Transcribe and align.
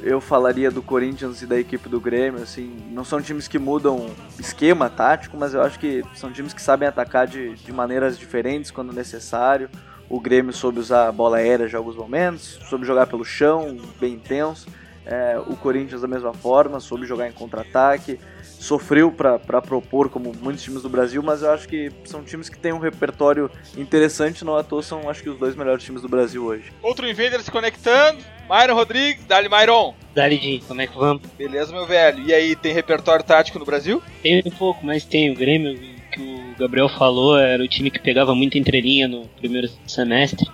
Eu 0.02 0.20
falaria 0.20 0.70
do 0.70 0.82
Corinthians 0.82 1.40
e 1.40 1.46
da 1.46 1.58
equipe 1.58 1.88
do 1.88 1.98
Grêmio, 1.98 2.42
assim, 2.42 2.76
não 2.90 3.02
são 3.02 3.22
times 3.22 3.48
que 3.48 3.58
mudam 3.58 4.10
esquema 4.38 4.90
tático, 4.90 5.38
mas 5.38 5.54
eu 5.54 5.62
acho 5.62 5.78
que 5.78 6.02
são 6.14 6.30
times 6.30 6.52
que 6.52 6.60
sabem 6.60 6.86
atacar 6.86 7.26
de, 7.26 7.54
de 7.54 7.72
maneiras 7.72 8.18
diferentes 8.18 8.70
quando 8.70 8.92
necessário. 8.92 9.70
O 10.06 10.20
Grêmio 10.20 10.52
soube 10.52 10.78
usar 10.78 11.08
a 11.08 11.12
bola 11.12 11.38
aérea 11.38 11.66
em 11.66 11.74
alguns 11.74 11.96
momentos, 11.96 12.58
soube 12.68 12.84
jogar 12.84 13.06
pelo 13.06 13.24
chão, 13.24 13.78
bem 13.98 14.14
intenso. 14.14 14.68
É, 15.06 15.40
o 15.46 15.56
Corinthians 15.56 16.02
da 16.02 16.08
mesma 16.08 16.34
forma, 16.34 16.78
soube 16.78 17.06
jogar 17.06 17.26
em 17.26 17.32
contra-ataque 17.32 18.20
sofreu 18.60 19.10
para 19.10 19.38
propor, 19.38 20.10
como 20.10 20.34
muitos 20.40 20.62
times 20.62 20.82
do 20.82 20.88
Brasil, 20.88 21.22
mas 21.22 21.40
eu 21.40 21.50
acho 21.50 21.66
que 21.66 21.90
são 22.04 22.22
times 22.22 22.50
que 22.50 22.58
têm 22.58 22.72
um 22.72 22.78
repertório 22.78 23.50
interessante, 23.76 24.44
não 24.44 24.54
à 24.54 24.62
toa 24.62 24.82
são 24.82 25.08
acho 25.08 25.22
que 25.22 25.30
os 25.30 25.38
dois 25.38 25.56
melhores 25.56 25.82
times 25.82 26.02
do 26.02 26.08
Brasil 26.08 26.44
hoje. 26.44 26.64
Outro 26.82 27.08
Invader 27.08 27.40
se 27.42 27.50
conectando, 27.50 28.18
Myron 28.50 28.74
Rodrigues, 28.74 29.24
Dali 29.24 29.48
Myron. 29.48 29.94
Dali 30.14 30.36
Jim, 30.36 30.62
como 30.68 30.82
é 30.82 30.86
que 30.86 30.96
vamos? 30.96 31.22
Beleza, 31.38 31.72
meu 31.72 31.86
velho. 31.86 32.22
E 32.26 32.34
aí, 32.34 32.54
tem 32.54 32.74
repertório 32.74 33.24
tático 33.24 33.58
no 33.58 33.64
Brasil? 33.64 34.02
Tem 34.22 34.42
um 34.44 34.50
pouco, 34.50 34.84
mas 34.84 35.04
tem. 35.04 35.30
O 35.30 35.34
Grêmio, 35.34 35.78
que 36.12 36.20
o 36.20 36.58
Gabriel 36.58 36.88
falou, 36.88 37.38
era 37.38 37.62
o 37.62 37.68
time 37.68 37.90
que 37.90 37.98
pegava 37.98 38.34
muito 38.34 38.58
entrelinha 38.58 39.08
no 39.08 39.26
primeiro 39.38 39.70
semestre. 39.86 40.46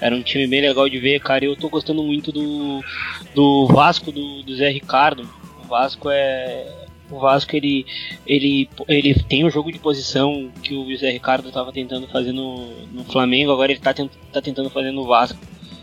Era 0.00 0.16
um 0.16 0.22
time 0.22 0.46
bem 0.46 0.62
legal 0.62 0.88
de 0.88 0.98
ver, 0.98 1.20
cara. 1.20 1.44
Eu 1.44 1.54
tô 1.54 1.68
gostando 1.68 2.02
muito 2.02 2.32
do, 2.32 2.82
do 3.34 3.66
Vasco 3.66 4.10
do, 4.10 4.42
do 4.42 4.56
Zé 4.56 4.68
Ricardo. 4.68 5.28
O 5.62 5.68
Vasco 5.68 6.08
é, 6.10 6.85
o 7.10 7.18
Vasco 7.18 7.54
ele, 7.54 7.86
ele, 8.26 8.68
ele 8.88 9.14
tem 9.14 9.44
um 9.44 9.50
jogo 9.50 9.70
de 9.70 9.78
posição 9.78 10.50
que 10.62 10.74
o 10.74 10.90
José 10.90 11.10
Ricardo 11.10 11.48
estava 11.48 11.72
tentando 11.72 12.06
fazer 12.08 12.32
no, 12.32 12.68
no 12.86 13.04
Flamengo, 13.04 13.52
agora 13.52 13.70
ele 13.70 13.78
está 13.78 13.94
tent, 13.94 14.10
tá 14.32 14.40
tentando 14.40 14.70
fazer 14.70 14.90
no 14.90 15.04
Vasco. 15.04 15.38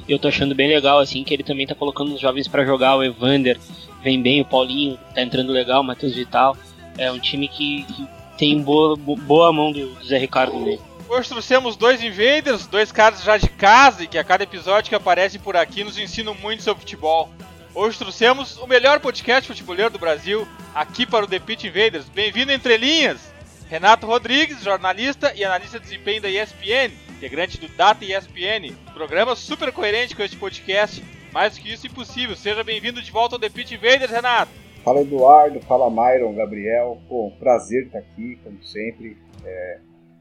Eu 0.08 0.20
tô 0.20 0.28
achando 0.28 0.54
bem 0.54 0.68
legal, 0.68 1.00
assim, 1.00 1.24
que 1.24 1.34
ele 1.34 1.44
também 1.44 1.66
tá 1.66 1.74
colocando 1.74 2.14
os 2.14 2.20
jovens 2.20 2.48
para 2.48 2.66
jogar. 2.66 2.98
O 2.98 3.04
Evander 3.04 3.58
vem 4.04 4.22
bem, 4.22 4.42
o 4.42 4.46
Paulinho 4.46 5.00
tá 5.16 5.22
entrando 5.22 5.54
legal, 5.54 5.82
o 5.82 5.84
Matheus 5.84 6.14
Vital. 6.14 6.58
É 6.98 7.10
um 7.10 7.20
time 7.20 7.48
que, 7.48 7.84
que 7.84 8.06
tem 8.38 8.62
boa, 8.62 8.98
boa 8.98 9.54
mão 9.54 9.72
do 9.72 9.94
José 10.02 10.18
Ricardo 10.18 10.60
nele. 10.60 10.82
Hoje 11.08 11.30
trouxemos 11.30 11.76
dois 11.76 12.04
invaders, 12.04 12.68
dois 12.68 12.92
caras 12.92 13.24
já 13.24 13.38
de 13.38 13.48
casa 13.48 14.04
e 14.04 14.08
que 14.08 14.18
a 14.18 14.24
cada 14.24 14.44
episódio 14.44 14.90
que 14.90 14.96
aparecem 14.96 15.40
por 15.40 15.56
aqui 15.56 15.84
nos 15.84 15.98
ensinam 15.98 16.36
muito 16.36 16.64
sobre 16.64 16.82
futebol. 16.82 17.30
Hoje 17.76 17.98
trouxemos 17.98 18.56
o 18.60 18.68
melhor 18.68 19.00
podcast 19.00 19.48
futeboleiro 19.48 19.90
do 19.90 19.98
Brasil 19.98 20.48
aqui 20.76 21.08
para 21.08 21.26
o 21.26 21.28
The 21.28 21.40
Pit 21.40 21.66
Invaders. 21.66 22.08
Bem-vindo 22.08 22.52
entre 22.52 22.78
linhas, 22.78 23.34
Renato 23.68 24.06
Rodrigues, 24.06 24.62
jornalista 24.64 25.34
e 25.34 25.44
analista 25.44 25.80
de 25.80 25.86
desempenho 25.86 26.22
da 26.22 26.30
ESPN, 26.30 26.94
integrante 27.10 27.60
do 27.60 27.68
Data 27.70 28.06
ESPN, 28.06 28.76
programa 28.94 29.36
super 29.36 29.72
coerente 29.72 30.16
com 30.16 30.22
este 30.22 30.38
podcast. 30.38 31.04
Mais 31.32 31.56
do 31.56 31.62
que 31.62 31.74
isso, 31.74 31.88
impossível. 31.88 32.36
Seja 32.36 32.64
bem-vindo 32.64 33.02
de 33.02 33.10
volta 33.12 33.38
ao 33.38 33.40
The 33.40 33.50
Pit 33.50 33.74
Invaders, 33.74 34.12
Renato. 34.12 34.52
Fala 34.84 35.02
Eduardo, 35.02 35.60
fala 35.62 35.90
Myron, 35.90 36.36
Gabriel. 36.36 37.02
Pô, 37.10 37.32
prazer 37.40 37.88
estar 37.88 37.98
aqui, 37.98 38.38
como 38.44 38.64
sempre. 38.64 39.18
É, 39.44 39.80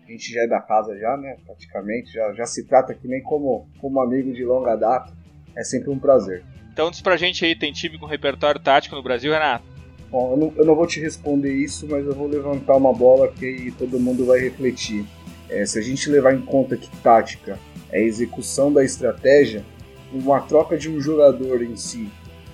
a 0.08 0.10
gente 0.10 0.32
já 0.32 0.40
é 0.40 0.46
da 0.46 0.62
casa 0.62 0.98
já, 0.98 1.18
né? 1.18 1.36
Praticamente, 1.44 2.12
já, 2.12 2.32
já 2.32 2.46
se 2.46 2.66
trata 2.66 2.92
aqui 2.92 3.06
nem 3.06 3.22
como, 3.22 3.68
como 3.78 4.00
amigo 4.00 4.32
de 4.32 4.42
longa 4.42 4.74
data. 4.74 5.12
É 5.54 5.62
sempre 5.62 5.90
um 5.90 5.98
prazer. 5.98 6.42
Então 6.72 6.90
diz 6.90 7.02
pra 7.02 7.18
gente 7.18 7.44
aí, 7.44 7.54
tem 7.54 7.70
time 7.70 7.98
com 7.98 8.06
repertório 8.06 8.58
tático 8.58 8.96
no 8.96 9.02
Brasil, 9.02 9.30
Renato? 9.30 9.64
Bom, 10.10 10.32
eu 10.32 10.36
não, 10.38 10.52
eu 10.56 10.64
não 10.64 10.74
vou 10.74 10.86
te 10.86 11.00
responder 11.00 11.52
isso, 11.52 11.86
mas 11.88 12.06
eu 12.06 12.14
vou 12.14 12.26
levantar 12.26 12.76
uma 12.76 12.94
bola 12.94 13.28
que 13.28 13.72
todo 13.78 14.00
mundo 14.00 14.24
vai 14.24 14.40
refletir. 14.40 15.04
É, 15.50 15.66
se 15.66 15.78
a 15.78 15.82
gente 15.82 16.08
levar 16.08 16.34
em 16.34 16.40
conta 16.40 16.76
que 16.76 16.88
tática 16.98 17.58
é 17.90 17.98
a 17.98 18.02
execução 18.02 18.72
da 18.72 18.82
estratégia, 18.82 19.62
uma 20.10 20.40
troca 20.40 20.78
de 20.78 20.88
um 20.88 20.98
jogador 20.98 21.62
em 21.62 21.76
si, 21.76 22.08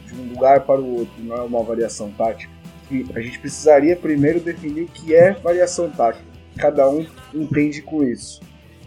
de 0.05 0.15
um 0.15 0.33
lugar 0.35 0.63
para 0.63 0.81
o 0.81 0.99
outro, 0.99 1.15
não 1.23 1.37
é 1.37 1.43
uma 1.43 1.63
variação 1.63 2.11
tática. 2.11 2.53
E 2.91 3.07
a 3.15 3.21
gente 3.21 3.39
precisaria 3.39 3.95
primeiro 3.95 4.41
definir 4.41 4.83
o 4.83 4.89
que 4.89 5.15
é 5.15 5.33
variação 5.33 5.91
tática. 5.91 6.27
Cada 6.57 6.89
um 6.91 7.07
entende 7.33 7.83
com 7.83 8.03
isso. 8.03 8.41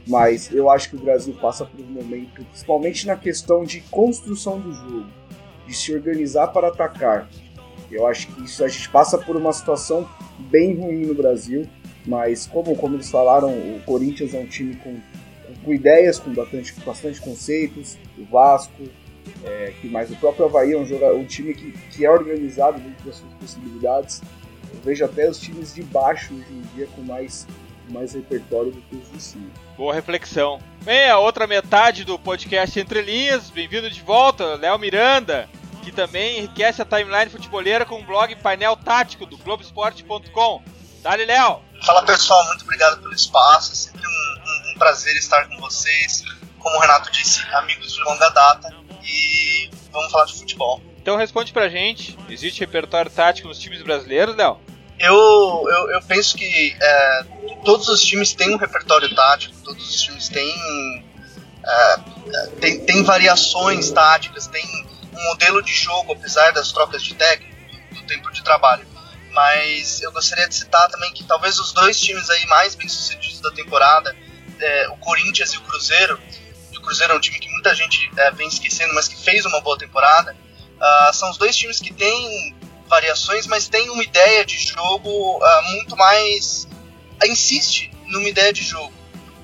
Mas 0.06 0.52
eu 0.52 0.70
acho 0.70 0.90
que 0.90 0.98
o 0.98 1.00
Brasil 1.00 1.34
passa 1.42 1.64
por 1.64 1.80
um 1.80 1.90
momento, 1.90 2.44
principalmente 2.44 3.08
na 3.08 3.16
questão 3.16 3.64
de 3.64 3.80
construção 3.82 4.60
do 4.60 4.74
jogo 4.74 5.21
de 5.72 5.78
se 5.78 5.94
organizar 5.94 6.48
para 6.48 6.68
atacar. 6.68 7.30
Eu 7.90 8.06
acho 8.06 8.28
que 8.28 8.44
isso 8.44 8.64
a 8.64 8.68
gente 8.68 8.90
passa 8.90 9.18
por 9.18 9.36
uma 9.36 9.54
situação 9.54 10.08
bem 10.38 10.76
ruim 10.76 11.06
no 11.06 11.16
Brasil, 11.16 11.66
mas 12.06 12.46
como, 12.46 12.76
como 12.76 12.96
eles 12.96 13.10
falaram, 13.10 13.50
o 13.50 13.82
Corinthians 13.86 14.34
é 14.34 14.40
um 14.40 14.46
time 14.46 14.76
com, 14.76 14.98
com 15.64 15.74
ideias, 15.74 16.20
com 16.20 16.34
bastante, 16.34 16.74
bastante 16.86 17.22
conceitos, 17.22 17.98
o 18.18 18.26
Vasco, 18.26 18.84
é, 19.46 19.74
que 19.80 19.88
mais 19.88 20.12
o 20.12 20.16
próprio 20.18 20.46
Havaí 20.46 20.74
é 20.74 20.78
um, 20.78 21.20
um 21.20 21.26
time 21.26 21.54
que, 21.54 21.72
que 21.72 22.06
é 22.06 22.12
organizado 22.12 22.80
dentro 22.80 23.06
das 23.06 23.16
suas 23.16 23.34
possibilidades. 23.34 24.22
Eu 24.74 24.80
vejo 24.84 25.06
até 25.06 25.30
os 25.30 25.40
times 25.40 25.74
de 25.74 25.84
baixo 25.84 26.34
hoje 26.34 26.52
em 26.52 26.62
dia 26.76 26.88
com 26.96 27.02
mais, 27.02 27.48
mais 27.90 28.14
repertório 28.14 28.72
do 28.72 28.82
que 28.82 28.96
os 28.96 29.12
de 29.12 29.22
cima. 29.22 29.48
Boa 29.78 29.94
reflexão. 29.94 30.60
Bem, 30.84 31.10
a 31.10 31.20
outra 31.20 31.46
metade 31.46 32.04
do 32.04 32.18
podcast 32.18 32.80
Entre 32.80 33.02
Linhas, 33.02 33.50
bem-vindo 33.50 33.90
de 33.90 34.02
volta, 34.02 34.56
Léo 34.56 34.80
Miranda 34.80 35.48
que 35.82 35.92
também 35.92 36.40
enriquece 36.40 36.82
a 36.82 36.86
timeline 36.86 37.30
futebolera 37.30 37.86
com 37.86 38.00
o 38.00 38.06
blog 38.06 38.36
Painel 38.38 38.78
Tático 38.78 39.26
do 39.26 39.38
Globoesporte.com. 39.38 40.64
Dali, 41.02 41.26
Léo! 41.26 41.62
Fala 41.84 42.04
pessoal, 42.04 42.46
muito 42.46 42.64
obrigado 42.64 43.02
pelo 43.02 43.14
espaço, 43.14 43.72
é 43.72 43.76
sempre 43.76 44.02
um, 44.06 44.12
um, 44.12 44.72
um 44.72 44.78
prazer 44.78 45.16
estar 45.18 45.48
com 45.48 45.58
vocês. 45.60 46.24
Como 46.60 46.78
o 46.78 46.80
Renato 46.80 47.12
disse, 47.12 47.42
amigos 47.56 47.94
de 47.94 48.02
longa 48.04 48.30
data 48.30 48.70
e 49.04 49.70
vamos 49.92 50.12
falar 50.12 50.26
de 50.26 50.34
futebol. 50.34 50.82
Então 51.02 51.18
responde 51.18 51.52
pra 51.52 51.68
gente, 51.68 52.18
existe 52.30 52.60
repertório 52.60 53.10
tático 53.10 53.48
nos 53.48 53.58
times 53.58 53.82
brasileiros, 53.82 54.36
Léo? 54.36 54.60
Eu, 55.00 55.66
eu, 55.68 55.92
eu, 55.94 56.02
penso 56.04 56.38
que 56.38 56.78
é, 56.80 57.26
todos 57.66 57.90
os 57.90 58.04
times 58.04 58.34
têm 58.36 58.54
um 58.54 58.58
repertório 58.58 59.14
tático, 59.16 59.56
todos 59.64 59.90
os 59.90 60.00
times 60.00 60.30
têm, 60.30 61.04
é, 61.66 61.98
tem, 62.60 62.80
tem 62.86 63.02
variações 63.02 63.90
táticas, 63.90 64.46
tem 64.46 64.64
um 65.14 65.24
modelo 65.26 65.62
de 65.62 65.74
jogo, 65.74 66.14
apesar 66.14 66.52
das 66.52 66.72
trocas 66.72 67.04
de 67.04 67.14
técnico, 67.14 67.56
do, 67.92 68.04
tempo 68.04 68.32
de 68.32 68.44
trabalho. 68.44 68.88
Mas 69.32 70.02
eu 70.02 70.12
gostaria 70.12 70.48
de 70.48 70.56
citar 70.56 70.90
também 70.90 71.14
que 71.14 71.24
talvez 71.24 71.60
os 71.60 71.72
dois 71.72 72.00
times 72.00 72.30
aí 72.30 72.46
mais 72.48 72.76
bem 72.76 72.88
sucedidos 72.88 73.40
da 73.40 73.52
temporada, 73.52 74.16
é, 74.60 74.90
o 74.90 74.98
Corinthians 74.98 75.54
e 75.54 75.58
o 75.58 75.62
Cruzeiro, 75.62 76.20
e 76.72 76.78
o 76.78 76.82
Cruzeiro 76.82 77.14
é 77.14 77.16
um 77.16 77.20
time 77.20 77.40
que 77.40 77.50
muita 77.50 77.74
gente 77.74 78.12
é, 78.18 78.32
vem 78.32 78.48
esquecendo, 78.48 78.94
mas 78.94 79.08
que 79.08 79.16
fez 79.16 79.46
uma 79.46 79.62
boa 79.62 79.78
temporada, 79.78 80.36
uh, 80.82 81.14
são 81.14 81.30
os 81.30 81.38
dois 81.38 81.56
times 81.56 81.80
que 81.80 81.94
têm 81.94 82.56
variações, 82.88 83.48
mas 83.48 83.70
têm 83.70 83.90
uma 83.90 84.04
ideia 84.04 84.44
de 84.44 84.58
jogo 84.58 85.10
uh, 85.10 85.64
muito 85.72 85.96
mais. 85.96 86.68
Uh, 87.24 87.28
insiste 87.28 87.90
numa 88.08 88.28
ideia 88.28 88.52
de 88.52 88.64
jogo. 88.64 88.94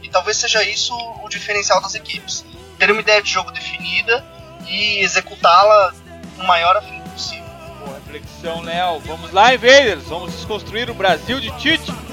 E 0.04 0.10
talvez 0.10 0.38
seja 0.38 0.62
isso 0.64 0.94
o 1.24 1.30
diferencial 1.30 1.82
das 1.82 1.96
equipes. 1.96 2.44
Ter 2.78 2.92
uma 2.92 3.02
ideia 3.02 3.22
de 3.22 3.32
jogo 3.32 3.52
definida 3.52 4.26
e 4.68 5.00
executá-la 5.00 5.94
com 6.36 6.44
o 6.44 6.48
maior 6.48 6.78
afim 6.78 7.02
possível. 7.12 7.46
Boa 7.80 7.96
reflexão, 7.96 8.62
Léo. 8.62 9.00
Vamos 9.02 9.32
lá, 9.32 9.54
Invaders! 9.54 10.04
Vamos 10.06 10.34
desconstruir 10.34 10.90
o 10.90 10.94
Brasil 10.94 11.40
de 11.40 11.52
Tite! 11.58 12.07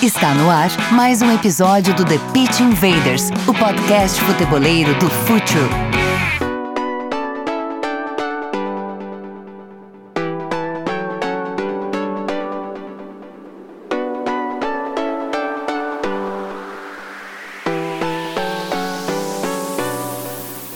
Está 0.00 0.32
no 0.32 0.48
ar 0.48 0.68
mais 0.92 1.22
um 1.22 1.34
episódio 1.34 1.92
do 1.92 2.04
The 2.04 2.18
Pitch 2.32 2.60
Invaders, 2.60 3.30
o 3.48 3.52
podcast 3.52 4.20
futeboleiro 4.20 4.94
do 4.94 5.10
Futuro. 5.10 5.68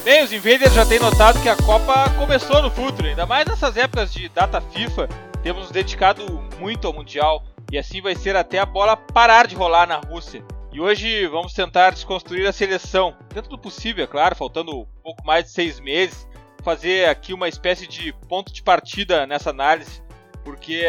Bem, 0.05 0.25
os 0.25 0.33
invaders 0.33 0.75
já 0.75 0.85
têm 0.85 0.99
notado 0.99 1.41
que 1.41 1.49
a 1.49 1.55
Copa 1.55 2.11
começou 2.19 2.61
no 2.61 2.73
futuro, 2.73 3.07
ainda 3.07 3.25
mais 3.25 3.47
nessas 3.47 3.77
épocas 3.77 4.13
de 4.13 4.29
data 4.31 4.61
FIFA, 4.61 5.09
temos 5.45 5.71
dedicado 5.71 6.43
muito 6.59 6.89
ao 6.89 6.93
Mundial 6.93 7.51
e 7.73 7.79
assim 7.79 8.03
vai 8.03 8.15
ser 8.15 8.37
até 8.37 8.59
a 8.59 8.67
bola 8.67 8.99
parar 8.99 9.47
de 9.47 9.55
rolar 9.55 9.87
na 9.87 9.97
Rússia. 9.97 10.45
E 10.71 10.79
hoje 10.79 11.27
vamos 11.27 11.55
tentar 11.55 11.91
desconstruir 11.91 12.47
a 12.47 12.53
seleção, 12.53 13.17
dentro 13.33 13.49
do 13.49 13.59
possível, 13.59 14.05
é 14.05 14.07
claro, 14.07 14.37
faltando 14.37 14.81
um 14.81 14.87
pouco 15.03 15.25
mais 15.25 15.47
de 15.47 15.53
seis 15.53 15.81
meses, 15.81 16.29
fazer 16.63 17.09
aqui 17.09 17.33
uma 17.33 17.49
espécie 17.49 17.87
de 17.87 18.13
ponto 18.29 18.53
de 18.53 18.63
partida 18.63 19.27
nessa 19.27 19.49
análise, 19.49 20.03
porque 20.45 20.85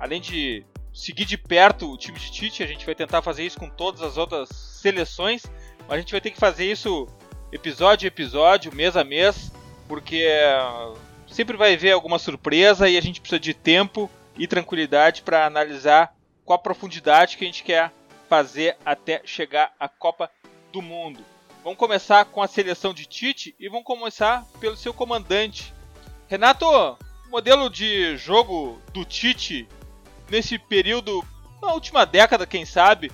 além 0.00 0.20
de 0.20 0.66
seguir 0.92 1.24
de 1.24 1.38
perto 1.38 1.92
o 1.92 1.96
time 1.96 2.18
de 2.18 2.30
Tite, 2.32 2.62
a 2.62 2.66
gente 2.66 2.84
vai 2.84 2.94
tentar 2.94 3.22
fazer 3.22 3.44
isso 3.44 3.58
com 3.58 3.70
todas 3.70 4.02
as 4.02 4.16
outras 4.16 4.48
seleções, 4.48 5.44
mas 5.86 5.92
a 5.92 6.00
gente 6.00 6.10
vai 6.10 6.20
ter 6.20 6.32
que 6.32 6.38
fazer 6.40 6.64
isso 6.64 7.06
episódio 7.52 8.06
a 8.06 8.08
episódio, 8.08 8.74
mês 8.74 8.96
a 8.96 9.04
mês, 9.04 9.52
porque 9.86 10.28
sempre 11.28 11.56
vai 11.56 11.74
haver 11.74 11.92
alguma 11.92 12.18
surpresa 12.18 12.88
e 12.88 12.98
a 12.98 13.00
gente 13.00 13.20
precisa 13.20 13.38
de 13.38 13.54
tempo 13.54 14.10
e 14.36 14.46
tranquilidade 14.46 15.22
para 15.22 15.46
analisar 15.46 16.15
com 16.46 16.54
a 16.54 16.58
profundidade 16.58 17.36
que 17.36 17.44
a 17.44 17.48
gente 17.48 17.64
quer 17.64 17.92
fazer 18.28 18.76
até 18.86 19.20
chegar 19.24 19.74
à 19.78 19.88
Copa 19.88 20.30
do 20.72 20.80
Mundo. 20.80 21.22
Vamos 21.62 21.78
começar 21.78 22.24
com 22.26 22.40
a 22.40 22.46
seleção 22.46 22.94
de 22.94 23.04
Tite 23.04 23.54
e 23.58 23.68
vamos 23.68 23.84
começar 23.84 24.46
pelo 24.60 24.76
seu 24.76 24.94
comandante. 24.94 25.74
Renato, 26.28 26.64
o 26.64 26.96
modelo 27.28 27.68
de 27.68 28.16
jogo 28.16 28.80
do 28.92 29.04
Tite 29.04 29.68
nesse 30.30 30.56
período, 30.58 31.24
na 31.60 31.72
última 31.72 32.06
década, 32.06 32.46
quem 32.46 32.64
sabe, 32.64 33.10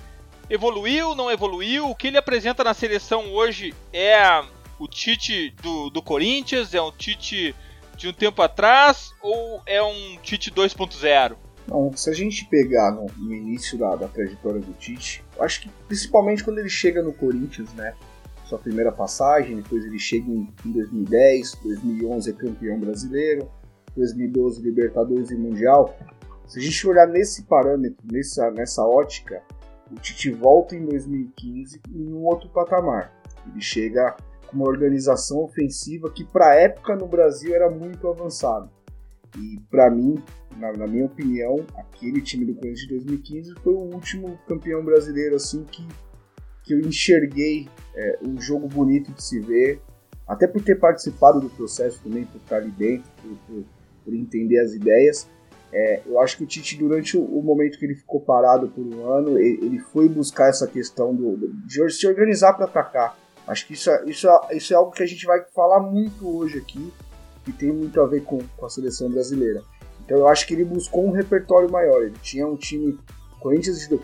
evoluiu, 0.47 1.15
não 1.15 1.31
evoluiu? 1.31 1.89
O 1.89 1.95
que 1.95 2.07
ele 2.07 2.17
apresenta 2.17 2.63
na 2.63 2.75
seleção 2.75 3.33
hoje 3.33 3.73
é 3.91 4.21
o 4.77 4.87
Tite 4.87 5.49
do, 5.61 5.89
do 5.89 6.03
Corinthians? 6.03 6.75
É 6.75 6.81
um 6.81 6.91
Tite 6.91 7.55
de 7.97 8.07
um 8.07 8.13
tempo 8.13 8.43
atrás 8.43 9.11
ou 9.21 9.61
é 9.65 9.81
um 9.81 10.17
Tite 10.21 10.51
2.0? 10.51 11.42
Não, 11.67 11.95
se 11.95 12.09
a 12.09 12.13
gente 12.13 12.45
pegar 12.49 12.91
no, 12.91 13.05
no 13.17 13.33
início 13.33 13.77
da, 13.77 13.95
da, 13.95 14.07
trajetória 14.07 14.59
do 14.59 14.73
Tite, 14.73 15.23
acho 15.39 15.61
que 15.61 15.69
principalmente 15.87 16.43
quando 16.43 16.59
ele 16.59 16.69
chega 16.69 17.01
no 17.01 17.13
Corinthians, 17.13 17.73
né? 17.73 17.95
Sua 18.45 18.59
primeira 18.59 18.91
passagem, 18.91 19.55
depois 19.55 19.85
ele 19.85 19.97
chega 19.97 20.29
em, 20.29 20.47
em 20.65 20.71
2010, 20.71 21.59
2011 21.63 22.29
é 22.29 22.33
campeão 22.33 22.79
brasileiro, 22.79 23.49
2012 23.95 24.61
Libertadores 24.61 25.31
e 25.31 25.35
Mundial. 25.35 25.97
Se 26.45 26.59
a 26.59 26.61
gente 26.61 26.87
olhar 26.87 27.07
nesse 27.07 27.43
parâmetro, 27.43 28.05
nessa, 28.11 28.51
nessa 28.51 28.85
ótica, 28.85 29.41
o 29.89 29.95
Tite 29.95 30.31
volta 30.31 30.75
em 30.75 30.85
2015 30.85 31.81
em 31.89 32.13
um 32.13 32.25
outro 32.25 32.49
patamar. 32.49 33.13
Ele 33.49 33.61
chega 33.61 34.15
com 34.47 34.57
uma 34.57 34.67
organização 34.67 35.39
ofensiva 35.43 36.11
que 36.11 36.23
para 36.23 36.55
época 36.55 36.95
no 36.95 37.07
Brasil 37.07 37.55
era 37.55 37.69
muito 37.69 38.07
avançada. 38.07 38.69
E 39.37 39.59
para 39.69 39.89
mim, 39.89 40.21
na, 40.57 40.71
na, 40.73 40.87
minha 40.87 41.05
opinião, 41.05 41.65
aquele 41.75 42.21
time 42.21 42.45
do 42.45 42.53
Corinthians 42.53 42.81
de 42.81 42.89
2015 42.89 43.53
foi 43.63 43.73
o 43.73 43.93
último 43.93 44.39
campeão 44.47 44.83
brasileiro 44.83 45.35
assim 45.35 45.63
que, 45.63 45.87
que 46.63 46.73
eu 46.73 46.79
enxerguei 46.79 47.67
é, 47.95 48.19
um 48.21 48.39
jogo 48.39 48.67
bonito 48.67 49.11
de 49.11 49.23
se 49.23 49.39
ver, 49.39 49.81
até 50.27 50.47
por 50.47 50.61
ter 50.61 50.79
participado 50.79 51.39
do 51.39 51.49
processo 51.49 52.01
também, 52.03 52.25
por 52.25 52.37
estar 52.37 52.57
ali 52.57 52.71
dentro, 52.71 53.09
por, 53.21 53.37
por, 53.47 53.63
por 54.05 54.13
entender 54.13 54.59
as 54.59 54.73
ideias. 54.73 55.27
É, 55.71 56.01
eu 56.05 56.19
acho 56.19 56.37
que 56.37 56.43
o 56.43 56.47
Tite, 56.47 56.77
durante 56.77 57.17
o, 57.17 57.23
o, 57.23 57.41
momento 57.41 57.79
que 57.79 57.85
ele 57.85 57.95
ficou 57.95 58.21
parado 58.21 58.67
por 58.69 58.85
um 58.85 59.11
ano, 59.11 59.39
ele, 59.39 59.65
ele 59.65 59.79
foi 59.79 60.07
buscar 60.07 60.49
essa 60.49 60.67
questão 60.67 61.15
do, 61.15 61.35
de 61.65 61.89
se 61.89 62.05
organizar 62.05 62.53
para 62.53 62.65
atacar. 62.65 63.17
Acho 63.47 63.65
que 63.65 63.73
isso 63.73 63.89
é, 63.89 64.05
isso, 64.05 64.29
é, 64.29 64.55
isso 64.55 64.71
é 64.71 64.77
algo 64.77 64.91
que 64.91 65.01
a 65.01 65.05
gente 65.05 65.25
vai 65.25 65.43
falar 65.53 65.79
muito 65.79 66.29
hoje 66.29 66.59
aqui, 66.59 66.93
que 67.43 67.51
tem 67.51 67.71
muito 67.71 67.99
a 68.01 68.05
ver 68.05 68.23
com, 68.23 68.39
com 68.57 68.65
a 68.65 68.69
seleção 68.69 69.09
brasileira. 69.09 69.61
Então 70.05 70.17
eu 70.17 70.27
acho 70.27 70.45
que 70.47 70.53
ele 70.53 70.65
buscou 70.65 71.05
um 71.05 71.11
repertório 71.11 71.71
maior. 71.71 72.03
Ele 72.03 72.15
tinha 72.21 72.47
um 72.47 72.55
time, 72.55 72.97
Corinthians 73.39 73.79
de 73.79 73.99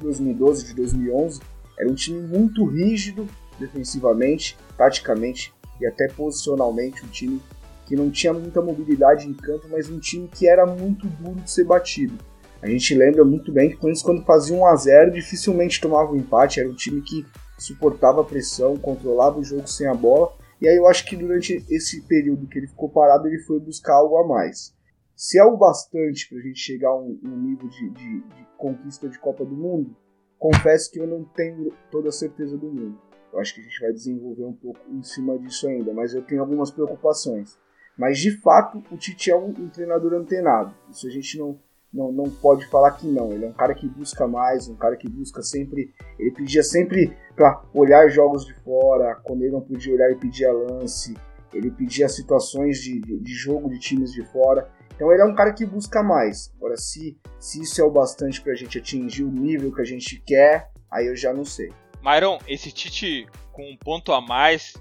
2012, 0.00 0.66
de 0.66 0.74
2011, 0.74 1.40
era 1.78 1.88
um 1.88 1.94
time 1.94 2.20
muito 2.20 2.64
rígido 2.64 3.28
defensivamente, 3.58 4.56
taticamente 4.76 5.52
e 5.80 5.86
até 5.86 6.08
posicionalmente, 6.08 7.04
um 7.04 7.08
time 7.08 7.42
que 7.86 7.96
não 7.96 8.10
tinha 8.10 8.32
muita 8.32 8.62
mobilidade 8.62 9.28
em 9.28 9.34
campo, 9.34 9.66
mas 9.70 9.90
um 9.90 9.98
time 9.98 10.28
que 10.28 10.48
era 10.48 10.64
muito 10.64 11.06
duro 11.06 11.40
de 11.40 11.50
ser 11.50 11.64
batido. 11.64 12.14
A 12.62 12.68
gente 12.68 12.94
lembra 12.94 13.24
muito 13.24 13.52
bem 13.52 13.70
que 13.70 13.76
Corinthians 13.76 14.02
quando 14.02 14.24
fazia 14.24 14.56
1 14.56 14.66
a 14.66 14.76
0 14.76 15.10
dificilmente 15.12 15.80
tomava 15.80 16.12
um 16.12 16.16
empate, 16.16 16.60
era 16.60 16.68
um 16.68 16.74
time 16.74 17.02
que 17.02 17.26
suportava 17.58 18.22
a 18.22 18.24
pressão, 18.24 18.76
controlava 18.76 19.38
o 19.38 19.44
jogo 19.44 19.68
sem 19.68 19.86
a 19.86 19.94
bola 19.94 20.32
e 20.64 20.68
aí 20.68 20.76
eu 20.76 20.88
acho 20.88 21.04
que 21.04 21.14
durante 21.14 21.62
esse 21.68 22.00
período 22.06 22.46
que 22.46 22.58
ele 22.58 22.66
ficou 22.66 22.88
parado, 22.88 23.28
ele 23.28 23.38
foi 23.40 23.60
buscar 23.60 23.96
algo 23.96 24.16
a 24.16 24.26
mais. 24.26 24.74
Se 25.14 25.38
é 25.38 25.44
o 25.44 25.58
bastante 25.58 26.26
para 26.26 26.38
a 26.38 26.40
gente 26.40 26.58
chegar 26.58 26.88
a 26.88 26.98
um, 26.98 27.20
um 27.22 27.36
nível 27.36 27.68
de, 27.68 27.90
de, 27.90 28.20
de, 28.22 28.46
conquista 28.56 29.06
de 29.06 29.18
Copa 29.18 29.44
do 29.44 29.54
Mundo, 29.54 29.94
confesso 30.38 30.90
que 30.90 30.98
eu 30.98 31.06
não 31.06 31.22
tenho 31.22 31.70
toda 31.90 32.08
a 32.08 32.12
certeza 32.12 32.56
do 32.56 32.66
mundo. 32.66 32.98
Eu 33.30 33.40
acho 33.40 33.54
que 33.54 33.60
a 33.60 33.64
gente 33.64 33.78
vai 33.78 33.92
desenvolver 33.92 34.44
um 34.44 34.54
pouco 34.54 34.80
em 34.90 35.02
cima 35.02 35.38
disso 35.38 35.68
ainda, 35.68 35.92
mas 35.92 36.14
eu 36.14 36.22
tenho 36.22 36.40
algumas 36.40 36.70
preocupações. 36.70 37.58
Mas 37.98 38.18
de 38.18 38.30
fato, 38.40 38.82
o 38.90 38.96
Tite 38.96 39.30
é 39.30 39.36
um, 39.36 39.50
um 39.50 39.68
treinador 39.68 40.14
antenado. 40.14 40.74
Isso 40.90 41.06
a 41.06 41.10
gente 41.10 41.38
não, 41.38 41.60
não, 41.94 42.10
não 42.10 42.24
pode 42.24 42.66
falar 42.66 42.90
que 42.90 43.06
não. 43.06 43.32
Ele 43.32 43.44
é 43.44 43.48
um 43.48 43.52
cara 43.52 43.74
que 43.74 43.88
busca 43.88 44.26
mais, 44.26 44.68
um 44.68 44.74
cara 44.74 44.96
que 44.96 45.08
busca 45.08 45.40
sempre. 45.42 45.94
Ele 46.18 46.32
pedia 46.32 46.62
sempre 46.62 47.16
para 47.36 47.62
olhar 47.72 48.08
jogos 48.08 48.44
de 48.44 48.52
fora, 48.62 49.14
quando 49.22 49.42
ele 49.42 49.52
não 49.52 49.60
podia 49.60 49.94
olhar, 49.94 50.06
ele 50.06 50.18
pedia 50.18 50.52
lance, 50.52 51.14
ele 51.52 51.70
pedia 51.70 52.08
situações 52.08 52.80
de, 52.80 53.00
de, 53.00 53.20
de 53.20 53.32
jogo 53.32 53.70
de 53.70 53.78
times 53.78 54.12
de 54.12 54.24
fora. 54.24 54.68
Então 54.94 55.10
ele 55.12 55.22
é 55.22 55.24
um 55.24 55.34
cara 55.34 55.52
que 55.52 55.64
busca 55.64 56.02
mais. 56.02 56.52
Agora, 56.56 56.76
se, 56.76 57.16
se 57.38 57.62
isso 57.62 57.80
é 57.80 57.84
o 57.84 57.90
bastante 57.90 58.40
para 58.40 58.52
a 58.52 58.56
gente 58.56 58.78
atingir 58.78 59.22
o 59.22 59.30
nível 59.30 59.72
que 59.72 59.80
a 59.80 59.84
gente 59.84 60.20
quer, 60.26 60.70
aí 60.90 61.06
eu 61.06 61.16
já 61.16 61.32
não 61.32 61.44
sei. 61.44 61.72
Myron, 62.02 62.38
esse 62.46 62.70
Tite 62.70 63.26
com 63.52 63.62
um 63.62 63.76
ponto 63.76 64.12
a 64.12 64.20
mais 64.20 64.74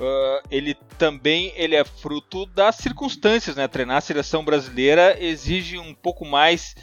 Uh, 0.00 0.40
ele 0.50 0.74
também 0.96 1.52
ele 1.54 1.76
é 1.76 1.84
fruto 1.84 2.46
das 2.46 2.76
circunstâncias, 2.76 3.54
né? 3.54 3.68
Treinar 3.68 3.98
a 3.98 4.00
seleção 4.00 4.42
brasileira 4.42 5.14
exige 5.20 5.78
um 5.78 5.92
pouco 5.92 6.24
mais 6.24 6.74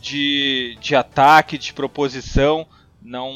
de, 0.00 0.78
de 0.80 0.94
ataque, 0.94 1.58
de 1.58 1.72
proposição. 1.72 2.64
Não, 3.02 3.34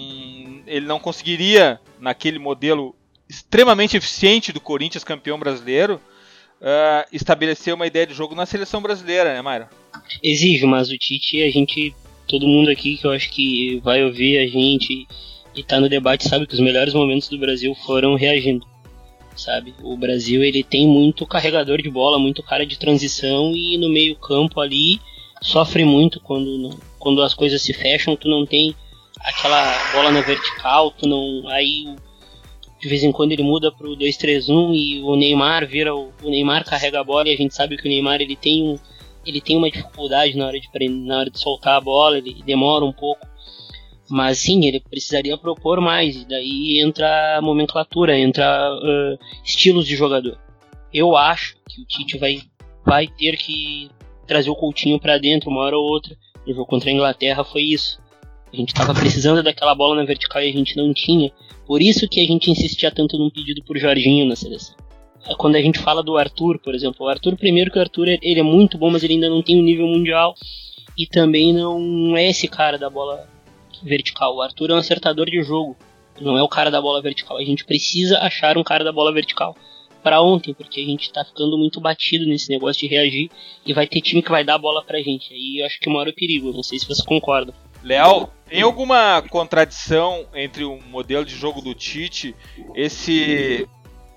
ele 0.69 0.87
não 0.87 1.00
conseguiria, 1.00 1.81
naquele 1.99 2.38
modelo 2.38 2.95
extremamente 3.29 3.97
eficiente 3.97 4.53
do 4.53 4.61
Corinthians 4.61 5.03
campeão 5.03 5.37
brasileiro, 5.37 6.00
uh, 6.61 7.05
estabelecer 7.11 7.75
uma 7.75 7.88
ideia 7.88 8.07
de 8.07 8.14
jogo 8.14 8.37
na 8.37 8.47
seleção 8.47 8.81
brasileira, 8.81 9.35
né, 9.35 9.43
Mayra? 9.43 9.69
Exige, 10.23 10.64
mas 10.64 10.91
o 10.91 10.97
Tite, 10.99 11.43
a 11.43 11.50
gente, 11.50 11.93
todo 12.29 12.47
mundo 12.47 12.71
aqui 12.71 12.99
que 12.99 13.05
eu 13.05 13.11
acho 13.11 13.29
que 13.31 13.81
vai 13.83 14.05
ouvir 14.05 14.38
a 14.38 14.47
gente 14.47 15.09
e 15.57 15.64
tá 15.64 15.81
no 15.81 15.88
debate 15.88 16.29
sabe 16.29 16.47
que 16.47 16.55
os 16.55 16.61
melhores 16.61 16.95
momentos 16.95 17.29
do 17.29 17.38
Brasil 17.38 17.75
foram 17.75 18.14
reagindo 18.14 18.74
sabe? 19.37 19.75
O 19.83 19.97
Brasil 19.97 20.43
ele 20.43 20.62
tem 20.62 20.87
muito 20.87 21.26
carregador 21.26 21.81
de 21.81 21.91
bola, 21.91 22.19
muito 22.19 22.43
cara 22.43 22.67
de 22.67 22.79
transição 22.79 23.55
e 23.55 23.76
no 23.79 23.88
meio 23.88 24.17
campo 24.17 24.61
ali 24.61 25.00
sofre 25.43 25.85
muito 25.85 26.21
quando 26.21 26.71
quando 26.99 27.23
as 27.23 27.35
coisas 27.35 27.61
se 27.61 27.75
fecham, 27.75 28.17
tu 28.17 28.29
não 28.29 28.47
tem 28.47 28.75
aquela 29.21 29.93
bola 29.93 30.11
na 30.11 30.23
vertical, 30.23 30.91
tu 30.91 31.07
não 31.07 31.47
aí 31.49 31.95
de 32.81 32.88
vez 32.88 33.03
em 33.03 33.12
quando 33.12 33.33
ele 33.33 33.43
muda 33.43 33.73
pro 33.73 33.97
2-3-1 33.97 34.75
e 34.75 35.03
o 35.03 35.17
Neymar 35.17 35.67
vira 35.67 35.95
o, 35.95 36.12
o, 36.23 36.31
Neymar 36.31 36.64
carrega 36.64 37.00
a 37.00 37.05
bola 37.05 37.29
e 37.29 37.35
a 37.35 37.37
gente 37.37 37.55
sabe 37.55 37.76
que 37.76 37.87
o 37.87 37.88
Neymar 37.88 38.21
ele 38.21 38.37
tem 38.37 38.62
um, 38.62 38.79
ele 39.25 39.41
tem 39.41 39.57
uma 39.57 39.71
dificuldade 39.71 40.37
na 40.37 40.47
hora 40.47 40.61
de 40.61 40.88
na 40.88 41.19
hora 41.19 41.31
de 41.31 41.38
soltar 41.38 41.76
a 41.76 41.81
bola, 41.81 42.19
ele 42.19 42.43
demora 42.45 42.85
um 42.85 42.93
pouco 42.93 43.26
mas 44.14 44.38
sim, 44.38 44.64
ele 44.64 44.78
precisaria 44.78 45.37
propor 45.37 45.80
mais, 45.80 46.14
e 46.14 46.25
daí 46.25 46.80
entra 46.80 47.37
a 47.37 47.42
nomenclatura, 47.42 48.16
entra 48.16 48.73
uh, 48.73 49.18
estilos 49.44 49.85
de 49.85 49.97
jogador. 49.97 50.38
Eu 50.92 51.16
acho 51.16 51.56
que 51.68 51.83
o 51.83 51.85
Tite 51.85 52.16
vai, 52.16 52.38
vai 52.87 53.09
ter 53.09 53.37
que 53.37 53.90
trazer 54.25 54.50
o 54.50 54.54
Coutinho 54.54 55.00
para 55.00 55.18
dentro 55.18 55.50
uma 55.50 55.62
hora 55.62 55.76
ou 55.76 55.85
outra. 55.85 56.16
No 56.47 56.54
jogo 56.54 56.64
contra 56.64 56.90
a 56.90 56.92
Inglaterra 56.92 57.42
foi 57.42 57.62
isso. 57.62 57.99
A 58.52 58.56
gente 58.56 58.68
estava 58.68 58.94
precisando 58.94 59.42
daquela 59.42 59.75
bola 59.75 59.97
na 59.97 60.04
vertical 60.04 60.40
e 60.40 60.49
a 60.49 60.52
gente 60.52 60.76
não 60.76 60.94
tinha. 60.94 61.33
Por 61.66 61.83
isso 61.83 62.09
que 62.09 62.21
a 62.21 62.25
gente 62.25 62.49
insistia 62.49 62.92
tanto 62.92 63.18
num 63.18 63.30
pedido 63.30 63.64
por 63.64 63.76
Jorginho 63.76 64.26
na 64.26 64.37
seleção. 64.37 64.76
É 65.26 65.35
quando 65.35 65.56
a 65.56 65.61
gente 65.61 65.80
fala 65.80 66.04
do 66.04 66.16
Arthur, 66.16 66.61
por 66.61 66.73
exemplo, 66.73 67.04
o 67.04 67.09
Arthur, 67.09 67.37
primeiro 67.37 67.68
que 67.68 67.78
o 67.78 67.83
Arthur 67.83 68.11
ele 68.23 68.38
é 68.38 68.44
muito 68.44 68.78
bom, 68.78 68.90
mas 68.90 69.02
ele 69.02 69.14
ainda 69.14 69.28
não 69.28 69.42
tem 69.42 69.59
um 69.59 69.64
nível 69.64 69.88
mundial 69.88 70.37
e 70.97 71.04
também 71.04 71.52
não 71.52 72.16
é 72.16 72.30
esse 72.30 72.47
cara 72.47 72.78
da 72.78 72.88
bola 72.88 73.34
vertical. 73.83 74.37
O 74.37 74.43
Arthur 74.43 74.71
é 74.71 74.75
um 74.75 74.78
acertador 74.78 75.26
de 75.26 75.43
jogo, 75.43 75.76
não 76.21 76.37
é 76.37 76.43
o 76.43 76.49
cara 76.49 76.71
da 76.71 76.81
bola 76.81 77.02
vertical. 77.02 77.37
A 77.37 77.45
gente 77.45 77.64
precisa 77.64 78.19
achar 78.19 78.57
um 78.57 78.62
cara 78.62 78.85
da 78.85 78.93
bola 78.93 79.12
vertical 79.12 79.57
para 80.02 80.21
ontem, 80.21 80.52
porque 80.52 80.81
a 80.81 80.85
gente 80.85 81.11
tá 81.11 81.25
ficando 81.25 81.57
muito 81.57 81.81
batido 81.81 82.26
nesse 82.26 82.50
negócio 82.50 82.81
de 82.81 82.95
reagir 82.95 83.31
e 83.64 83.73
vai 83.73 83.87
ter 83.87 84.02
time 84.02 84.23
que 84.23 84.31
vai 84.31 84.45
dar 84.45 84.57
a 84.57 84.59
bola 84.59 84.85
pra 84.85 85.00
gente. 85.00 85.33
Aí 85.33 85.61
eu 85.61 85.66
acho 85.66 85.81
que 85.81 85.88
mora 85.88 86.11
o 86.11 86.14
perigo, 86.14 86.52
não 86.52 86.62
sei 86.62 86.78
se 86.78 86.87
você 86.87 87.02
concorda. 87.02 87.54
Léo, 87.83 88.28
tem 88.47 88.62
alguma 88.62 89.23
contradição 89.23 90.26
entre 90.35 90.64
o 90.64 90.78
modelo 90.90 91.25
de 91.25 91.35
jogo 91.35 91.61
do 91.61 91.75
Tite, 91.75 92.35
esse 92.75 93.66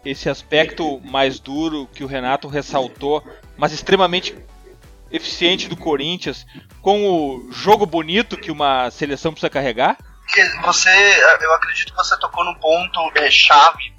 esse 0.06 0.30
aspecto 0.30 1.02
mais 1.04 1.38
duro 1.38 1.88
que 1.94 2.02
o 2.02 2.08
Renato 2.08 2.48
ressaltou, 2.48 3.22
mas 3.58 3.74
extremamente 3.74 4.34
eficiente 5.12 5.68
do 5.68 5.78
Corinthians, 5.78 6.46
com 6.82 7.06
o 7.10 7.52
jogo 7.52 7.86
bonito 7.86 8.38
que 8.38 8.52
uma 8.52 8.90
seleção 8.92 9.32
precisa 9.32 9.50
carregar? 9.50 9.98
Você, 10.64 10.90
eu 11.42 11.54
acredito 11.54 11.92
que 11.92 11.98
você 11.98 12.18
tocou 12.20 12.44
num 12.44 12.56
ponto 12.56 13.00
é, 13.16 13.32
chave 13.32 13.94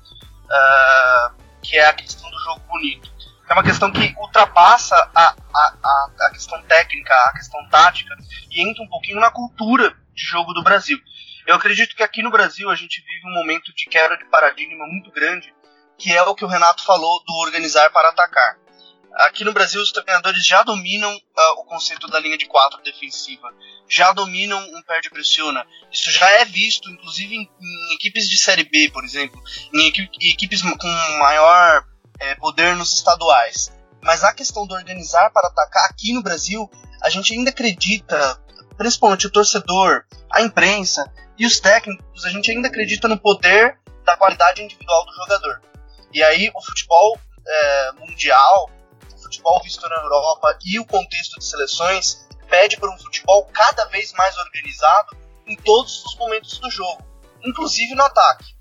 uh, 0.49 1.43
que 1.63 1.77
é 1.77 1.87
a 1.87 1.93
questão 1.93 2.31
do 2.31 2.39
jogo 2.41 2.61
bonito. 2.69 3.11
É 3.49 3.53
uma 3.55 3.63
questão 3.63 3.91
que 3.91 4.15
ultrapassa 4.19 4.95
a, 5.15 5.35
a, 5.55 5.75
a, 5.83 6.11
a 6.27 6.31
questão 6.31 6.61
técnica, 6.65 7.15
a 7.27 7.33
questão 7.33 7.67
tática, 7.71 8.15
e 8.51 8.63
entra 8.63 8.83
um 8.83 8.89
pouquinho 8.89 9.21
na 9.21 9.31
cultura 9.31 9.97
de 10.15 10.23
jogo 10.23 10.53
do 10.53 10.63
Brasil. 10.63 10.99
Eu 11.47 11.55
acredito 11.55 11.97
que 11.97 12.03
aqui 12.03 12.23
no 12.23 12.31
Brasil 12.31 12.69
a 12.69 12.75
gente 12.75 13.01
vive 13.01 13.27
um 13.27 13.33
momento 13.33 13.75
de 13.75 13.87
quebra 13.87 14.19
de 14.19 14.27
paradigma 14.27 14.87
muito 14.87 15.11
grande, 15.11 15.55
que 15.97 16.15
é 16.15 16.23
o 16.23 16.35
que 16.35 16.45
o 16.45 16.49
Renato 16.49 16.85
falou 16.85 17.25
do 17.27 17.35
organizar 17.37 17.91
para 17.91 18.11
atacar. 18.11 18.59
Aqui 19.15 19.45
no 19.45 19.53
Brasil, 19.53 19.81
os 19.81 19.91
treinadores 19.91 20.45
já 20.45 20.63
dominam 20.63 21.15
uh, 21.15 21.61
o 21.61 21.65
conceito 21.65 22.07
da 22.09 22.21
linha 22.21 22.39
de 22.39 22.47
quatro 22.47 22.81
defensiva, 22.83 23.53
já 23.89 24.13
dominam 24.13 24.59
um 24.59 24.83
perde-pressiona. 24.83 25.67
Isso 25.91 26.11
já 26.11 26.29
é 26.41 26.45
visto, 26.45 26.91
inclusive, 26.91 27.35
em, 27.35 27.51
em, 27.61 27.95
equipes 27.95 28.29
de 28.29 28.39
Série 28.39 28.65
B, 28.65 28.91
por 28.93 29.05
exemplo, 29.05 29.43
em 29.75 29.89
equipes 30.31 30.63
com 30.63 31.19
maior 31.19 31.85
é, 32.21 32.35
poder 32.37 32.77
nos 32.77 32.93
estaduais. 32.93 33.73
Mas 34.03 34.23
a 34.23 34.33
questão 34.33 34.67
do 34.67 34.75
organizar 34.75 35.31
para 35.31 35.49
atacar 35.49 35.89
aqui 35.91 36.13
no 36.13 36.23
Brasil, 36.23 36.71
a 37.03 37.11
gente 37.11 37.33
ainda 37.33 37.51
acredita, 37.51 38.41
principalmente 38.77 39.27
o 39.27 39.33
torcedor, 39.33 40.05
a 40.31 40.43
imprensa 40.43 41.11
e 41.37 41.47
os 41.47 41.59
técnicos, 41.59 42.25
a 42.25 42.31
gente 42.31 42.51
ainda 42.51 42.69
acredita 42.69 43.09
no 43.09 43.19
poder 43.19 43.79
da 44.05 44.17
qualidade 44.17 44.63
individual 44.63 45.05
do 45.07 45.13
jogador. 45.15 45.61
E 46.13 46.23
aí 46.23 46.51
o 46.55 46.63
futebol 46.63 47.19
é, 47.47 47.93
mundial 47.99 48.71
futebol 49.39 49.61
visto 49.63 49.89
na 49.89 49.97
Europa 49.97 50.59
e 50.65 50.79
o 50.79 50.85
contexto 50.85 51.39
de 51.39 51.45
seleções 51.45 52.27
pede 52.49 52.77
por 52.77 52.91
um 52.91 52.99
futebol 52.99 53.45
cada 53.53 53.85
vez 53.87 54.13
mais 54.13 54.37
organizado 54.37 55.17
em 55.47 55.57
todos 55.57 56.05
os 56.05 56.17
momentos 56.17 56.59
do 56.59 56.71
jogo, 56.71 57.03
inclusive 57.45 57.95
no 57.95 58.03
ataque. 58.03 58.57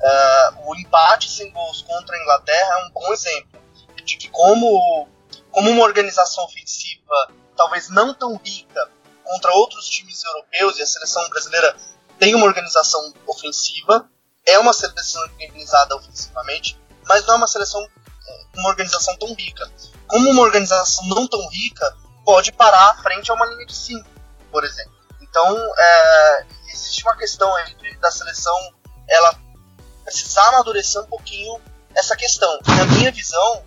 Uh, 0.00 0.70
o 0.70 0.76
empate 0.76 1.28
sem 1.28 1.50
gols 1.52 1.82
contra 1.82 2.16
a 2.16 2.20
Inglaterra 2.20 2.78
é 2.78 2.86
um 2.86 2.90
bom 2.90 3.12
exemplo 3.12 3.60
de 4.04 4.16
que 4.16 4.28
como, 4.28 5.08
como 5.50 5.70
uma 5.70 5.82
organização 5.82 6.44
ofensiva 6.44 7.32
talvez 7.54 7.90
não 7.90 8.14
tão 8.14 8.36
rica 8.36 8.90
contra 9.24 9.52
outros 9.52 9.86
times 9.88 10.24
europeus 10.24 10.78
e 10.78 10.82
a 10.82 10.86
seleção 10.86 11.28
brasileira 11.28 11.76
tem 12.18 12.34
uma 12.34 12.46
organização 12.46 13.12
ofensiva, 13.26 14.08
é 14.46 14.58
uma 14.58 14.72
seleção 14.72 15.22
organizada 15.22 15.94
ofensivamente, 15.96 16.80
mas 17.06 17.26
não 17.26 17.34
é 17.34 17.36
uma 17.36 17.46
seleção 17.46 17.86
uma 18.56 18.68
organização 18.68 19.16
tão 19.16 19.34
rica. 19.34 19.70
Como 20.10 20.30
uma 20.30 20.42
organização 20.42 21.06
não 21.06 21.26
tão 21.26 21.40
rica 21.48 21.96
pode 22.24 22.52
parar 22.52 23.00
frente 23.02 23.30
a 23.30 23.34
uma 23.34 23.46
linha 23.46 23.64
de 23.64 23.74
5, 23.74 24.08
por 24.50 24.64
exemplo. 24.64 24.92
Então, 25.20 25.56
é, 25.78 26.46
existe 26.72 27.02
uma 27.04 27.16
questão 27.16 27.54
aí 27.54 27.74
da 28.00 28.10
seleção 28.10 28.54
ela 29.08 29.34
precisar 30.04 30.48
amadurecer 30.48 31.00
um 31.02 31.06
pouquinho 31.06 31.60
essa 31.94 32.16
questão. 32.16 32.58
Na 32.66 32.84
minha 32.86 33.12
visão, 33.12 33.64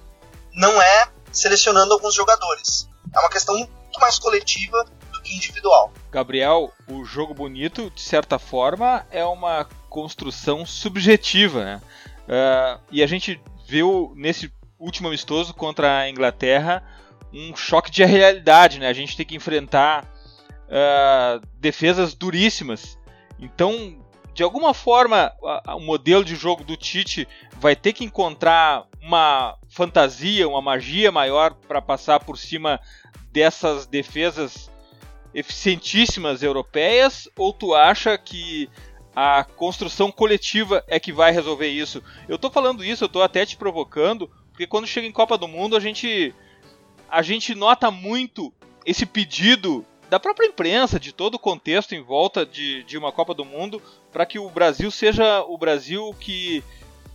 não 0.54 0.82
é 0.82 1.08
selecionando 1.32 1.94
alguns 1.94 2.14
jogadores. 2.14 2.90
É 3.14 3.20
uma 3.20 3.30
questão 3.30 3.56
muito 3.56 4.00
mais 4.00 4.20
coletiva 4.20 4.84
do 5.12 5.22
que 5.22 5.36
individual. 5.36 5.92
Gabriel, 6.12 6.72
o 6.88 7.04
jogo 7.04 7.34
bonito, 7.34 7.90
de 7.92 8.02
certa 8.02 8.38
forma, 8.38 9.06
é 9.12 9.24
uma 9.26 9.66
construção 9.90 10.66
subjetiva, 10.66 11.64
né? 11.64 11.82
Uh, 12.24 12.82
e 12.92 13.04
a 13.04 13.08
gente 13.08 13.42
viu 13.68 14.14
nesse 14.16 14.52
último 14.84 15.08
amistoso 15.08 15.54
contra 15.54 16.00
a 16.00 16.10
Inglaterra 16.10 16.84
um 17.34 17.56
choque 17.56 17.90
de 17.90 18.04
realidade, 18.06 18.80
né? 18.80 18.88
A 18.88 18.94
gente 18.94 19.18
tem 19.18 19.26
que 19.26 19.36
enfrentar 19.36 20.06
uh, 20.68 21.46
defesas 21.60 22.14
duríssimas. 22.14 22.98
Então, 23.40 23.98
de 24.34 24.44
alguma 24.44 24.74
forma, 24.74 25.32
o 25.76 25.80
modelo 25.80 26.24
de 26.24 26.36
jogo 26.36 26.64
do 26.64 26.78
Tite 26.78 27.28
vai 27.60 27.76
ter 27.76 27.94
que 27.94 28.04
encontrar 28.04 28.86
uma 29.02 29.58
fantasia, 29.68 30.48
uma 30.48 30.62
magia 30.62 31.12
maior 31.12 31.54
para 31.68 31.82
passar 31.82 32.20
por 32.20 32.38
cima 32.38 32.80
dessas 33.32 33.86
defesas 33.86 34.72
eficientíssimas 35.34 36.44
europeias? 36.44 37.28
Ou 37.36 37.52
tu 37.52 37.74
acha 37.74 38.18
que 38.18 38.70
a 39.16 39.44
construção 39.44 40.12
coletiva 40.12 40.84
é 40.88 41.00
que 41.00 41.12
vai 41.12 41.32
resolver 41.32 41.68
isso? 41.68 42.04
Eu 42.28 42.36
estou 42.36 42.52
falando 42.52 42.84
isso, 42.84 43.04
eu 43.04 43.08
estou 43.08 43.22
até 43.22 43.46
te 43.46 43.58
provocando, 43.58 44.30
porque 44.54 44.68
quando 44.68 44.88
chega 44.88 45.08
em 45.08 45.12
Copa 45.12 45.36
do 45.36 45.48
Mundo, 45.48 45.76
a 45.76 45.80
gente 45.80 46.34
a 47.10 47.22
gente 47.22 47.54
nota 47.54 47.92
muito 47.92 48.54
esse 48.86 49.06
pedido 49.06 49.86
da 50.10 50.20
própria 50.20 50.48
imprensa, 50.48 51.00
de 51.00 51.12
todo 51.12 51.36
o 51.36 51.40
contexto 51.40 51.94
em 51.94 52.02
volta 52.02 52.46
de, 52.46 52.84
de 52.84 52.98
uma 52.98 53.12
Copa 53.12 53.34
do 53.34 53.44
Mundo, 53.44 53.82
para 54.12 54.26
que 54.26 54.38
o 54.38 54.50
Brasil 54.50 54.92
seja 54.92 55.42
o 55.42 55.58
Brasil 55.58 56.16
que 56.20 56.64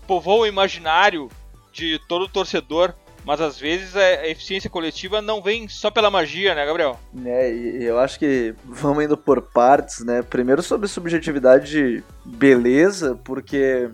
povoa 0.06 0.40
o 0.40 0.46
imaginário 0.46 1.28
de 1.72 2.00
todo 2.08 2.28
torcedor. 2.28 2.92
Mas 3.24 3.40
às 3.40 3.58
vezes 3.58 3.94
a 3.94 4.26
eficiência 4.26 4.70
coletiva 4.70 5.20
não 5.20 5.42
vem 5.42 5.68
só 5.68 5.90
pela 5.90 6.10
magia, 6.10 6.54
né, 6.54 6.64
Gabriel? 6.64 6.98
É, 7.24 7.50
eu 7.50 7.98
acho 7.98 8.18
que 8.18 8.54
vamos 8.64 9.04
indo 9.04 9.18
por 9.18 9.42
partes, 9.42 10.04
né? 10.04 10.22
Primeiro 10.22 10.62
sobre 10.62 10.88
subjetividade 10.88 11.70
de 11.70 12.02
beleza, 12.24 13.20
porque 13.24 13.90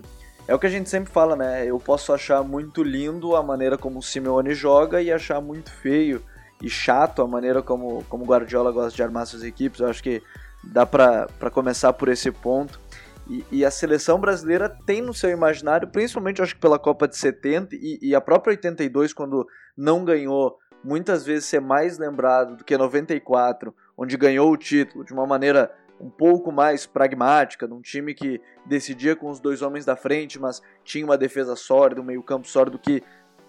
é 0.47 0.53
o 0.53 0.59
que 0.59 0.67
a 0.67 0.69
gente 0.69 0.89
sempre 0.89 1.11
fala, 1.11 1.35
né? 1.35 1.65
Eu 1.65 1.79
posso 1.79 2.13
achar 2.13 2.43
muito 2.43 2.83
lindo 2.83 3.35
a 3.35 3.41
maneira 3.41 3.77
como 3.77 3.99
o 3.99 4.03
Simeone 4.03 4.53
joga 4.53 5.01
e 5.01 5.11
achar 5.11 5.41
muito 5.41 5.71
feio 5.71 6.23
e 6.61 6.69
chato 6.69 7.21
a 7.21 7.27
maneira 7.27 7.61
como, 7.61 8.03
como 8.09 8.23
o 8.23 8.27
Guardiola 8.27 8.71
gosta 8.71 8.95
de 8.95 9.03
armar 9.03 9.25
suas 9.25 9.43
equipes. 9.43 9.79
Eu 9.79 9.87
acho 9.87 10.03
que 10.03 10.21
dá 10.63 10.85
para 10.85 11.27
começar 11.51 11.93
por 11.93 12.09
esse 12.09 12.31
ponto. 12.31 12.79
E, 13.27 13.43
e, 13.51 13.65
a 13.65 13.71
seleção 13.71 14.19
brasileira 14.19 14.69
tem 14.85 15.01
no 15.01 15.11
seu 15.11 15.31
imaginário, 15.31 15.87
principalmente 15.87 16.43
acho 16.43 16.53
que 16.53 16.61
pela 16.61 16.77
Copa 16.77 17.07
de 17.07 17.17
70 17.17 17.75
e, 17.75 17.97
e 17.99 18.13
a 18.13 18.21
própria 18.21 18.51
82, 18.51 19.13
quando 19.13 19.47
não 19.75 20.05
ganhou, 20.05 20.59
muitas 20.83 21.25
vezes 21.25 21.45
ser 21.45 21.59
mais 21.59 21.97
lembrado 21.97 22.57
do 22.57 22.63
que 22.63 22.77
94, 22.77 23.73
onde 23.97 24.15
ganhou 24.15 24.51
o 24.51 24.57
título 24.57 25.03
de 25.03 25.11
uma 25.11 25.25
maneira 25.25 25.71
um 25.99 26.09
pouco 26.09 26.51
mais 26.51 26.85
pragmática, 26.85 27.67
num 27.67 27.81
time 27.81 28.13
que 28.13 28.41
decidia 28.65 29.15
com 29.15 29.29
os 29.29 29.39
dois 29.39 29.61
homens 29.61 29.85
da 29.85 29.95
frente, 29.95 30.39
mas 30.39 30.61
tinha 30.83 31.05
uma 31.05 31.17
defesa 31.17 31.55
sólida, 31.55 32.01
um 32.01 32.05
meio-campo 32.05 32.47
sólido 32.47 32.77
que 32.77 33.01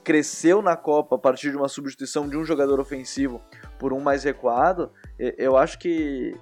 cresceu 0.05 0.63
na 0.63 0.77
Copa 0.77 1.17
a 1.17 1.19
partir 1.19 1.51
de 1.51 1.57
uma 1.57 1.69
substituição 1.69 2.29
de 2.29 2.37
um 2.37 2.45
jogador 2.45 2.79
ofensivo 2.79 3.43
por 3.77 3.93
um 3.93 3.99
mais 3.99 4.23
recuado, 4.23 4.93
eu 5.19 5.57
acho 5.57 5.79
que 5.81 6.33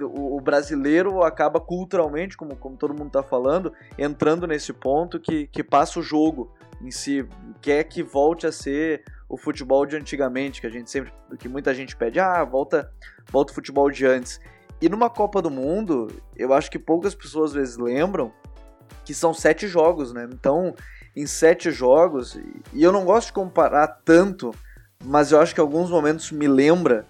o 0.00 0.40
brasileiro 0.40 1.22
acaba 1.22 1.60
culturalmente, 1.60 2.36
como, 2.36 2.56
como 2.56 2.76
todo 2.76 2.92
mundo 2.92 3.06
está 3.06 3.22
falando, 3.22 3.72
entrando 3.96 4.46
nesse 4.46 4.72
ponto 4.72 5.20
que, 5.20 5.46
que 5.46 5.62
passa 5.62 6.00
o 6.00 6.02
jogo 6.02 6.52
em 6.82 6.90
si, 6.90 7.26
quer 7.62 7.84
que 7.84 8.02
volte 8.02 8.46
a 8.46 8.52
ser 8.52 9.04
o 9.28 9.36
futebol 9.36 9.86
de 9.86 9.96
antigamente, 9.96 10.60
que 10.60 10.66
a 10.66 10.70
gente 10.70 10.90
sempre, 10.90 11.12
que 11.38 11.48
muita 11.48 11.74
gente 11.74 11.96
pede, 11.96 12.20
ah, 12.20 12.44
volta, 12.44 12.92
volta 13.30 13.52
o 13.52 13.54
futebol 13.54 13.90
de 13.90 14.04
antes. 14.04 14.40
E 14.80 14.88
numa 14.88 15.08
Copa 15.08 15.40
do 15.40 15.50
Mundo, 15.50 16.08
eu 16.36 16.52
acho 16.52 16.70
que 16.70 16.78
poucas 16.78 17.14
pessoas 17.14 17.50
às 17.50 17.56
vezes 17.56 17.76
lembram 17.76 18.32
que 19.04 19.14
são 19.14 19.32
sete 19.32 19.66
jogos, 19.68 20.12
né? 20.12 20.28
Então, 20.32 20.74
em 21.14 21.26
sete 21.26 21.70
jogos, 21.70 22.38
e 22.72 22.82
eu 22.82 22.90
não 22.90 23.04
gosto 23.04 23.28
de 23.28 23.34
comparar 23.34 23.86
tanto, 24.04 24.54
mas 25.04 25.30
eu 25.30 25.40
acho 25.40 25.54
que 25.54 25.60
alguns 25.60 25.90
momentos 25.90 26.30
me 26.32 26.48
lembra. 26.48 27.06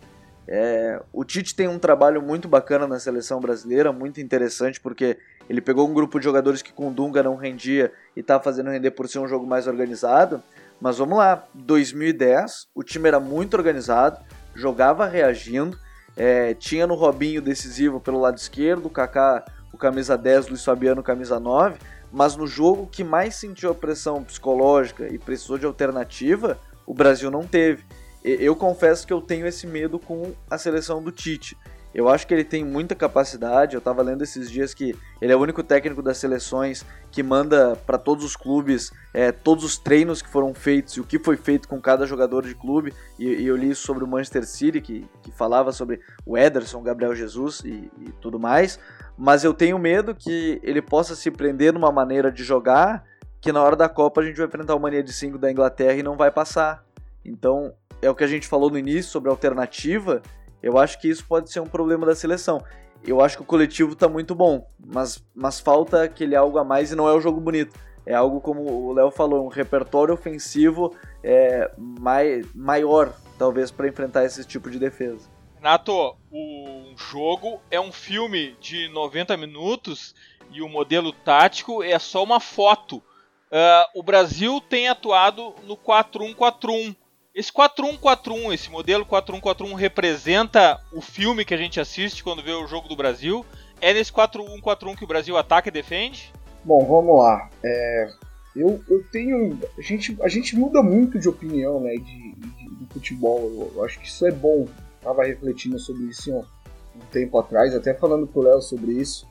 É, 0.46 1.00
o 1.10 1.24
Tite 1.24 1.54
tem 1.54 1.68
um 1.68 1.78
trabalho 1.78 2.20
muito 2.20 2.46
bacana 2.46 2.86
na 2.86 2.98
seleção 2.98 3.40
brasileira, 3.40 3.92
muito 3.92 4.20
interessante, 4.20 4.78
porque 4.78 5.16
ele 5.48 5.60
pegou 5.60 5.88
um 5.88 5.94
grupo 5.94 6.18
de 6.18 6.24
jogadores 6.24 6.60
que 6.60 6.72
com 6.72 6.92
Dunga 6.92 7.22
não 7.22 7.36
rendia 7.36 7.92
e 8.14 8.22
tá 8.22 8.38
fazendo 8.38 8.70
render 8.70 8.90
por 8.90 9.08
ser 9.08 9.20
um 9.20 9.28
jogo 9.28 9.46
mais 9.46 9.66
organizado. 9.66 10.42
Mas 10.80 10.98
vamos 10.98 11.16
lá, 11.16 11.46
2010, 11.54 12.68
o 12.74 12.82
time 12.82 13.08
era 13.08 13.20
muito 13.20 13.54
organizado, 13.54 14.20
jogava 14.54 15.06
reagindo, 15.06 15.78
é, 16.16 16.54
tinha 16.54 16.86
no 16.86 16.94
Robinho 16.94 17.42
decisivo 17.42 18.00
pelo 18.00 18.20
lado 18.20 18.38
esquerdo, 18.38 18.86
o 18.86 18.90
Kaká, 18.90 19.44
o 19.72 19.76
camisa 19.76 20.16
10, 20.16 20.48
Luiz 20.48 20.64
Fabiano, 20.64 21.02
camisa 21.02 21.40
9, 21.40 21.78
mas 22.12 22.36
no 22.36 22.46
jogo 22.46 22.86
que 22.86 23.02
mais 23.02 23.34
sentiu 23.34 23.70
a 23.70 23.74
pressão 23.74 24.22
psicológica 24.22 25.12
e 25.12 25.18
precisou 25.18 25.58
de 25.58 25.66
alternativa, 25.66 26.58
o 26.86 26.94
Brasil 26.94 27.30
não 27.30 27.44
teve. 27.44 27.84
Eu 28.22 28.56
confesso 28.56 29.06
que 29.06 29.12
eu 29.12 29.20
tenho 29.20 29.46
esse 29.46 29.66
medo 29.66 29.98
com 29.98 30.32
a 30.48 30.56
seleção 30.56 31.02
do 31.02 31.12
Tite. 31.12 31.56
Eu 31.94 32.08
acho 32.08 32.26
que 32.26 32.34
ele 32.34 32.44
tem 32.44 32.64
muita 32.64 32.94
capacidade. 32.94 33.74
Eu 33.74 33.78
estava 33.78 34.02
lendo 34.02 34.22
esses 34.22 34.50
dias 34.50 34.74
que 34.74 34.96
ele 35.20 35.32
é 35.32 35.36
o 35.36 35.40
único 35.40 35.62
técnico 35.62 36.02
das 36.02 36.18
seleções 36.18 36.84
que 37.10 37.22
manda 37.22 37.76
para 37.86 37.96
todos 37.96 38.24
os 38.24 38.34
clubes 38.34 38.90
é, 39.14 39.30
todos 39.30 39.62
os 39.62 39.78
treinos 39.78 40.20
que 40.20 40.28
foram 40.28 40.52
feitos 40.52 40.94
e 40.94 41.00
o 41.00 41.04
que 41.04 41.20
foi 41.20 41.36
feito 41.36 41.68
com 41.68 41.80
cada 41.80 42.04
jogador 42.04 42.44
de 42.44 42.54
clube. 42.54 42.92
E, 43.16 43.26
e 43.26 43.46
eu 43.46 43.56
li 43.56 43.70
isso 43.70 43.86
sobre 43.86 44.02
o 44.02 44.08
Manchester 44.08 44.44
City, 44.44 44.80
que, 44.80 45.08
que 45.22 45.30
falava 45.30 45.70
sobre 45.70 46.00
o 46.26 46.36
Ederson, 46.36 46.80
o 46.80 46.82
Gabriel 46.82 47.14
Jesus 47.14 47.60
e, 47.64 47.88
e 48.00 48.12
tudo 48.20 48.40
mais. 48.40 48.80
Mas 49.16 49.44
eu 49.44 49.54
tenho 49.54 49.78
medo 49.78 50.14
que 50.14 50.60
ele 50.64 50.82
possa 50.82 51.14
se 51.14 51.30
prender 51.30 51.72
numa 51.72 51.92
maneira 51.92 52.32
de 52.32 52.42
jogar 52.42 53.04
que 53.40 53.52
na 53.52 53.62
hora 53.62 53.76
da 53.76 53.88
Copa 53.88 54.20
a 54.20 54.24
gente 54.24 54.36
vai 54.36 54.46
enfrentar 54.46 54.74
o 54.74 54.80
Mania 54.80 55.02
de 55.02 55.12
5 55.12 55.38
da 55.38 55.52
Inglaterra 55.52 55.94
e 55.94 56.02
não 56.02 56.16
vai 56.16 56.30
passar. 56.30 56.82
Então, 57.22 57.74
é 58.00 58.10
o 58.10 58.14
que 58.14 58.24
a 58.24 58.26
gente 58.26 58.48
falou 58.48 58.70
no 58.70 58.78
início 58.78 59.12
sobre 59.12 59.30
alternativa 59.30 60.22
eu 60.64 60.78
acho 60.78 60.98
que 60.98 61.06
isso 61.06 61.26
pode 61.26 61.50
ser 61.50 61.60
um 61.60 61.66
problema 61.66 62.06
da 62.06 62.14
seleção. 62.14 62.64
Eu 63.06 63.20
acho 63.20 63.36
que 63.36 63.42
o 63.42 63.46
coletivo 63.46 63.92
está 63.92 64.08
muito 64.08 64.34
bom, 64.34 64.66
mas, 64.78 65.22
mas 65.34 65.60
falta 65.60 66.04
aquele 66.04 66.34
algo 66.34 66.56
a 66.56 66.64
mais 66.64 66.90
e 66.90 66.96
não 66.96 67.06
é 67.06 67.12
o 67.12 67.20
jogo 67.20 67.38
bonito. 67.38 67.78
É 68.06 68.14
algo 68.14 68.40
como 68.40 68.62
o 68.62 68.94
Léo 68.94 69.10
falou, 69.10 69.44
um 69.44 69.48
repertório 69.48 70.14
ofensivo 70.14 70.96
é, 71.22 71.70
mai, 71.76 72.42
maior, 72.54 73.12
talvez, 73.38 73.70
para 73.70 73.88
enfrentar 73.88 74.24
esse 74.24 74.42
tipo 74.42 74.70
de 74.70 74.78
defesa. 74.78 75.28
Renato, 75.56 76.16
o 76.32 76.94
jogo 76.96 77.60
é 77.70 77.78
um 77.78 77.92
filme 77.92 78.56
de 78.58 78.88
90 78.88 79.36
minutos 79.36 80.14
e 80.50 80.62
o 80.62 80.68
modelo 80.68 81.12
tático 81.12 81.82
é 81.82 81.98
só 81.98 82.24
uma 82.24 82.40
foto. 82.40 82.96
Uh, 82.96 84.00
o 84.00 84.02
Brasil 84.02 84.62
tem 84.62 84.88
atuado 84.88 85.54
no 85.64 85.76
4-1-4-1. 85.76 86.96
Esse 87.34 87.52
4141, 87.52 88.52
esse 88.52 88.70
modelo 88.70 89.04
4141 89.04 89.74
representa 89.74 90.80
o 90.92 91.00
filme 91.00 91.44
que 91.44 91.52
a 91.52 91.56
gente 91.56 91.80
assiste 91.80 92.22
quando 92.22 92.44
vê 92.44 92.52
o 92.52 92.68
jogo 92.68 92.86
do 92.86 92.94
Brasil? 92.94 93.44
É 93.80 93.92
nesse 93.92 94.12
4141 94.12 94.94
que 94.94 95.02
o 95.02 95.08
Brasil 95.08 95.36
ataca 95.36 95.68
e 95.68 95.72
defende? 95.72 96.32
Bom, 96.62 96.86
vamos 96.86 97.18
lá. 97.18 97.50
É, 97.64 98.08
eu, 98.54 98.80
eu 98.88 99.02
tenho. 99.10 99.58
A 99.76 99.82
gente, 99.82 100.16
a 100.22 100.28
gente 100.28 100.56
muda 100.56 100.80
muito 100.80 101.18
de 101.18 101.28
opinião 101.28 101.80
né, 101.80 101.94
de, 101.94 102.34
de, 102.36 102.76
de 102.76 102.86
futebol. 102.92 103.40
Eu, 103.40 103.72
eu, 103.74 103.84
acho 103.84 103.98
que 103.98 104.06
isso 104.06 104.24
é 104.24 104.30
bom. 104.30 104.68
Estava 104.98 105.24
refletindo 105.24 105.76
sobre 105.80 106.04
isso 106.04 106.32
um, 106.32 106.38
um 106.38 107.00
tempo 107.10 107.36
atrás, 107.36 107.74
até 107.74 107.92
falando 107.94 108.28
com 108.28 108.38
o 108.38 108.42
Léo 108.44 108.62
sobre 108.62 108.92
isso. 108.92 109.26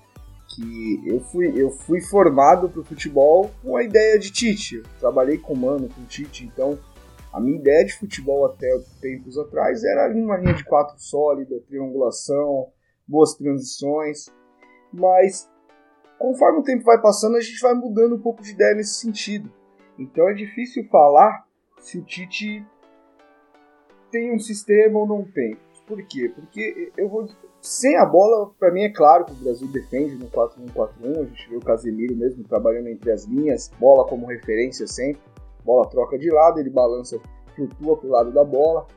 Que 0.53 1.01
eu 1.05 1.21
fui, 1.21 1.53
eu 1.55 1.71
fui 1.71 2.01
formado 2.01 2.67
para 2.67 2.81
o 2.81 2.83
futebol 2.83 3.49
com 3.63 3.77
a 3.77 3.83
ideia 3.83 4.19
de 4.19 4.29
Tite. 4.29 4.75
Eu 4.75 4.83
trabalhei 4.99 5.37
com 5.37 5.53
o 5.53 5.57
Mano, 5.57 5.87
com 5.87 6.01
o 6.01 6.05
Tite, 6.05 6.43
então 6.43 6.77
a 7.33 7.39
minha 7.39 7.57
ideia 7.57 7.83
de 7.83 7.97
futebol 7.97 8.45
até 8.45 8.67
tempos 9.01 9.39
atrás 9.39 9.83
era 9.83 10.13
uma 10.13 10.37
linha 10.37 10.53
de 10.53 10.63
quatro 10.63 10.95
sólida, 10.99 11.59
triangulação, 11.67 12.69
boas 13.07 13.33
transições, 13.33 14.27
mas 14.93 15.49
conforme 16.19 16.59
o 16.59 16.63
tempo 16.63 16.83
vai 16.83 17.01
passando, 17.01 17.35
a 17.35 17.41
gente 17.41 17.59
vai 17.59 17.73
mudando 17.73 18.15
um 18.15 18.21
pouco 18.21 18.43
de 18.43 18.51
ideia 18.51 18.75
nesse 18.75 18.99
sentido. 18.99 19.51
Então 19.97 20.29
é 20.29 20.33
difícil 20.33 20.87
falar 20.89 21.47
se 21.79 21.97
o 21.97 22.03
Tite 22.03 22.63
tem 24.11 24.31
um 24.31 24.39
sistema 24.39 24.99
ou 24.99 25.07
não 25.07 25.23
tem. 25.23 25.57
Por 25.87 26.01
quê? 26.05 26.31
Porque 26.33 26.91
eu 26.95 27.09
vou. 27.09 27.27
Sem 27.61 27.97
a 27.97 28.05
bola, 28.05 28.53
para 28.59 28.71
mim 28.71 28.83
é 28.83 28.89
claro 28.89 29.25
que 29.25 29.31
o 29.31 29.35
Brasil 29.35 29.67
defende 29.69 30.15
no 30.15 30.29
4-1-4-1. 30.29 31.21
A 31.21 31.23
gente 31.25 31.49
vê 31.49 31.55
o 31.55 31.61
Casemiro 31.61 32.15
mesmo 32.15 32.43
trabalhando 32.43 32.89
entre 32.89 33.09
as 33.09 33.25
linhas, 33.25 33.71
bola 33.79 34.07
como 34.07 34.27
referência 34.27 34.85
sempre 34.85 35.21
bola 35.63 35.89
troca 35.89 36.17
de 36.17 36.29
lado, 36.29 36.59
ele 36.59 36.69
balança, 36.69 37.19
flutua 37.55 37.97
para 37.97 38.07
o 38.07 38.11
lado 38.11 38.31
da 38.31 38.43
bola, 38.43 38.87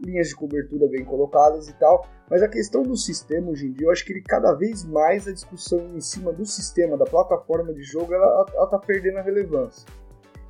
linhas 0.00 0.28
de 0.28 0.36
cobertura 0.36 0.88
bem 0.88 1.04
colocadas 1.04 1.68
e 1.68 1.74
tal. 1.74 2.06
Mas 2.30 2.42
a 2.42 2.48
questão 2.48 2.82
do 2.82 2.96
sistema 2.96 3.50
hoje 3.50 3.66
em 3.66 3.72
dia, 3.72 3.86
eu 3.86 3.90
acho 3.90 4.04
que 4.04 4.12
ele 4.12 4.22
cada 4.22 4.52
vez 4.52 4.84
mais 4.84 5.26
a 5.26 5.32
discussão 5.32 5.96
em 5.96 6.00
cima 6.00 6.32
do 6.32 6.44
sistema, 6.44 6.96
da 6.96 7.04
plataforma 7.04 7.72
de 7.72 7.82
jogo, 7.82 8.12
ela, 8.12 8.44
tá 8.66 8.78
perdendo 8.78 9.18
a 9.18 9.22
relevância. 9.22 9.88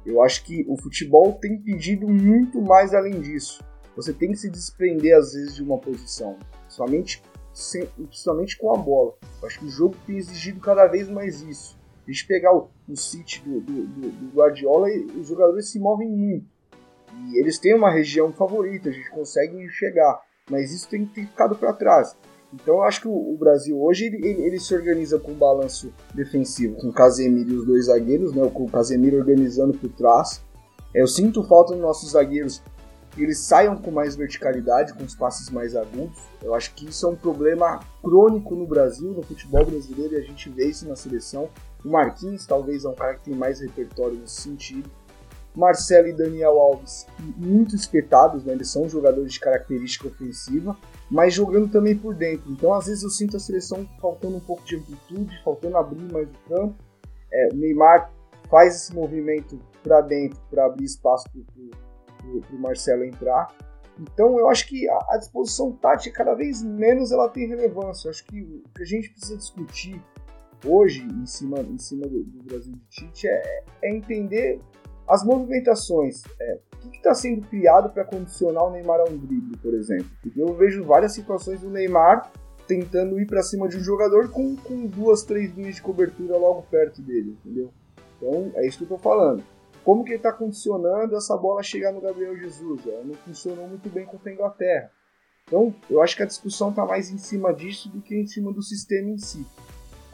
Eu 0.05 0.23
acho 0.23 0.45
que 0.45 0.65
o 0.69 0.77
futebol 0.77 1.35
tem 1.35 1.61
pedido 1.61 2.09
muito 2.09 2.61
mais 2.61 2.95
além 2.95 3.21
disso. 3.21 3.63
Você 3.95 4.13
tem 4.13 4.31
que 4.31 4.39
se 4.39 4.51
desprender 4.51 5.17
às 5.17 5.33
vezes 5.33 5.55
de 5.55 5.63
uma 5.63 5.79
posição, 5.79 6.37
somente, 6.69 7.23
somente 8.11 8.57
com 8.59 8.75
a 8.75 8.79
bola. 8.79 9.15
Eu 9.41 9.47
acho 9.47 9.59
que 9.61 9.67
o 9.67 9.71
jogo 9.71 9.97
tem 10.07 10.17
exigido 10.17 10.61
cada 10.61 10.87
vez 10.87 11.09
mais 11.09 11.43
isso. 11.43 11.78
A 12.09 12.11
gente 12.11 12.27
pegar 12.27 12.57
o, 12.57 12.71
o 12.89 12.97
City 12.97 13.43
do, 13.45 13.61
do, 13.61 13.87
do, 13.87 14.11
do 14.11 14.35
Guardiola, 14.35 14.89
os 15.21 15.29
jogadores 15.29 15.71
se 15.71 15.79
movem 15.79 16.09
muito. 16.09 16.47
E 17.27 17.39
eles 17.39 17.59
têm 17.59 17.75
uma 17.75 17.91
região 17.91 18.33
favorita, 18.33 18.89
a 18.89 18.93
gente 18.93 19.11
consegue 19.11 19.69
chegar. 19.69 20.19
Mas 20.51 20.73
isso 20.73 20.89
tem, 20.89 21.05
tem 21.05 21.27
ficado 21.27 21.55
para 21.55 21.75
trás. 21.75 22.17
Então 22.55 22.77
eu 22.77 22.83
acho 22.83 23.03
que 23.03 23.09
o, 23.09 23.13
o 23.13 23.37
Brasil 23.37 23.79
hoje 23.79 24.07
ele, 24.07 24.27
ele, 24.27 24.43
ele, 24.43 24.59
se 24.59 24.75
organiza 24.75 25.19
com 25.19 25.33
um 25.33 25.39
balanço 25.39 25.93
defensivo, 26.15 26.77
com 26.77 26.89
o 26.89 26.93
Casemiro 26.93 27.51
e 27.51 27.57
os 27.57 27.67
dois 27.67 27.87
zagueiros, 27.87 28.33
né, 28.35 28.49
com 28.49 28.65
o 28.65 28.71
Casemiro 28.71 29.19
organizando 29.19 29.77
por 29.77 29.91
trás. 29.91 30.43
Eu 30.95 31.07
sinto 31.07 31.47
falta 31.47 31.75
nos 31.75 31.83
nossos 31.83 32.13
zagueiros 32.13 32.63
que 33.11 33.23
eles 33.23 33.41
saiam 33.41 33.77
com 33.77 33.91
mais 33.91 34.17
verticalidade, 34.17 34.95
com 34.95 35.05
os 35.05 35.15
passes 35.15 35.51
mais 35.51 35.77
agudos. 35.77 36.19
Eu 36.43 36.55
acho 36.55 36.75
que 36.75 36.89
isso 36.89 37.05
é 37.05 37.11
um 37.11 37.17
problema 37.17 37.81
crônico 38.03 38.55
no 38.55 38.67
Brasil, 38.67 39.11
no 39.11 39.23
futebol 39.23 39.67
brasileiro, 39.67 40.15
e 40.15 40.17
a 40.17 40.23
gente 40.23 40.49
vê 40.49 40.69
isso 40.69 40.89
na 40.89 40.97
seleção. 40.97 41.51
O 41.85 41.89
Marquinhos 41.89 42.47
talvez 42.47 42.85
é 42.85 42.89
um 42.89 42.95
cara 42.95 43.15
que 43.15 43.25
tem 43.25 43.35
mais 43.35 43.61
repertório 43.61 44.17
nesse 44.17 44.43
sentido. 44.43 44.91
Marcelo 45.55 46.07
e 46.07 46.13
Daniel 46.13 46.59
Alves, 46.59 47.07
muito 47.37 47.75
espetados, 47.75 48.45
né? 48.45 48.53
eles 48.53 48.71
são 48.71 48.89
jogadores 48.89 49.33
de 49.33 49.41
característica 49.41 50.07
ofensiva, 50.07 50.77
mas 51.11 51.35
jogando 51.35 51.69
também 51.69 51.97
por 51.97 52.15
dentro. 52.15 52.51
Então, 52.53 52.73
às 52.73 52.87
vezes, 52.87 53.03
eu 53.03 53.11
sinto 53.11 53.37
a 53.37 53.41
seleção 53.41 53.85
faltando 54.01 54.37
um 54.37 54.41
pouco 54.41 54.63
de 54.65 54.77
amplitude, 54.77 55.43
faltando 55.43 55.77
abrir 55.77 56.13
mais 56.13 56.29
o 56.29 56.49
campo. 56.49 56.75
É, 57.33 57.49
o 57.53 57.57
Neymar 57.57 58.13
faz 58.49 58.77
esse 58.77 58.95
movimento 58.95 59.61
para 59.83 60.01
dentro, 60.01 60.39
para 60.49 60.67
abrir 60.67 60.85
espaço 60.85 61.25
para 61.31 62.57
o 62.57 62.61
Marcelo 62.61 63.05
entrar. 63.05 63.49
Então, 63.99 64.39
eu 64.39 64.49
acho 64.49 64.69
que 64.69 64.89
a, 64.89 64.99
a 65.11 65.17
disposição 65.17 65.73
tática, 65.73 66.19
cada 66.19 66.35
vez 66.35 66.63
menos, 66.63 67.11
ela 67.11 67.29
tem 67.29 67.49
relevância. 67.49 68.07
Eu 68.07 68.11
acho 68.11 68.25
que 68.25 68.43
o 68.43 68.63
que 68.77 68.83
a 68.83 68.87
gente 68.87 69.11
precisa 69.11 69.37
discutir 69.37 70.01
hoje 70.65 71.03
em 71.03 71.27
cima, 71.27 71.61
em 71.61 71.79
cima 71.79 72.07
do, 72.07 72.23
do 72.23 72.43
Brasil 72.43 72.73
de 72.73 72.89
Tite 72.89 73.29
é, 73.29 73.65
é, 73.83 73.95
entender 73.95 74.61
as 75.07 75.25
movimentações. 75.25 76.23
É, 76.41 76.59
o 76.85 76.91
que 76.91 76.97
está 76.97 77.15
sendo 77.15 77.47
criado 77.47 77.91
para 77.91 78.05
condicionar 78.05 78.65
o 78.65 78.71
Neymar 78.71 79.01
a 79.01 79.05
um 79.05 79.17
drible, 79.17 79.57
por 79.59 79.75
exemplo? 79.75 80.11
Porque 80.23 80.41
eu 80.41 80.55
vejo 80.55 80.85
várias 80.85 81.13
situações 81.13 81.61
do 81.61 81.71
Neymar 81.71 82.31
tentando 82.67 83.19
ir 83.19 83.27
para 83.27 83.43
cima 83.43 83.69
de 83.69 83.79
um 83.79 83.83
jogador 83.83 84.31
com, 84.31 84.55
com 84.57 84.87
duas, 84.87 85.23
três 85.23 85.53
linhas 85.55 85.77
de 85.77 85.83
cobertura 85.83 86.37
logo 86.37 86.63
perto 86.71 87.01
dele, 87.01 87.37
entendeu? 87.41 87.73
Então 88.17 88.53
é 88.55 88.67
isso 88.67 88.79
que 88.79 88.85
eu 88.85 88.97
estou 88.97 88.99
falando. 88.99 89.43
Como 89.83 90.05
que 90.05 90.11
ele 90.11 90.19
está 90.19 90.33
condicionando 90.33 91.17
essa 91.17 91.37
bola 91.37 91.63
chegar 91.63 91.93
no 91.93 92.01
Gabriel 92.01 92.37
Jesus? 92.37 92.87
Ela 92.87 93.05
não 93.05 93.15
funcionou 93.15 93.67
muito 93.67 93.89
bem 93.89 94.05
contra 94.05 94.31
a 94.31 94.35
Inglaterra. 94.35 94.91
Então, 95.47 95.75
eu 95.89 96.03
acho 96.03 96.15
que 96.15 96.23
a 96.23 96.27
discussão 96.27 96.69
está 96.69 96.85
mais 96.85 97.11
em 97.11 97.17
cima 97.17 97.55
disso 97.55 97.89
do 97.89 98.03
que 98.03 98.15
em 98.15 98.27
cima 98.27 98.53
do 98.53 98.63
sistema 98.63 99.09
em 99.09 99.17
si 99.17 99.47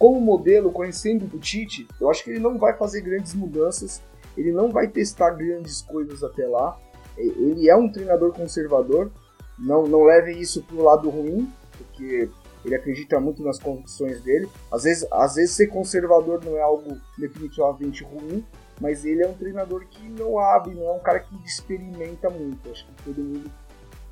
como 0.05 0.21
modelo, 0.21 0.71
conhecendo 0.71 1.25
o 1.35 1.39
Tite, 1.39 1.89
eu 1.99 2.11
acho 2.11 2.23
que 2.23 2.29
ele 2.29 2.39
não 2.39 2.59
vai 2.59 2.77
fazer 2.77 3.01
grandes 3.01 3.33
mudanças, 3.33 4.03
ele 4.37 4.53
não 4.53 4.71
vai 4.71 4.87
testar 4.87 5.31
grandes 5.31 5.81
coisas 5.81 6.23
até 6.23 6.47
lá. 6.47 6.79
Ele 7.17 7.71
é 7.71 7.75
um 7.75 7.91
treinador 7.91 8.31
conservador, 8.35 9.11
não, 9.59 9.87
não 9.87 10.03
leve 10.03 10.33
isso 10.33 10.63
para 10.63 10.77
o 10.77 10.83
lado 10.83 11.09
ruim, 11.09 11.51
porque 11.79 12.29
ele 12.63 12.75
acredita 12.75 13.19
muito 13.19 13.43
nas 13.43 13.59
convicções 13.59 14.21
dele. 14.21 14.47
Às 14.71 14.83
vezes, 14.83 15.09
às 15.11 15.37
vezes 15.37 15.53
ser 15.57 15.69
conservador 15.69 16.45
não 16.45 16.55
é 16.55 16.61
algo 16.61 16.99
definitivamente 17.17 18.05
ruim, 18.05 18.45
mas 18.79 19.07
ele 19.07 19.23
é 19.23 19.27
um 19.27 19.33
treinador 19.33 19.87
que 19.87 20.07
não 20.07 20.39
abre, 20.39 20.75
não 20.75 20.87
é 20.87 20.93
um 20.93 21.01
cara 21.01 21.21
que 21.21 21.35
experimenta 21.47 22.29
muito. 22.29 22.71
Acho 22.71 22.85
que 22.85 23.05
todo 23.05 23.25
mundo, 23.25 23.51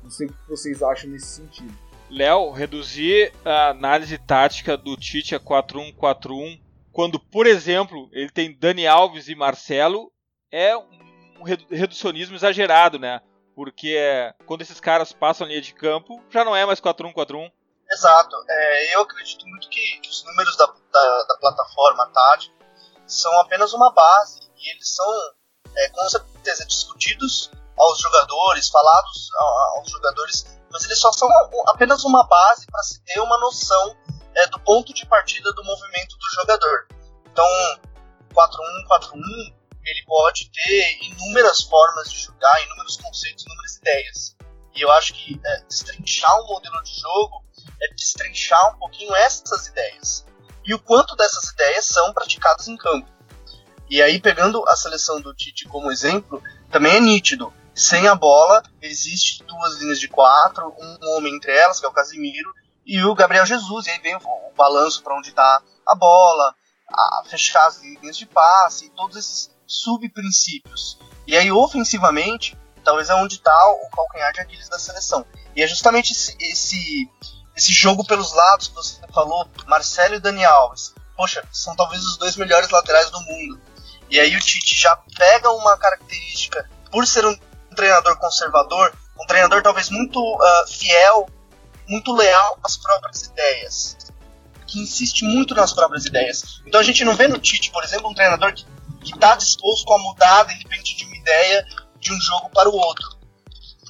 não 0.01 0.09
sei 0.09 0.25
o 0.25 0.31
que 0.31 0.49
vocês 0.49 0.81
acham 0.81 1.11
nesse 1.11 1.27
sentido. 1.27 1.92
Léo, 2.13 2.51
reduzir 2.51 3.33
a 3.43 3.69
análise 3.69 4.17
tática 4.19 4.77
do 4.77 4.95
Tite 4.95 5.33
a 5.33 5.39
4-1-4-1, 5.39 6.61
quando, 6.91 7.19
por 7.19 7.47
exemplo, 7.47 8.07
ele 8.11 8.29
tem 8.29 8.55
Dani 8.55 8.85
Alves 8.85 9.27
e 9.27 9.35
Marcelo, 9.35 10.11
é 10.51 10.77
um 10.77 11.43
reducionismo 11.71 12.35
exagerado, 12.35 12.99
né? 12.99 13.19
Porque 13.55 13.97
quando 14.45 14.61
esses 14.61 14.79
caras 14.79 15.11
passam 15.11 15.45
a 15.45 15.49
linha 15.49 15.61
de 15.61 15.73
campo, 15.73 16.23
já 16.29 16.45
não 16.45 16.55
é 16.55 16.63
mais 16.65 16.79
4-1-4-1. 16.79 17.51
Exato. 17.91 18.35
É, 18.47 18.95
eu 18.95 19.01
acredito 19.01 19.47
muito 19.47 19.67
que, 19.69 19.99
que 19.99 20.09
os 20.09 20.23
números 20.23 20.55
da, 20.55 20.67
da, 20.67 21.23
da, 21.23 21.37
plataforma 21.39 22.11
tática 22.13 22.53
são 23.07 23.31
apenas 23.41 23.73
uma 23.73 23.91
base 23.91 24.39
e 24.55 24.71
eles 24.71 24.87
são, 24.93 25.05
é, 25.75 25.89
com 25.89 26.09
certeza, 26.09 26.65
discutidos 26.65 27.51
aos 27.75 27.99
jogadores, 27.99 28.69
falados 28.69 29.29
aos 29.77 29.89
jogadores 29.89 30.62
mas 30.73 30.83
eles 30.83 30.99
só 30.99 31.11
são 31.11 31.29
apenas 31.67 32.03
uma 32.03 32.27
base 32.27 32.65
para 32.65 32.81
se 32.81 32.99
ter 33.03 33.19
uma 33.19 33.37
noção 33.37 33.95
é, 34.35 34.47
do 34.47 34.59
ponto 34.59 34.91
de 34.93 35.05
partida 35.05 35.53
do 35.53 35.63
movimento 35.63 36.17
do 36.17 36.41
jogador. 36.41 36.87
Então, 37.31 37.45
4-1-4-1 38.33 39.53
ele 39.85 40.03
pode 40.05 40.49
ter 40.49 40.97
inúmeras 41.03 41.61
formas 41.63 42.11
de 42.11 42.19
jogar, 42.19 42.63
inúmeros 42.63 42.97
conceitos, 42.97 43.45
inúmeras 43.45 43.75
ideias. 43.75 44.35
E 44.75 44.81
eu 44.81 44.91
acho 44.91 45.13
que 45.13 45.39
é, 45.45 45.61
destrinchar 45.65 46.35
um 46.41 46.47
modelo 46.47 46.81
de 46.83 46.99
jogo 46.99 47.43
é 47.81 47.93
destrinchar 47.93 48.73
um 48.73 48.79
pouquinho 48.79 49.13
essas 49.15 49.67
ideias. 49.67 50.25
E 50.65 50.73
o 50.73 50.79
quanto 50.79 51.15
dessas 51.15 51.49
ideias 51.49 51.85
são 51.85 52.13
praticadas 52.13 52.67
em 52.67 52.77
campo. 52.77 53.11
E 53.89 54.01
aí, 54.01 54.19
pegando 54.19 54.63
a 54.69 54.75
seleção 54.75 55.21
do 55.21 55.35
Tite 55.35 55.67
como 55.67 55.91
exemplo, 55.91 56.41
também 56.71 56.95
é 56.95 56.99
nítido. 56.99 57.53
Sem 57.75 58.07
a 58.07 58.13
bola, 58.13 58.61
existe 58.81 59.43
duas 59.43 59.79
linhas 59.79 59.99
de 59.99 60.07
quatro, 60.07 60.73
um 60.79 61.15
homem 61.15 61.35
entre 61.35 61.51
elas, 61.51 61.79
que 61.79 61.85
é 61.85 61.89
o 61.89 61.93
Casimiro, 61.93 62.53
e 62.85 63.03
o 63.03 63.15
Gabriel 63.15 63.45
Jesus. 63.45 63.87
E 63.87 63.91
aí 63.91 63.99
vem 63.99 64.15
o, 64.15 64.19
o 64.19 64.53
balanço 64.55 65.01
para 65.01 65.17
onde 65.17 65.29
está 65.29 65.61
a 65.85 65.95
bola, 65.95 66.55
a 66.89 67.23
fechar 67.27 67.65
as 67.65 67.81
linhas 67.81 68.17
de 68.17 68.25
passe, 68.25 68.89
todos 68.95 69.17
esses 69.17 69.51
subprincípios. 69.65 70.99
E 71.25 71.35
aí, 71.35 71.51
ofensivamente, 71.51 72.57
talvez 72.83 73.09
é 73.09 73.15
onde 73.15 73.35
está 73.35 73.55
o 73.83 73.89
calcanhar 73.89 74.31
de 74.33 74.41
Aquiles 74.41 74.69
da 74.69 74.77
seleção. 74.77 75.25
E 75.55 75.63
é 75.63 75.67
justamente 75.67 76.11
esse, 76.11 76.35
esse, 76.39 77.09
esse 77.55 77.71
jogo 77.71 78.05
pelos 78.05 78.33
lados 78.33 78.67
que 78.67 78.75
você 78.75 78.99
falou, 79.13 79.47
Marcelo 79.65 80.15
e 80.15 80.19
Dani 80.19 80.45
Alves. 80.45 80.93
Poxa, 81.15 81.43
são 81.51 81.75
talvez 81.75 82.03
os 82.03 82.17
dois 82.17 82.35
melhores 82.35 82.69
laterais 82.69 83.09
do 83.09 83.21
mundo. 83.21 83.61
E 84.09 84.19
aí 84.19 84.35
o 84.35 84.39
Tite 84.39 84.75
já 84.75 84.95
pega 85.17 85.49
uma 85.51 85.77
característica, 85.77 86.69
por 86.91 87.07
ser 87.07 87.25
um 87.25 87.35
treinador 87.73 88.17
conservador, 88.17 88.93
um 89.21 89.25
treinador 89.25 89.61
talvez 89.61 89.89
muito 89.89 90.19
uh, 90.19 90.67
fiel, 90.67 91.27
muito 91.87 92.13
leal 92.13 92.57
às 92.63 92.77
próprias 92.77 93.23
ideias, 93.23 93.97
que 94.67 94.79
insiste 94.79 95.23
muito 95.23 95.53
nas 95.53 95.73
próprias 95.73 96.05
ideias. 96.05 96.61
Então 96.65 96.79
a 96.79 96.83
gente 96.83 97.03
não 97.03 97.15
vê 97.15 97.27
no 97.27 97.37
Tite, 97.37 97.71
por 97.71 97.83
exemplo, 97.83 98.09
um 98.09 98.13
treinador 98.13 98.53
que 98.53 98.65
está 99.13 99.35
disposto 99.35 99.91
a 99.93 99.97
mudar 99.99 100.43
de 100.45 100.53
repente 100.55 100.95
de 100.95 101.05
uma 101.05 101.15
ideia 101.15 101.65
de 101.99 102.13
um 102.13 102.19
jogo 102.19 102.49
para 102.49 102.69
o 102.69 102.75
outro. 102.75 103.17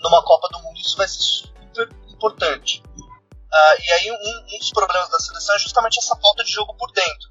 Numa 0.02 0.24
Copa 0.24 0.50
do 0.52 0.60
Mundo 0.62 0.80
isso 0.80 0.98
vai 0.98 1.08
ser 1.08 1.22
super 1.22 1.90
importante. 2.10 2.84
Uh, 2.96 3.82
e 3.82 3.92
aí 3.94 4.12
um, 4.12 4.16
um, 4.16 4.58
dos 4.58 4.72
problemas 4.72 5.10
da 5.10 5.20
seleção 5.20 5.56
é 5.56 5.60
justamente 5.60 6.00
essa 6.00 6.16
falta 6.16 6.44
de 6.44 6.52
jogo 6.52 6.74
por 6.76 6.92
dentro. 6.92 7.30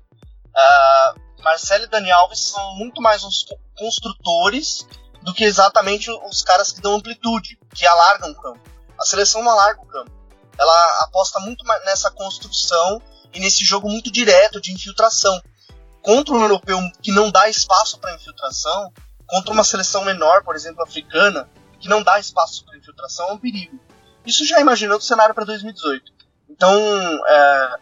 Uh, 0.48 1.42
Marcelo 1.42 1.84
e 1.84 1.88
Dani 1.88 2.10
Alves 2.12 2.38
são 2.38 2.76
muito 2.76 3.02
mais 3.02 3.24
uns 3.24 3.44
construtores 3.76 4.86
do 5.22 5.32
que 5.32 5.44
exatamente 5.44 6.10
os 6.28 6.42
caras 6.42 6.72
que 6.72 6.80
dão 6.80 6.96
amplitude, 6.96 7.58
que 7.74 7.86
alargam 7.86 8.30
o 8.30 8.34
campo. 8.34 8.60
A 8.98 9.04
seleção 9.04 9.42
não 9.42 9.50
alarga 9.50 9.80
o 9.80 9.86
campo. 9.86 10.10
Ela 10.58 10.98
aposta 11.00 11.40
muito 11.40 11.64
nessa 11.84 12.10
construção 12.10 13.00
e 13.32 13.40
nesse 13.40 13.64
jogo 13.64 13.88
muito 13.88 14.10
direto 14.10 14.60
de 14.60 14.72
infiltração. 14.72 15.40
Contra 16.02 16.34
um 16.34 16.42
europeu 16.42 16.78
que 17.00 17.12
não 17.12 17.30
dá 17.30 17.48
espaço 17.48 17.98
para 17.98 18.14
infiltração, 18.14 18.92
contra 19.26 19.52
uma 19.52 19.64
seleção 19.64 20.04
menor, 20.04 20.42
por 20.44 20.54
exemplo, 20.54 20.82
africana, 20.82 21.48
que 21.80 21.88
não 21.88 22.02
dá 22.02 22.18
espaço 22.18 22.64
para 22.64 22.76
infiltração, 22.76 23.28
é 23.30 23.32
um 23.32 23.38
perigo. 23.38 23.78
Isso 24.26 24.44
já 24.44 24.60
imaginou 24.60 24.98
o 24.98 25.00
cenário 25.00 25.34
para 25.34 25.44
2018. 25.44 26.12
Então, 26.48 26.76
é, 27.26 27.76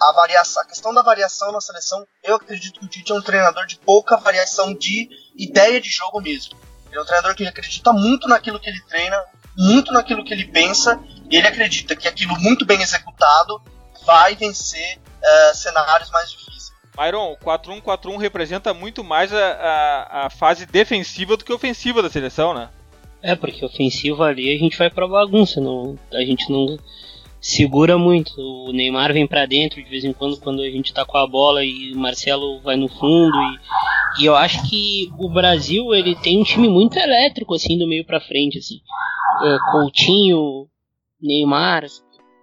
a, 0.00 0.12
variação, 0.12 0.62
a 0.62 0.66
questão 0.66 0.92
da 0.94 1.02
variação 1.02 1.52
na 1.52 1.60
seleção, 1.60 2.06
eu 2.22 2.36
acredito 2.36 2.80
que 2.80 2.86
o 2.86 2.88
Tite 2.88 3.12
é 3.12 3.14
um 3.14 3.22
treinador 3.22 3.66
de 3.66 3.76
pouca 3.76 4.16
variação 4.16 4.74
de 4.74 5.08
ideia 5.36 5.80
de 5.80 5.88
jogo 5.88 6.20
mesmo. 6.20 6.56
Ele 6.94 7.00
é 7.00 7.02
um 7.02 7.06
treinador 7.06 7.34
que 7.34 7.44
acredita 7.44 7.92
muito 7.92 8.28
naquilo 8.28 8.60
que 8.60 8.70
ele 8.70 8.80
treina, 8.82 9.20
muito 9.58 9.92
naquilo 9.92 10.24
que 10.24 10.32
ele 10.32 10.44
pensa, 10.44 11.02
e 11.28 11.36
ele 11.36 11.48
acredita 11.48 11.96
que 11.96 12.06
aquilo 12.06 12.38
muito 12.38 12.64
bem 12.64 12.80
executado 12.80 13.60
vai 14.06 14.36
vencer 14.36 14.98
uh, 14.98 15.54
cenários 15.56 16.08
mais 16.12 16.30
difíceis. 16.30 16.72
Myron, 16.96 17.32
o 17.32 17.36
4-1-4-1 17.38 18.18
representa 18.18 18.72
muito 18.72 19.02
mais 19.02 19.32
a, 19.32 19.38
a, 19.38 20.26
a, 20.26 20.30
fase 20.30 20.66
defensiva 20.66 21.36
do 21.36 21.44
que 21.44 21.52
ofensiva 21.52 22.00
da 22.00 22.08
seleção, 22.08 22.54
né? 22.54 22.70
É, 23.20 23.34
porque 23.34 23.64
ofensiva 23.64 24.26
ali 24.26 24.54
a 24.54 24.58
gente 24.58 24.78
vai 24.78 24.88
pra 24.88 25.08
bagunça, 25.08 25.60
não, 25.60 25.98
a 26.12 26.20
gente 26.20 26.48
não 26.48 26.78
segura 27.44 27.98
muito. 27.98 28.40
O 28.40 28.72
Neymar 28.72 29.12
vem 29.12 29.26
para 29.26 29.44
dentro 29.44 29.82
de 29.82 29.90
vez 29.90 30.02
em 30.02 30.14
quando 30.14 30.40
quando 30.40 30.62
a 30.62 30.70
gente 30.70 30.94
tá 30.94 31.04
com 31.04 31.18
a 31.18 31.26
bola 31.26 31.62
e 31.62 31.92
o 31.92 31.98
Marcelo 31.98 32.58
vai 32.62 32.74
no 32.74 32.88
fundo 32.88 33.36
e, 33.36 34.22
e 34.22 34.24
eu 34.24 34.34
acho 34.34 34.66
que 34.66 35.10
o 35.18 35.28
Brasil 35.28 35.94
ele 35.94 36.16
tem 36.16 36.40
um 36.40 36.42
time 36.42 36.66
muito 36.68 36.98
elétrico 36.98 37.54
assim 37.54 37.76
do 37.76 37.86
meio 37.86 38.04
para 38.06 38.18
frente 38.18 38.58
assim. 38.58 38.76
É, 39.42 39.58
Coutinho, 39.70 40.66
Neymar, 41.20 41.84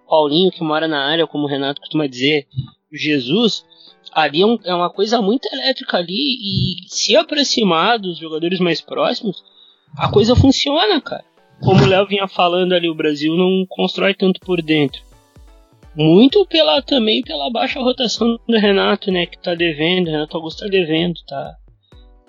Paulinho 0.08 0.52
que 0.52 0.62
mora 0.62 0.86
na 0.86 1.04
área, 1.10 1.26
como 1.26 1.44
o 1.44 1.48
Renato 1.48 1.80
costuma 1.80 2.06
dizer, 2.06 2.46
Jesus, 2.92 3.64
ali 4.12 4.42
é, 4.42 4.46
um, 4.46 4.56
é 4.64 4.72
uma 4.72 4.88
coisa 4.88 5.20
muito 5.20 5.48
elétrica 5.52 5.96
ali 5.96 6.14
e 6.14 6.88
se 6.88 7.16
aproximar 7.16 7.98
dos 7.98 8.18
jogadores 8.18 8.60
mais 8.60 8.80
próximos, 8.80 9.42
a 9.98 10.08
coisa 10.08 10.36
funciona, 10.36 11.00
cara 11.00 11.31
como 11.62 11.82
o 11.82 11.86
Léo 11.86 12.06
vinha 12.06 12.26
falando 12.26 12.72
ali, 12.72 12.88
o 12.88 12.94
Brasil 12.94 13.34
não 13.36 13.64
constrói 13.68 14.14
tanto 14.14 14.40
por 14.40 14.60
dentro. 14.60 15.00
Muito 15.94 16.44
pela 16.46 16.82
também 16.82 17.22
pela 17.22 17.50
baixa 17.50 17.80
rotação 17.80 18.38
do 18.48 18.58
Renato, 18.58 19.10
né, 19.10 19.26
que 19.26 19.38
tá 19.38 19.54
devendo, 19.54 20.10
Renato 20.10 20.36
Augusto 20.36 20.64
tá 20.64 20.68
devendo, 20.68 21.20
tá. 21.26 21.56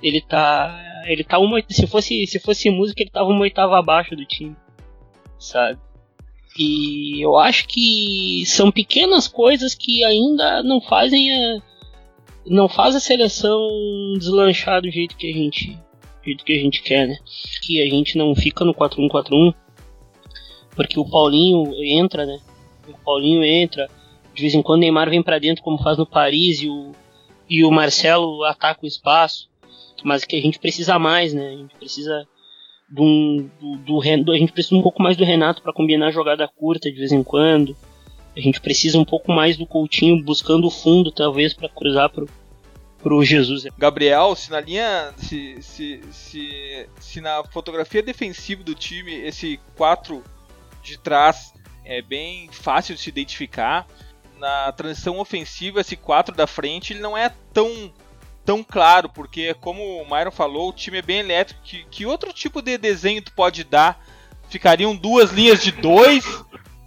Ele 0.02 0.22
tá, 0.22 1.04
ele 1.06 1.24
tá 1.24 1.40
uma, 1.40 1.62
se 1.70 1.88
fosse, 1.88 2.28
se 2.28 2.40
fosse 2.40 2.70
música, 2.70 3.02
ele 3.02 3.10
tava 3.10 3.30
uma 3.30 3.42
oitava 3.42 3.80
abaixo 3.80 4.16
do 4.16 4.26
time. 4.26 4.56
Sabe? 5.40 5.80
E 6.58 7.24
eu 7.24 7.38
acho 7.38 7.68
que 7.68 8.44
são 8.46 8.72
pequenas 8.72 9.28
coisas 9.28 9.74
que 9.74 10.04
ainda 10.04 10.62
não 10.62 10.80
fazem 10.80 11.34
a 11.34 11.62
não 12.46 12.68
faz 12.68 12.94
a 12.94 13.00
seleção 13.00 13.58
deslanchar 14.18 14.82
do 14.82 14.92
jeito 14.92 15.16
que 15.16 15.30
a 15.30 15.34
gente 15.34 15.80
jeito 16.26 16.44
que 16.44 16.54
a 16.54 16.60
gente 16.60 16.82
quer, 16.82 17.08
né? 17.08 17.18
Que 17.62 17.82
a 17.82 17.86
gente 17.86 18.18
não 18.18 18.36
fica 18.36 18.64
no 18.66 18.74
4-1-4-1, 18.74 19.54
porque 20.76 21.00
o 21.00 21.10
Paulinho 21.10 21.74
entra, 21.84 22.26
né? 22.26 22.40
O 22.88 22.98
Paulinho 23.04 23.44
entra, 23.44 23.90
de 24.34 24.42
vez 24.42 24.54
em 24.54 24.62
quando 24.62 24.80
o 24.80 24.82
Neymar 24.82 25.10
vem 25.10 25.24
para 25.24 25.40
dentro, 25.40 25.64
como 25.64 25.82
faz 25.82 25.98
no 25.98 26.06
Paris, 26.06 26.62
e 26.62 26.70
o, 26.70 26.92
e 27.50 27.64
o 27.64 27.72
Marcelo 27.72 28.44
ataca 28.44 28.80
o 28.84 28.88
espaço, 28.88 29.50
mas 30.04 30.26
que 30.26 30.36
a 30.36 30.42
gente 30.42 30.60
precisa 30.60 30.98
mais, 31.00 31.34
né? 31.34 31.50
A 31.50 31.58
gente 31.58 31.76
precisa 31.76 32.28
do, 32.90 33.50
do, 33.60 33.78
do, 33.78 34.32
a 34.32 34.38
gente 34.38 34.52
precisa 34.52 34.76
um 34.76 34.82
pouco 34.82 35.02
mais 35.02 35.18
do 35.18 35.24
Renato 35.24 35.62
para 35.62 35.74
combinar 35.74 36.12
jogada 36.12 36.48
curta 36.48 36.92
de 36.92 36.98
vez 36.98 37.12
em 37.12 37.24
quando. 37.24 37.76
A 38.36 38.40
gente 38.40 38.60
precisa 38.60 39.00
um 39.00 39.06
pouco 39.06 39.32
mais 39.32 39.58
do 39.58 39.66
Coutinho 39.66 40.24
buscando 40.24 40.68
o 40.68 40.72
fundo, 40.72 41.12
talvez, 41.12 41.54
para 41.54 41.70
cruzar 41.70 42.10
pro, 42.10 42.28
pro 43.04 43.24
Jesus. 43.24 43.66
Gabriel, 43.78 44.36
se 44.36 44.50
na 44.50 44.62
linha. 44.62 45.14
Se, 45.18 45.62
se, 45.62 46.02
se, 46.12 46.90
se 47.00 47.22
na 47.22 47.44
fotografia 47.44 48.02
defensiva 48.02 48.64
do 48.64 48.74
time 48.74 49.14
esse 49.14 49.60
4 49.76 50.24
de 50.82 50.98
trás 50.98 51.54
é 51.84 52.02
bem 52.02 52.50
fácil 52.52 52.96
de 52.96 53.02
se 53.02 53.10
identificar. 53.10 53.86
Na 54.40 54.72
transição 54.72 55.20
ofensiva, 55.20 55.82
esse 55.82 55.96
4 55.96 56.36
da 56.36 56.48
frente 56.48 56.94
ele 56.94 57.02
não 57.02 57.18
é 57.18 57.32
tão, 57.54 57.94
tão 58.44 58.64
claro, 58.64 59.10
porque 59.10 59.54
como 59.56 60.02
o 60.02 60.10
Myron 60.10 60.32
falou, 60.32 60.70
o 60.70 60.74
time 60.74 60.98
é 60.98 61.02
bem 61.02 61.20
elétrico. 61.20 61.62
Que, 61.64 61.86
que 61.86 62.06
outro 62.06 62.34
tipo 62.34 62.62
de 62.62 62.78
desenho 62.78 63.22
tu 63.22 63.32
pode 63.34 63.64
dar? 63.64 64.04
Ficariam 64.50 64.96
duas 64.96 65.32
linhas 65.32 65.62
de 65.62 65.72
dois? 65.72 66.26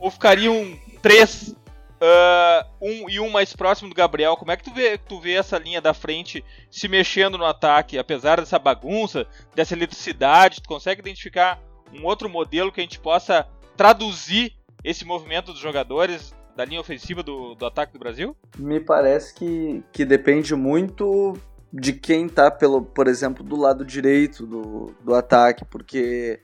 Ou 0.00 0.10
ficariam 0.10 0.78
três 1.00 1.54
Uh, 1.96 2.66
um 2.80 3.08
e 3.08 3.18
um 3.18 3.30
mais 3.30 3.54
próximo 3.54 3.88
do 3.88 3.94
Gabriel. 3.94 4.36
Como 4.36 4.50
é 4.50 4.56
que 4.56 4.64
tu 4.64 4.72
vê, 4.72 4.98
tu 4.98 5.18
vê 5.18 5.32
essa 5.32 5.58
linha 5.58 5.80
da 5.80 5.94
frente 5.94 6.44
se 6.70 6.88
mexendo 6.88 7.38
no 7.38 7.44
ataque, 7.44 7.98
apesar 7.98 8.38
dessa 8.38 8.58
bagunça, 8.58 9.26
dessa 9.54 9.74
eletricidade? 9.74 10.60
Tu 10.60 10.68
consegue 10.68 11.00
identificar 11.00 11.58
um 11.92 12.04
outro 12.04 12.28
modelo 12.28 12.70
que 12.70 12.80
a 12.80 12.82
gente 12.82 13.00
possa 13.00 13.46
traduzir 13.76 14.52
esse 14.84 15.04
movimento 15.04 15.52
dos 15.52 15.60
jogadores 15.60 16.34
da 16.54 16.64
linha 16.64 16.80
ofensiva 16.80 17.22
do, 17.22 17.54
do 17.54 17.66
ataque 17.66 17.92
do 17.92 17.98
Brasil? 17.98 18.36
Me 18.58 18.80
parece 18.80 19.34
que, 19.34 19.82
que 19.92 20.04
depende 20.04 20.54
muito 20.54 21.34
de 21.72 21.92
quem 21.92 22.28
tá, 22.28 22.50
pelo, 22.50 22.82
por 22.82 23.06
exemplo, 23.06 23.44
do 23.44 23.56
lado 23.56 23.84
direito 23.84 24.46
do, 24.46 24.94
do 25.02 25.14
ataque, 25.14 25.64
porque 25.64 26.40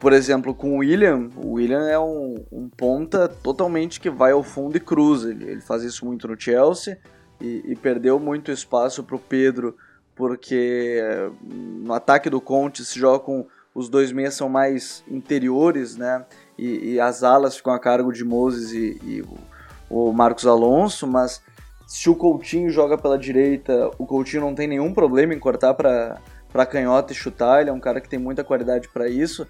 por 0.00 0.14
exemplo, 0.14 0.54
com 0.54 0.76
o 0.76 0.78
William, 0.78 1.28
o 1.36 1.52
William 1.52 1.86
é 1.86 1.98
um, 1.98 2.42
um 2.50 2.70
ponta 2.70 3.28
totalmente 3.28 4.00
que 4.00 4.08
vai 4.08 4.32
ao 4.32 4.42
fundo 4.42 4.74
e 4.74 4.80
cruza. 4.80 5.30
Ele, 5.30 5.44
ele 5.44 5.60
faz 5.60 5.82
isso 5.82 6.06
muito 6.06 6.26
no 6.26 6.40
Chelsea 6.40 6.98
e, 7.38 7.62
e 7.66 7.76
perdeu 7.76 8.18
muito 8.18 8.50
espaço 8.50 9.04
para 9.04 9.14
o 9.14 9.18
Pedro, 9.18 9.76
porque 10.16 10.98
eh, 11.02 11.30
no 11.42 11.92
ataque 11.92 12.30
do 12.30 12.40
Conte 12.40 12.82
se 12.82 12.98
joga 12.98 13.20
com 13.20 13.46
os 13.74 13.90
dois 13.90 14.10
meias 14.10 14.34
são 14.34 14.48
mais 14.48 15.04
interiores, 15.06 15.96
né? 15.96 16.24
E, 16.58 16.94
e 16.94 17.00
as 17.00 17.22
alas 17.22 17.56
ficam 17.56 17.72
a 17.72 17.78
cargo 17.78 18.10
de 18.10 18.24
Moses 18.24 18.72
e, 18.72 18.98
e 19.04 19.22
o, 19.22 20.08
o 20.08 20.12
Marcos 20.14 20.46
Alonso, 20.46 21.06
mas 21.06 21.42
se 21.86 22.08
o 22.08 22.16
Coutinho 22.16 22.70
joga 22.70 22.96
pela 22.96 23.18
direita, 23.18 23.90
o 23.98 24.06
Coutinho 24.06 24.40
não 24.40 24.54
tem 24.54 24.66
nenhum 24.66 24.94
problema 24.94 25.34
em 25.34 25.38
cortar 25.38 25.74
para 25.74 26.66
canhota 26.66 27.12
e 27.12 27.16
chutar, 27.16 27.60
ele 27.60 27.68
é 27.68 27.72
um 27.72 27.80
cara 27.80 28.00
que 28.00 28.08
tem 28.08 28.18
muita 28.18 28.42
qualidade 28.42 28.88
para 28.88 29.08
isso. 29.08 29.46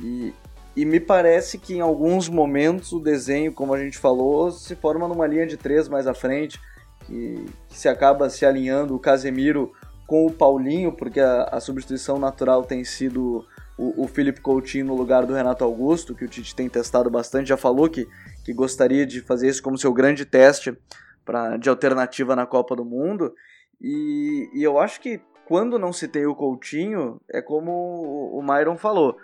E, 0.00 0.34
e 0.76 0.84
me 0.84 1.00
parece 1.00 1.58
que 1.58 1.74
em 1.74 1.80
alguns 1.80 2.28
momentos 2.28 2.92
o 2.92 3.00
desenho, 3.00 3.52
como 3.52 3.74
a 3.74 3.78
gente 3.78 3.98
falou, 3.98 4.50
se 4.50 4.74
forma 4.74 5.08
numa 5.08 5.26
linha 5.26 5.46
de 5.46 5.56
três 5.56 5.88
mais 5.88 6.06
à 6.06 6.14
frente, 6.14 6.60
que, 7.06 7.46
que 7.68 7.78
se 7.78 7.88
acaba 7.88 8.28
se 8.28 8.44
alinhando 8.44 8.94
o 8.94 8.98
Casemiro 8.98 9.72
com 10.06 10.26
o 10.26 10.32
Paulinho, 10.32 10.92
porque 10.92 11.20
a, 11.20 11.44
a 11.44 11.60
substituição 11.60 12.18
natural 12.18 12.62
tem 12.62 12.84
sido 12.84 13.44
o, 13.76 14.04
o 14.04 14.08
Felipe 14.08 14.40
Coutinho 14.40 14.86
no 14.86 14.94
lugar 14.94 15.26
do 15.26 15.34
Renato 15.34 15.64
Augusto, 15.64 16.14
que 16.14 16.24
o 16.24 16.28
Tite 16.28 16.54
tem 16.54 16.68
testado 16.68 17.10
bastante, 17.10 17.48
já 17.48 17.56
falou 17.56 17.88
que, 17.88 18.08
que 18.44 18.52
gostaria 18.52 19.06
de 19.06 19.20
fazer 19.20 19.48
isso 19.48 19.62
como 19.62 19.78
seu 19.78 19.92
grande 19.92 20.24
teste 20.24 20.76
pra, 21.24 21.56
de 21.56 21.68
alternativa 21.68 22.36
na 22.36 22.46
Copa 22.46 22.76
do 22.76 22.84
Mundo. 22.84 23.34
E, 23.80 24.48
e 24.54 24.62
eu 24.62 24.78
acho 24.78 25.00
que 25.00 25.20
quando 25.46 25.78
não 25.78 25.92
se 25.92 26.08
tem 26.08 26.26
o 26.26 26.34
Coutinho, 26.34 27.20
é 27.28 27.42
como 27.42 27.70
o, 27.70 28.38
o 28.38 28.42
Myron 28.42 28.76
falou, 28.76 29.16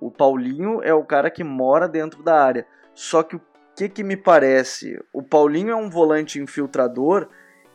o 0.00 0.10
Paulinho 0.10 0.82
é 0.82 0.94
o 0.94 1.04
cara 1.04 1.30
que 1.30 1.44
mora 1.44 1.88
dentro 1.88 2.22
da 2.22 2.42
área. 2.42 2.66
Só 2.94 3.22
que 3.22 3.36
o 3.36 3.40
que, 3.76 3.88
que 3.88 4.02
me 4.02 4.16
parece? 4.16 4.98
O 5.12 5.22
Paulinho 5.22 5.70
é 5.70 5.76
um 5.76 5.90
volante 5.90 6.40
infiltrador 6.40 7.28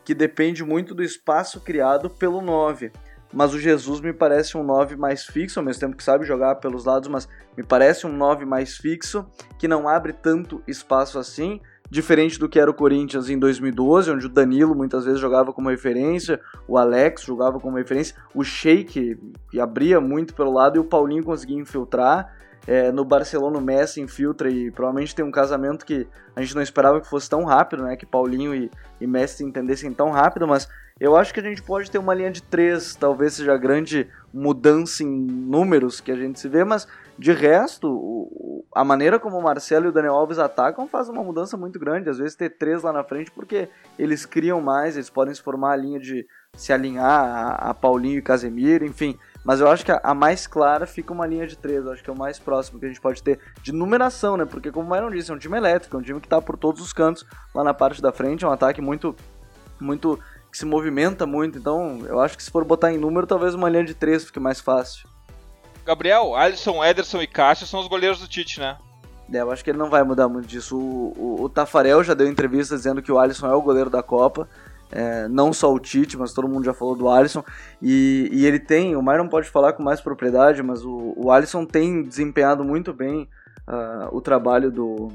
que 0.04 0.14
depende 0.14 0.64
muito 0.64 0.94
do 0.94 1.02
espaço 1.02 1.60
criado 1.60 2.10
pelo 2.10 2.40
9 2.40 2.92
mas 3.32 3.52
o 3.52 3.58
Jesus 3.58 4.00
me 4.00 4.12
parece 4.12 4.56
um 4.56 4.62
9 4.62 4.96
mais 4.96 5.24
fixo, 5.24 5.58
ao 5.58 5.64
mesmo 5.64 5.80
tempo 5.80 5.96
que 5.96 6.02
sabe 6.02 6.24
jogar 6.24 6.54
pelos 6.56 6.84
lados, 6.84 7.08
mas 7.08 7.28
me 7.56 7.62
parece 7.62 8.06
um 8.06 8.12
9 8.12 8.44
mais 8.44 8.76
fixo, 8.76 9.26
que 9.58 9.68
não 9.68 9.88
abre 9.88 10.12
tanto 10.12 10.62
espaço 10.66 11.18
assim, 11.18 11.60
diferente 11.90 12.38
do 12.38 12.48
que 12.48 12.58
era 12.58 12.70
o 12.70 12.74
Corinthians 12.74 13.28
em 13.28 13.38
2012, 13.38 14.10
onde 14.10 14.26
o 14.26 14.28
Danilo 14.28 14.74
muitas 14.74 15.04
vezes 15.04 15.20
jogava 15.20 15.52
como 15.52 15.70
referência, 15.70 16.40
o 16.66 16.76
Alex 16.76 17.22
jogava 17.22 17.60
como 17.60 17.76
referência, 17.76 18.16
o 18.34 18.42
Sheik 18.42 19.18
abria 19.60 20.00
muito 20.00 20.34
pelo 20.34 20.52
lado 20.52 20.76
e 20.76 20.80
o 20.80 20.84
Paulinho 20.84 21.24
conseguia 21.24 21.58
infiltrar. 21.58 22.35
É, 22.66 22.90
no 22.90 23.04
Barcelona 23.04 23.58
o 23.58 23.60
Messi 23.60 24.00
infiltra 24.00 24.50
e 24.50 24.70
provavelmente 24.70 25.14
tem 25.14 25.24
um 25.24 25.30
casamento 25.30 25.86
que 25.86 26.06
a 26.34 26.40
gente 26.40 26.54
não 26.54 26.62
esperava 26.62 27.00
que 27.00 27.08
fosse 27.08 27.30
tão 27.30 27.44
rápido, 27.44 27.84
né? 27.84 27.96
Que 27.96 28.04
Paulinho 28.04 28.54
e, 28.54 28.70
e 29.00 29.06
Messi 29.06 29.38
se 29.38 29.44
entendessem 29.44 29.92
tão 29.92 30.10
rápido, 30.10 30.48
mas 30.48 30.68
eu 30.98 31.16
acho 31.16 31.32
que 31.32 31.40
a 31.40 31.42
gente 31.42 31.62
pode 31.62 31.90
ter 31.90 31.98
uma 31.98 32.14
linha 32.14 32.30
de 32.30 32.42
três, 32.42 32.96
talvez 32.96 33.34
seja 33.34 33.52
a 33.52 33.58
grande 33.58 34.08
mudança 34.32 35.02
em 35.02 35.06
números 35.06 36.00
que 36.00 36.10
a 36.10 36.16
gente 36.16 36.40
se 36.40 36.48
vê, 36.48 36.64
mas 36.64 36.88
de 37.18 37.32
resto, 37.32 37.88
o, 37.88 38.64
a 38.74 38.84
maneira 38.84 39.18
como 39.18 39.38
o 39.38 39.42
Marcelo 39.42 39.86
e 39.86 39.88
o 39.88 39.92
Daniel 39.92 40.14
Alves 40.14 40.38
atacam 40.38 40.86
faz 40.86 41.08
uma 41.08 41.24
mudança 41.24 41.56
muito 41.56 41.78
grande. 41.78 42.10
Às 42.10 42.18
vezes 42.18 42.36
ter 42.36 42.50
três 42.50 42.82
lá 42.82 42.92
na 42.92 43.02
frente, 43.02 43.30
porque 43.30 43.68
eles 43.98 44.26
criam 44.26 44.60
mais, 44.60 44.96
eles 44.96 45.08
podem 45.08 45.34
se 45.34 45.42
formar 45.42 45.72
a 45.72 45.76
linha 45.76 45.98
de 45.98 46.26
se 46.56 46.72
alinhar 46.72 47.04
a, 47.06 47.70
a 47.70 47.74
Paulinho 47.74 48.18
e 48.18 48.22
Casemiro, 48.22 48.84
enfim. 48.84 49.18
Mas 49.44 49.60
eu 49.60 49.68
acho 49.68 49.84
que 49.84 49.92
a, 49.92 50.00
a, 50.02 50.14
mais 50.14 50.46
clara 50.46 50.86
fica 50.86 51.12
uma 51.12 51.26
linha 51.26 51.46
de 51.46 51.56
três. 51.56 51.84
Eu 51.84 51.92
acho 51.92 52.02
que 52.02 52.10
é 52.10 52.12
o 52.12 52.18
mais 52.18 52.38
próximo 52.38 52.80
que 52.80 52.86
a 52.86 52.88
gente 52.88 53.00
pode 53.00 53.22
ter 53.22 53.38
de 53.62 53.70
numeração, 53.72 54.36
né? 54.36 54.44
Porque, 54.44 54.72
como 54.72 54.88
o 54.88 54.90
Myron 54.90 55.10
disse, 55.10 55.30
é 55.30 55.34
um 55.34 55.38
time 55.38 55.56
elétrico, 55.56 55.96
é 55.96 56.00
um 56.00 56.02
time 56.02 56.20
que 56.20 56.26
está 56.26 56.42
por 56.42 56.56
todos 56.56 56.82
os 56.82 56.92
cantos 56.92 57.24
lá 57.54 57.62
na 57.62 57.72
parte 57.72 58.02
da 58.02 58.10
frente, 58.10 58.44
é 58.44 58.48
um 58.48 58.50
ataque 58.50 58.80
muito, 58.80 59.14
muito 59.78 60.18
que 60.50 60.58
se 60.58 60.64
movimenta 60.64 61.26
muito, 61.26 61.58
então 61.58 62.00
eu 62.06 62.18
acho 62.18 62.36
que 62.36 62.42
se 62.42 62.50
for 62.50 62.64
botar 62.64 62.90
em 62.90 62.98
número, 62.98 63.26
talvez 63.26 63.54
uma 63.54 63.68
linha 63.68 63.84
de 63.84 63.94
três 63.94 64.24
fique 64.24 64.40
mais 64.40 64.58
fácil. 64.58 65.06
Gabriel, 65.84 66.34
Alisson, 66.34 66.84
Ederson 66.84 67.22
e 67.22 67.26
Cássio 67.26 67.66
são 67.66 67.78
os 67.78 67.86
goleiros 67.86 68.18
do 68.18 68.26
Tite, 68.26 68.58
né? 68.58 68.76
É, 69.32 69.40
eu 69.40 69.50
acho 69.50 69.62
que 69.62 69.70
ele 69.70 69.78
não 69.78 69.90
vai 69.90 70.02
mudar 70.02 70.28
muito 70.28 70.46
disso. 70.46 70.76
O, 70.76 71.12
o, 71.16 71.42
o 71.44 71.48
Tafarel 71.48 72.02
já 72.02 72.14
deu 72.14 72.28
entrevista 72.28 72.74
dizendo 72.74 73.02
que 73.02 73.12
o 73.12 73.18
Alisson 73.18 73.46
é 73.46 73.54
o 73.54 73.62
goleiro 73.62 73.90
da 73.90 74.02
Copa. 74.02 74.48
É, 74.90 75.26
não 75.28 75.52
só 75.52 75.72
o 75.72 75.80
Tite, 75.80 76.16
mas 76.16 76.32
todo 76.32 76.48
mundo 76.48 76.64
já 76.64 76.72
falou 76.72 76.94
do 76.94 77.08
Alisson. 77.08 77.44
E, 77.82 78.28
e 78.32 78.46
ele 78.46 78.58
tem, 78.58 78.96
o 78.96 79.02
Myron 79.02 79.28
pode 79.28 79.48
falar 79.48 79.72
com 79.72 79.82
mais 79.82 80.00
propriedade, 80.00 80.62
mas 80.62 80.84
o, 80.84 81.14
o 81.16 81.30
Alisson 81.30 81.64
tem 81.64 82.02
desempenhado 82.02 82.64
muito 82.64 82.92
bem 82.92 83.28
uh, 83.66 84.16
o 84.16 84.20
trabalho 84.20 84.70
do, 84.70 85.08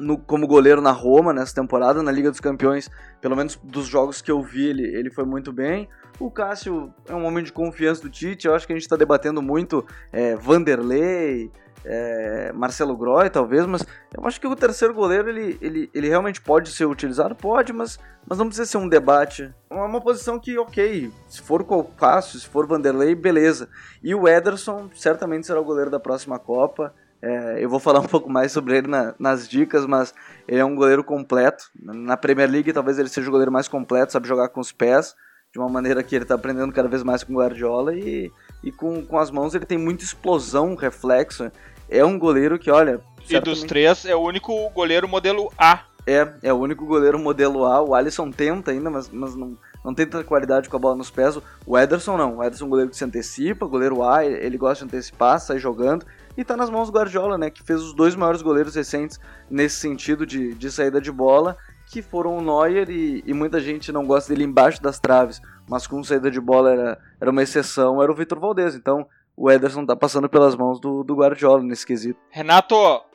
no, 0.00 0.18
como 0.18 0.46
goleiro 0.46 0.80
na 0.80 0.90
Roma 0.90 1.32
nessa 1.32 1.54
temporada, 1.54 2.02
na 2.02 2.10
Liga 2.10 2.30
dos 2.30 2.40
Campeões, 2.40 2.90
pelo 3.20 3.36
menos 3.36 3.58
dos 3.62 3.86
jogos 3.86 4.20
que 4.22 4.30
eu 4.30 4.42
vi, 4.42 4.66
ele, 4.66 4.82
ele 4.82 5.10
foi 5.10 5.24
muito 5.24 5.52
bem. 5.52 5.88
O 6.18 6.30
Cássio 6.30 6.92
é 7.08 7.14
um 7.14 7.24
homem 7.24 7.44
de 7.44 7.52
confiança 7.52 8.02
do 8.02 8.10
Tite, 8.10 8.46
eu 8.46 8.54
acho 8.54 8.66
que 8.66 8.72
a 8.72 8.76
gente 8.76 8.82
está 8.82 8.96
debatendo 8.96 9.40
muito 9.40 9.84
é, 10.12 10.34
Vanderlei, 10.36 11.50
é, 11.84 12.52
Marcelo 12.52 12.96
Groy, 12.96 13.30
talvez, 13.30 13.66
mas 13.66 13.84
eu 14.16 14.26
acho 14.26 14.40
que 14.40 14.46
o 14.46 14.56
terceiro 14.56 14.92
goleiro 14.92 15.28
ele, 15.28 15.58
ele, 15.60 15.90
ele 15.94 16.08
realmente 16.08 16.40
pode 16.40 16.70
ser 16.70 16.84
utilizado, 16.84 17.34
pode, 17.34 17.72
mas, 17.72 17.98
mas 18.26 18.38
não 18.38 18.46
precisa 18.46 18.68
ser 18.68 18.78
um 18.78 18.88
debate. 18.88 19.52
É 19.70 19.74
uma 19.74 20.00
posição 20.00 20.38
que, 20.38 20.58
ok, 20.58 21.10
se 21.28 21.40
for 21.40 21.62
o 21.62 21.84
Cássio, 21.84 22.38
se 22.38 22.46
for 22.46 22.66
Vanderlei, 22.66 23.14
beleza. 23.14 23.68
E 24.02 24.14
o 24.14 24.28
Ederson 24.28 24.90
certamente 24.94 25.46
será 25.46 25.60
o 25.60 25.64
goleiro 25.64 25.90
da 25.90 26.00
próxima 26.00 26.38
Copa. 26.38 26.94
É, 27.22 27.62
eu 27.62 27.68
vou 27.68 27.78
falar 27.78 28.00
um 28.00 28.08
pouco 28.08 28.30
mais 28.30 28.52
sobre 28.52 28.78
ele 28.78 28.88
na, 28.88 29.14
nas 29.18 29.48
dicas, 29.48 29.86
mas 29.86 30.14
ele 30.48 30.60
é 30.60 30.64
um 30.64 30.74
goleiro 30.74 31.04
completo. 31.04 31.64
Na 31.80 32.16
Premier 32.16 32.50
League, 32.50 32.72
talvez 32.72 32.98
ele 32.98 33.08
seja 33.08 33.28
o 33.28 33.30
goleiro 33.30 33.52
mais 33.52 33.68
completo, 33.68 34.12
sabe 34.12 34.28
jogar 34.28 34.48
com 34.48 34.60
os 34.60 34.72
pés, 34.72 35.14
de 35.52 35.58
uma 35.58 35.68
maneira 35.68 36.02
que 36.02 36.14
ele 36.14 36.24
está 36.24 36.34
aprendendo 36.34 36.72
cada 36.72 36.88
vez 36.88 37.02
mais 37.02 37.24
com 37.24 37.32
o 37.34 37.36
Guardiola. 37.36 37.94
E, 37.94 38.30
e 38.62 38.70
com, 38.70 39.04
com 39.04 39.18
as 39.18 39.30
mãos 39.30 39.54
ele 39.54 39.66
tem 39.66 39.78
muita 39.78 40.04
explosão, 40.04 40.74
reflexo. 40.74 41.50
É 41.90 42.04
um 42.04 42.18
goleiro 42.18 42.58
que, 42.58 42.70
olha. 42.70 43.00
E 43.28 43.38
dos 43.40 43.64
três, 43.64 44.04
é 44.04 44.14
o 44.14 44.20
único 44.20 44.70
goleiro 44.70 45.08
modelo 45.08 45.52
A. 45.58 45.80
É, 46.06 46.26
é 46.42 46.52
o 46.52 46.56
único 46.56 46.86
goleiro 46.86 47.18
modelo 47.18 47.64
A. 47.64 47.82
O 47.82 47.94
Alisson 47.94 48.30
tenta 48.30 48.70
ainda, 48.70 48.88
mas, 48.88 49.08
mas 49.10 49.34
não, 49.34 49.58
não 49.84 49.94
tem 49.94 50.06
tanta 50.06 50.24
qualidade 50.24 50.68
com 50.68 50.76
a 50.76 50.80
bola 50.80 50.96
nos 50.96 51.10
pés. 51.10 51.38
O 51.66 51.78
Ederson 51.78 52.16
não. 52.16 52.38
O 52.38 52.44
Ederson 52.44 52.64
é 52.64 52.66
um 52.66 52.70
goleiro 52.70 52.90
que 52.90 52.96
se 52.96 53.04
antecipa, 53.04 53.66
goleiro 53.66 54.02
A, 54.02 54.24
ele 54.24 54.56
gosta 54.56 54.84
de 54.84 54.88
antecipar, 54.88 55.40
sai 55.40 55.58
jogando 55.58 56.06
e 56.36 56.44
tá 56.44 56.56
nas 56.56 56.70
mãos 56.70 56.88
do 56.88 56.96
Guardiola, 56.96 57.36
né? 57.36 57.50
Que 57.50 57.62
fez 57.62 57.80
os 57.80 57.92
dois 57.92 58.14
maiores 58.14 58.40
goleiros 58.40 58.74
recentes 58.74 59.18
nesse 59.50 59.76
sentido 59.76 60.24
de, 60.24 60.54
de 60.54 60.70
saída 60.70 61.00
de 61.00 61.10
bola, 61.10 61.56
que 61.90 62.00
foram 62.00 62.38
o 62.38 62.40
Neuer 62.40 62.88
e, 62.88 63.22
e, 63.26 63.34
muita 63.34 63.60
gente 63.60 63.90
não 63.90 64.06
gosta 64.06 64.32
dele 64.32 64.44
embaixo 64.44 64.80
das 64.80 64.98
traves, 64.98 65.42
mas 65.68 65.86
com 65.86 66.02
saída 66.04 66.30
de 66.30 66.40
bola 66.40 66.70
era, 66.70 66.98
era 67.20 67.30
uma 67.30 67.42
exceção, 67.42 68.00
era 68.02 68.12
o 68.12 68.14
Vitor 68.14 68.38
Valdez. 68.38 68.74
Então 68.74 69.06
o 69.40 69.50
Ederson 69.50 69.86
tá 69.86 69.96
passando 69.96 70.28
pelas 70.28 70.54
mãos 70.54 70.78
do, 70.78 71.02
do 71.02 71.16
Guardiola 71.16 71.62
nesse 71.62 71.86
quesito. 71.86 72.20
Renato, 72.28 72.74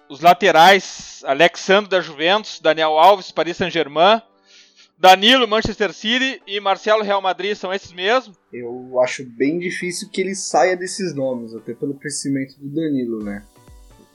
os 0.09 0.21
laterais, 0.21 1.21
Alexandre 1.23 1.91
da 1.91 2.01
Juventus, 2.01 2.59
Daniel 2.59 2.97
Alves, 2.97 3.31
Paris 3.31 3.57
Saint-Germain, 3.57 4.19
Danilo, 4.97 5.47
Manchester 5.47 5.93
City 5.93 6.41
e 6.47 6.59
Marcelo, 6.59 7.03
Real 7.03 7.21
Madrid 7.21 7.55
são 7.55 7.71
esses 7.71 7.93
mesmos? 7.93 8.35
Eu 8.51 8.99
acho 9.01 9.23
bem 9.37 9.59
difícil 9.59 10.09
que 10.09 10.19
ele 10.19 10.33
saia 10.33 10.75
desses 10.75 11.13
nomes, 11.13 11.53
até 11.53 11.75
pelo 11.75 11.93
crescimento 11.93 12.59
do 12.59 12.73
Danilo, 12.73 13.23
né? 13.23 13.43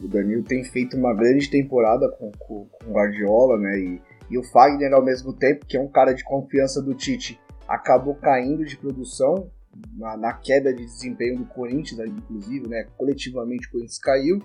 O 0.03 0.09
Danilo 0.09 0.42
tem 0.42 0.64
feito 0.64 0.96
uma 0.96 1.14
grande 1.14 1.49
temporada 1.49 2.11
com, 2.18 2.33
com, 2.33 2.66
com 2.66 2.90
o 2.90 2.92
Guardiola, 2.92 3.57
né? 3.57 3.79
E, 3.79 4.03
e 4.31 4.37
o 4.37 4.42
Fagner, 4.42 4.92
ao 4.94 5.05
mesmo 5.05 5.33
tempo, 5.33 5.64
que 5.64 5.77
é 5.77 5.81
um 5.81 5.88
cara 5.88 6.12
de 6.12 6.25
confiança 6.25 6.83
do 6.83 6.92
Tite, 6.92 7.38
acabou 7.68 8.16
caindo 8.16 8.64
de 8.64 8.77
produção 8.77 9.49
na, 9.96 10.16
na 10.16 10.33
queda 10.33 10.72
de 10.72 10.85
desempenho 10.85 11.38
do 11.38 11.44
Corinthians, 11.44 12.00
inclusive, 12.09 12.68
né? 12.68 12.87
Coletivamente 12.96 13.68
o 13.68 13.72
Corinthians 13.72 13.98
caiu 13.98 14.42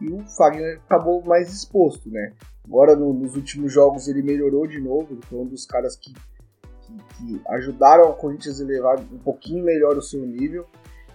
e 0.00 0.08
o 0.08 0.20
Fagner 0.36 0.80
acabou 0.86 1.22
mais 1.24 1.52
exposto, 1.52 2.10
né? 2.10 2.32
Agora 2.64 2.94
no, 2.94 3.12
nos 3.12 3.34
últimos 3.34 3.72
jogos 3.72 4.08
ele 4.08 4.22
melhorou 4.22 4.66
de 4.66 4.80
novo, 4.80 5.14
ele 5.14 5.22
foi 5.22 5.38
um 5.38 5.46
dos 5.46 5.66
caras 5.66 5.96
que, 5.96 6.12
que, 6.12 6.92
que 7.16 7.40
ajudaram 7.48 8.10
o 8.10 8.14
Corinthians 8.14 8.60
a 8.60 8.64
elevar 8.64 9.00
um 9.00 9.18
pouquinho 9.18 9.64
melhor 9.64 9.96
o 9.96 10.02
seu 10.02 10.24
nível. 10.24 10.66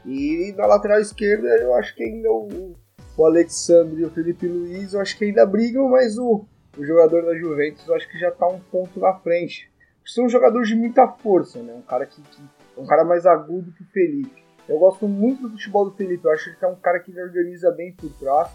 E 0.05 0.53
na 0.57 0.65
lateral 0.65 0.99
esquerda 0.99 1.47
eu 1.57 1.73
acho 1.75 1.95
que 1.95 2.03
ainda 2.03 2.29
o, 2.29 2.75
o 3.15 3.25
Alexandre 3.25 4.01
e 4.01 4.05
o 4.05 4.09
Felipe 4.09 4.47
Luiz 4.47 4.93
eu 4.93 4.99
acho 4.99 5.17
que 5.17 5.25
ainda 5.25 5.45
brigam, 5.45 5.87
mas 5.87 6.17
o, 6.17 6.45
o 6.77 6.83
jogador 6.83 7.23
da 7.23 7.37
Juventus 7.37 7.87
eu 7.87 7.95
acho 7.95 8.09
que 8.09 8.19
já 8.19 8.29
está 8.29 8.47
um 8.47 8.59
ponto 8.59 8.99
na 8.99 9.13
frente. 9.19 9.71
São 10.05 10.25
um 10.25 10.29
jogador 10.29 10.63
de 10.63 10.75
muita 10.75 11.07
força, 11.07 11.63
né? 11.63 11.73
Um 11.73 11.81
cara 11.81 12.05
que, 12.05 12.21
que 12.21 12.41
um 12.77 12.85
cara 12.85 13.03
mais 13.03 13.25
agudo 13.25 13.71
que 13.71 13.83
o 13.83 13.87
Felipe. 13.87 14.43
Eu 14.67 14.79
gosto 14.79 15.07
muito 15.07 15.43
do 15.43 15.51
futebol 15.51 15.89
do 15.89 15.95
Felipe, 15.95 16.25
eu 16.25 16.31
acho 16.31 16.57
que 16.57 16.65
é 16.65 16.67
um 16.67 16.75
cara 16.75 16.99
que 16.99 17.11
organiza 17.19 17.71
bem 17.71 17.93
por 17.93 18.09
trás 18.13 18.49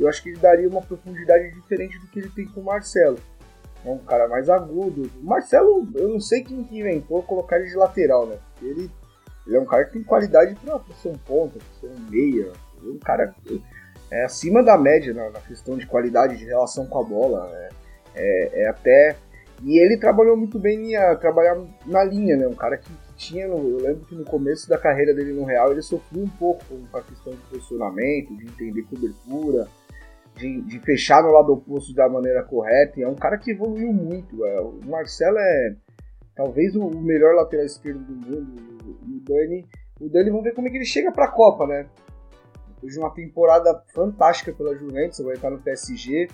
eu 0.00 0.08
acho 0.08 0.22
que 0.22 0.30
ele 0.30 0.38
daria 0.38 0.68
uma 0.68 0.80
profundidade 0.80 1.50
diferente 1.52 1.98
do 1.98 2.06
que 2.06 2.20
ele 2.20 2.30
tem 2.30 2.46
com 2.46 2.60
o 2.60 2.64
Marcelo. 2.64 3.18
É 3.84 3.90
um 3.90 3.98
cara 3.98 4.26
mais 4.28 4.48
agudo. 4.48 5.10
O 5.20 5.24
Marcelo, 5.24 5.86
eu 5.94 6.08
não 6.08 6.20
sei 6.20 6.42
quem 6.42 6.64
que 6.64 6.78
inventou 6.78 7.22
colocar 7.22 7.58
ele 7.58 7.68
de 7.68 7.76
lateral, 7.76 8.26
né? 8.26 8.38
Ele, 8.62 8.90
ele 9.46 9.56
é 9.56 9.60
um 9.60 9.66
cara 9.66 9.84
que 9.84 9.92
tem 9.92 10.02
qualidade 10.02 10.54
para 10.56 10.80
ser 10.94 11.08
um 11.08 11.18
ponta, 11.18 11.58
pra 11.58 11.80
ser 11.80 11.94
um 11.94 12.10
meia. 12.10 12.52
Ele 12.80 12.90
é 12.90 12.92
um 12.92 12.98
cara 12.98 13.34
é 14.10 14.24
acima 14.24 14.62
da 14.62 14.76
média 14.76 15.14
na, 15.14 15.30
na, 15.30 15.40
questão 15.40 15.76
de 15.76 15.86
qualidade 15.86 16.36
de 16.36 16.44
relação 16.44 16.86
com 16.86 16.98
a 16.98 17.04
bola. 17.04 17.48
Né? 17.48 17.68
É, 18.14 18.62
é, 18.62 18.68
até. 18.68 19.16
E 19.62 19.78
ele 19.78 19.98
trabalhou 19.98 20.36
muito 20.36 20.58
bem 20.58 20.94
em 20.94 21.16
trabalhar 21.18 21.58
na 21.84 22.02
linha, 22.04 22.36
né? 22.36 22.48
Um 22.48 22.54
cara 22.54 22.78
que, 22.78 22.90
que 22.90 23.09
tinha. 23.20 23.44
Eu 23.44 23.76
lembro 23.78 24.06
que 24.06 24.14
no 24.14 24.24
começo 24.24 24.68
da 24.68 24.78
carreira 24.78 25.14
dele 25.14 25.32
no 25.32 25.44
Real 25.44 25.70
ele 25.70 25.82
sofreu 25.82 26.22
um 26.22 26.28
pouco 26.28 26.64
com 26.64 26.96
a 26.96 27.02
questão 27.02 27.32
de 27.32 27.40
posicionamento, 27.42 28.36
de 28.36 28.46
entender 28.46 28.82
cobertura 28.84 29.68
de, 30.36 30.62
de, 30.62 30.78
fechar 30.80 31.22
no 31.22 31.30
lado 31.30 31.52
oposto 31.52 31.92
da 31.92 32.08
maneira 32.08 32.42
correta. 32.42 32.98
E 32.98 33.02
é 33.02 33.08
um 33.08 33.14
cara 33.14 33.36
que 33.36 33.50
evoluiu 33.50 33.92
muito. 33.92 34.44
É. 34.44 34.60
O 34.60 34.80
Marcelo 34.86 35.38
é 35.38 35.76
talvez 36.34 36.74
o 36.74 36.88
melhor 36.90 37.34
lateral 37.34 37.66
esquerdo 37.66 38.00
do 38.00 38.12
mundo. 38.12 38.62
O 39.02 39.20
Dani, 39.20 39.66
o 40.00 40.08
Dani, 40.08 40.30
vamos 40.30 40.44
ver 40.44 40.54
como 40.54 40.68
é 40.68 40.70
que 40.70 40.78
ele 40.78 40.86
chega 40.86 41.12
para 41.12 41.26
a 41.26 41.30
Copa, 41.30 41.66
né? 41.66 41.86
Depois 42.74 42.94
de 42.94 42.98
uma 42.98 43.12
temporada 43.12 43.84
fantástica 43.94 44.52
pela 44.52 44.74
Juventus, 44.74 45.20
vai 45.20 45.34
estar 45.34 45.50
no 45.50 45.60
PSG. 45.60 46.28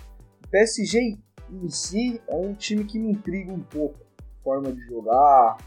O 0.45 0.47
PSG 0.49 1.17
em 1.51 1.69
si 1.69 2.21
é 2.27 2.35
um 2.35 2.53
time 2.53 2.85
que 2.85 2.97
me 2.97 3.11
intriga 3.11 3.51
um 3.51 3.59
pouco. 3.59 3.99
Forma 4.41 4.71
de 4.71 4.79
jogar, 4.85 5.57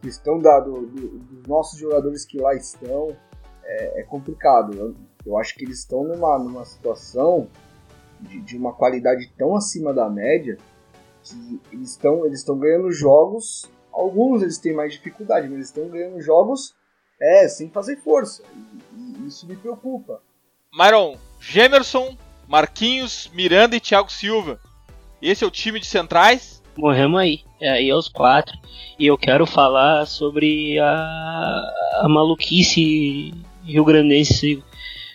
questão 0.00 0.38
da, 0.38 0.60
do, 0.60 0.86
do, 0.86 1.18
dos 1.18 1.46
nossos 1.46 1.78
jogadores 1.78 2.24
que 2.24 2.38
lá 2.38 2.54
estão 2.54 3.16
é, 3.64 4.00
é 4.00 4.02
complicado. 4.04 4.96
Eu 5.24 5.38
acho 5.38 5.54
que 5.54 5.64
eles 5.64 5.80
estão 5.80 6.04
numa, 6.04 6.38
numa 6.38 6.64
situação 6.64 7.48
de, 8.20 8.40
de 8.40 8.56
uma 8.56 8.72
qualidade 8.72 9.30
tão 9.36 9.54
acima 9.54 9.92
da 9.92 10.08
média 10.08 10.56
que 11.22 11.60
eles 11.72 11.90
estão 11.90 12.24
eles 12.24 12.40
estão 12.40 12.58
ganhando 12.58 12.90
jogos. 12.90 13.70
Alguns 13.92 14.42
eles 14.42 14.58
têm 14.58 14.72
mais 14.72 14.92
dificuldade, 14.92 15.46
mas 15.48 15.56
eles 15.56 15.68
estão 15.68 15.88
ganhando 15.88 16.20
jogos 16.20 16.74
é, 17.20 17.48
sem 17.48 17.68
fazer 17.70 17.96
força. 17.96 18.42
E, 18.94 19.22
e 19.22 19.26
isso 19.26 19.46
me 19.46 19.56
preocupa. 19.56 20.22
Myron, 20.72 21.16
Gemerson, 21.40 22.16
Marquinhos, 22.46 23.30
Miranda 23.34 23.76
e 23.76 23.80
Thiago 23.80 24.10
Silva. 24.10 24.60
Esse 25.20 25.42
é 25.42 25.46
o 25.46 25.50
time 25.50 25.80
de 25.80 25.86
centrais? 25.86 26.57
Morremos 26.78 27.18
aí. 27.18 27.40
Aí 27.60 27.90
é 27.90 27.94
os 27.94 28.06
quatro. 28.06 28.56
E 28.96 29.04
eu 29.04 29.18
quero 29.18 29.44
falar 29.44 30.06
sobre 30.06 30.78
a, 30.78 31.72
a 32.02 32.08
maluquice 32.08 33.34
rio-grandense 33.64 34.62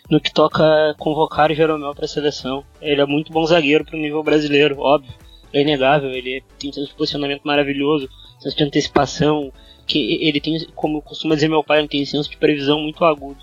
no 0.10 0.20
que 0.20 0.32
toca 0.34 0.94
convocar 1.00 1.50
o 1.50 1.56
Jeromel 1.56 1.96
para 1.96 2.04
a 2.04 2.08
seleção. 2.08 2.66
Ele 2.82 3.00
é 3.00 3.06
muito 3.06 3.32
bom 3.32 3.46
zagueiro 3.46 3.86
para 3.86 3.96
o 3.96 4.00
nível 4.00 4.22
brasileiro, 4.22 4.78
óbvio. 4.78 5.14
É 5.54 5.62
inegável, 5.62 6.12
ele 6.12 6.44
tem 6.60 6.70
um 6.70 6.86
posicionamento 6.98 7.44
maravilhoso, 7.44 8.10
senso 8.40 8.58
de 8.58 8.64
antecipação, 8.66 9.54
que 9.88 10.18
ele 10.22 10.42
tem, 10.42 10.68
como 10.76 11.02
costuma 11.02 11.36
dizer 11.36 11.48
meu 11.48 11.64
pai, 11.64 11.80
ele 11.80 11.88
tem 11.88 12.04
senso 12.04 12.30
de 12.30 12.36
previsão 12.36 12.82
muito 12.82 13.06
agudo. 13.06 13.40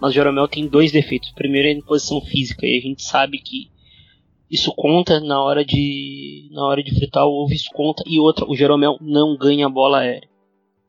Mas 0.00 0.12
o 0.12 0.14
Jeromel 0.14 0.48
tem 0.48 0.66
dois 0.66 0.90
defeitos. 0.90 1.30
O 1.30 1.34
primeiro 1.34 1.68
é 1.68 1.72
em 1.72 1.82
posição 1.82 2.18
física, 2.22 2.64
e 2.64 2.78
a 2.78 2.80
gente 2.80 3.02
sabe 3.02 3.38
que 3.38 3.68
isso 4.50 4.72
conta 4.74 5.20
na 5.20 5.42
hora 5.42 5.64
de 5.64 6.48
na 6.52 6.64
hora 6.66 6.82
de 6.82 6.94
fritar 6.94 7.26
o 7.26 7.44
ovo, 7.44 7.52
isso 7.52 7.70
conta. 7.72 8.02
E 8.06 8.18
outra, 8.18 8.48
o 8.48 8.56
Jeromel 8.56 8.96
não 9.00 9.36
ganha 9.36 9.68
bola 9.68 10.00
aérea. 10.00 10.28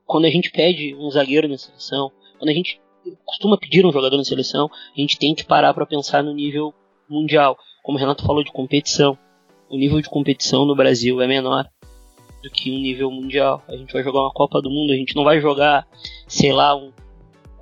Quando 0.06 0.26
a 0.26 0.30
gente 0.30 0.52
pede 0.52 0.96
um 0.96 1.10
zagueiro 1.12 1.48
na 1.48 1.58
seleção, 1.58 2.12
quando 2.38 2.50
a 2.50 2.54
gente 2.54 2.82
costuma 3.26 3.58
pedir 3.58 3.86
um 3.86 3.92
jogador 3.92 4.18
na 4.18 4.24
seleção, 4.24 4.70
a 4.96 5.00
gente 5.00 5.18
tem 5.18 5.36
que 5.36 5.44
parar 5.44 5.74
para 5.74 5.86
pensar 5.86 6.24
no 6.24 6.34
nível 6.34 6.74
mundial. 7.10 7.58
Como 7.84 7.98
o 7.98 8.00
Renato 8.00 8.26
falou 8.26 8.44
de 8.44 8.52
competição, 8.52 9.18
o 9.70 9.78
nível 9.78 10.02
de 10.02 10.10
competição 10.10 10.66
no 10.66 10.76
Brasil 10.76 11.22
é 11.22 11.28
menor 11.28 11.70
do 12.42 12.50
que 12.50 12.72
um 12.72 12.80
nível 12.80 13.12
mundial. 13.12 13.62
A 13.68 13.76
gente 13.76 13.92
vai 13.94 14.04
jogar 14.04 14.22
uma 14.22 14.32
Copa 14.32 14.62
do 14.62 14.70
Mundo, 14.70 14.94
a 14.94 14.96
gente 14.96 15.16
não 15.16 15.24
vai 15.24 15.40
jogar, 15.40 15.88
sei 16.28 16.54
lá, 16.54 16.76
um, 16.76 16.92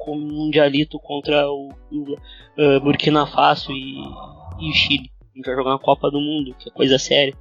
um 0.08 0.18
mundialito 0.18 1.00
contra 1.00 1.50
o, 1.50 1.70
o 1.92 2.14
uh, 2.14 2.80
Burkina 2.82 3.26
Faso 3.26 3.72
e, 3.72 3.98
e 4.60 4.70
o 4.70 4.74
Chile. 4.74 5.12
A 5.38 5.40
gente 5.40 5.46
vai 5.46 5.56
jogar 5.56 5.70
uma 5.72 5.80
Copa 5.80 6.10
do 6.10 6.20
Mundo, 6.20 6.56
que 6.58 6.70
é 6.70 6.72
coisa 6.72 6.98
séria. 6.98 7.36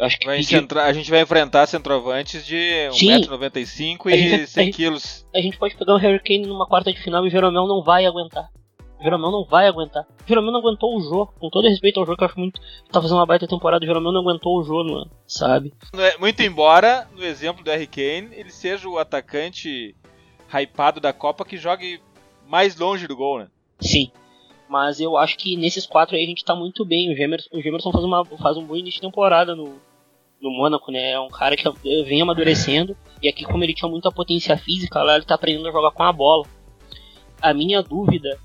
acho 0.00 0.18
que 0.18 0.26
pedir... 0.26 0.44
centra... 0.44 0.82
A 0.82 0.92
gente 0.92 1.08
vai 1.08 1.20
enfrentar 1.20 1.66
centroavantes 1.66 2.44
de 2.44 2.88
1,95m 2.90 4.10
e 4.10 4.46
100 4.46 4.70
kg. 4.72 4.98
A 5.32 5.40
gente 5.40 5.56
pode 5.56 5.76
pegar 5.76 5.94
um 5.94 5.96
Hurricane 5.96 6.46
numa 6.46 6.66
quarta 6.66 6.92
de 6.92 7.00
final 7.00 7.24
e 7.24 7.28
o 7.28 7.30
Jeromel 7.30 7.68
não 7.68 7.84
vai 7.84 8.04
aguentar. 8.04 8.50
O 8.98 9.04
Jeromel 9.04 9.30
não 9.30 9.44
vai 9.44 9.68
aguentar. 9.68 10.04
O 10.24 10.28
Jeromel 10.28 10.50
não 10.50 10.58
aguentou 10.58 10.96
o 10.96 11.00
jogo. 11.00 11.32
Com 11.38 11.48
todo 11.48 11.68
respeito 11.68 12.00
ao 12.00 12.06
jogo, 12.06 12.18
que 12.18 12.24
eu 12.24 12.28
acho 12.28 12.40
muito. 12.40 12.60
Tá 12.90 13.00
fazendo 13.00 13.18
uma 13.18 13.26
baita 13.26 13.46
temporada. 13.46 13.84
O 13.84 13.86
Jeromel 13.86 14.10
não 14.10 14.22
aguentou 14.22 14.58
o 14.58 14.64
jogo, 14.64 14.90
mano. 14.90 15.10
Sabe? 15.24 15.72
É, 15.94 16.18
muito 16.18 16.42
embora, 16.42 17.06
no 17.14 17.22
exemplo 17.22 17.62
do 17.62 17.70
Harry 17.70 17.86
Kane, 17.86 18.34
ele 18.34 18.50
seja 18.50 18.88
o 18.88 18.98
atacante 18.98 19.94
hypado 20.52 20.98
da 20.98 21.12
Copa 21.12 21.44
que 21.44 21.56
jogue 21.56 22.00
mais 22.48 22.76
longe 22.76 23.06
do 23.06 23.14
gol, 23.14 23.38
né? 23.38 23.48
Sim. 23.80 24.10
Mas 24.68 25.00
eu 25.00 25.16
acho 25.16 25.36
que 25.38 25.56
nesses 25.56 25.86
quatro 25.86 26.16
aí 26.16 26.24
a 26.24 26.26
gente 26.26 26.44
tá 26.44 26.54
muito 26.54 26.84
bem. 26.84 27.12
O 27.12 27.16
Gemerson, 27.16 27.48
o 27.52 27.60
Gemerson 27.60 27.92
faz, 27.92 28.04
uma, 28.04 28.24
faz 28.24 28.56
um 28.56 28.64
bom 28.64 28.74
início 28.74 29.00
de 29.00 29.06
temporada 29.06 29.54
no, 29.54 29.80
no 30.40 30.50
Mônaco, 30.50 30.90
né? 30.90 31.12
É 31.12 31.20
um 31.20 31.28
cara 31.28 31.56
que 31.56 31.68
vem 32.04 32.20
amadurecendo. 32.20 32.96
E 33.22 33.28
aqui, 33.28 33.44
como 33.44 33.62
ele 33.62 33.74
tinha 33.74 33.88
muita 33.88 34.10
potência 34.10 34.56
física, 34.56 35.02
lá 35.02 35.16
ele 35.16 35.24
tá 35.24 35.36
aprendendo 35.36 35.68
a 35.68 35.72
jogar 35.72 35.92
com 35.92 36.02
a 36.02 36.12
bola. 36.12 36.44
A 37.40 37.54
minha 37.54 37.82
dúvida, 37.82 38.38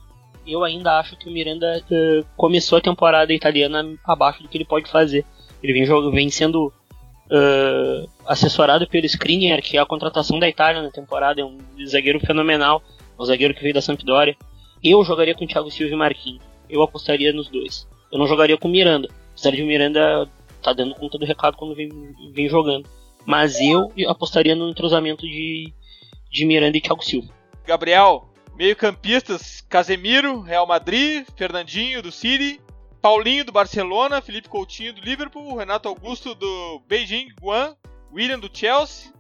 eu 0.46 0.64
ainda 0.64 1.00
acho 1.00 1.18
que 1.18 1.28
o 1.28 1.32
Miranda 1.32 1.82
uh, 1.84 2.26
começou 2.36 2.78
a 2.78 2.82
temporada 2.82 3.34
italiana 3.34 3.84
abaixo 4.06 4.44
do 4.44 4.50
que 4.50 4.58
ele 4.58 4.66
pode 4.66 4.90
fazer. 4.90 5.26
Ele 5.62 5.74
vem, 5.74 5.86
jogando, 5.86 6.12
vem 6.12 6.30
sendo 6.30 6.68
uh, 6.68 8.10
assessorado 8.26 8.88
pelo 8.88 9.06
Skriniar, 9.06 9.62
que 9.62 9.78
é 9.78 9.82
a 9.82 9.86
contratação 9.86 10.40
da 10.40 10.50
Itália 10.50 10.82
na 10.82 10.92
temporada. 10.92 11.42
É 11.42 11.46
um 11.46 11.58
zagueiro 11.86 12.20
fenomenal, 12.20 12.84
um 13.20 13.26
zagueiro 13.26 13.54
que 13.54 13.62
veio 13.62 13.74
da 13.74 13.82
Sampdoria. 13.82 14.36
Eu 14.84 15.04
jogaria 15.04 15.36
com 15.36 15.46
Thiago 15.46 15.70
Silva 15.70 15.94
e 15.94 15.98
Marquinhos. 15.98 16.44
Eu 16.70 16.82
apostaria 16.82 17.32
nos 17.32 17.50
dois. 17.50 17.88
Eu 18.12 18.18
não 18.18 18.28
jogaria 18.28 18.58
com 18.58 18.68
Miranda. 18.68 19.08
Apesar 19.32 19.52
de 19.52 19.62
o 19.62 19.66
Miranda 19.66 20.28
tá 20.62 20.74
dando 20.74 20.96
conta 20.96 21.18
do 21.18 21.26
recado 21.26 21.58
quando 21.58 21.76
vem, 21.76 21.90
vem 22.34 22.50
jogando. 22.50 22.88
Mas 23.26 23.60
eu 23.60 23.92
apostaria 24.08 24.56
no 24.56 24.70
entrosamento 24.70 25.22
de, 25.28 25.72
de 26.32 26.46
Miranda 26.46 26.78
e 26.78 26.82
Thiago 26.82 27.04
Silva. 27.04 27.30
Gabriel, 27.66 28.28
meio-campistas: 28.56 29.62
Casemiro, 29.62 30.42
Real 30.42 30.66
Madrid, 30.66 31.26
Fernandinho 31.36 32.02
do 32.02 32.12
City, 32.12 32.60
Paulinho 33.02 33.46
do 33.46 33.52
Barcelona, 33.52 34.22
Felipe 34.22 34.50
Coutinho 34.50 34.94
do 34.94 35.02
Liverpool, 35.02 35.56
Renato 35.56 35.88
Augusto 35.88 36.36
do 36.36 36.82
Beijing 36.88 37.30
Guan, 37.42 37.76
William 38.14 38.40
do 38.40 38.50
Chelsea, 38.52 39.12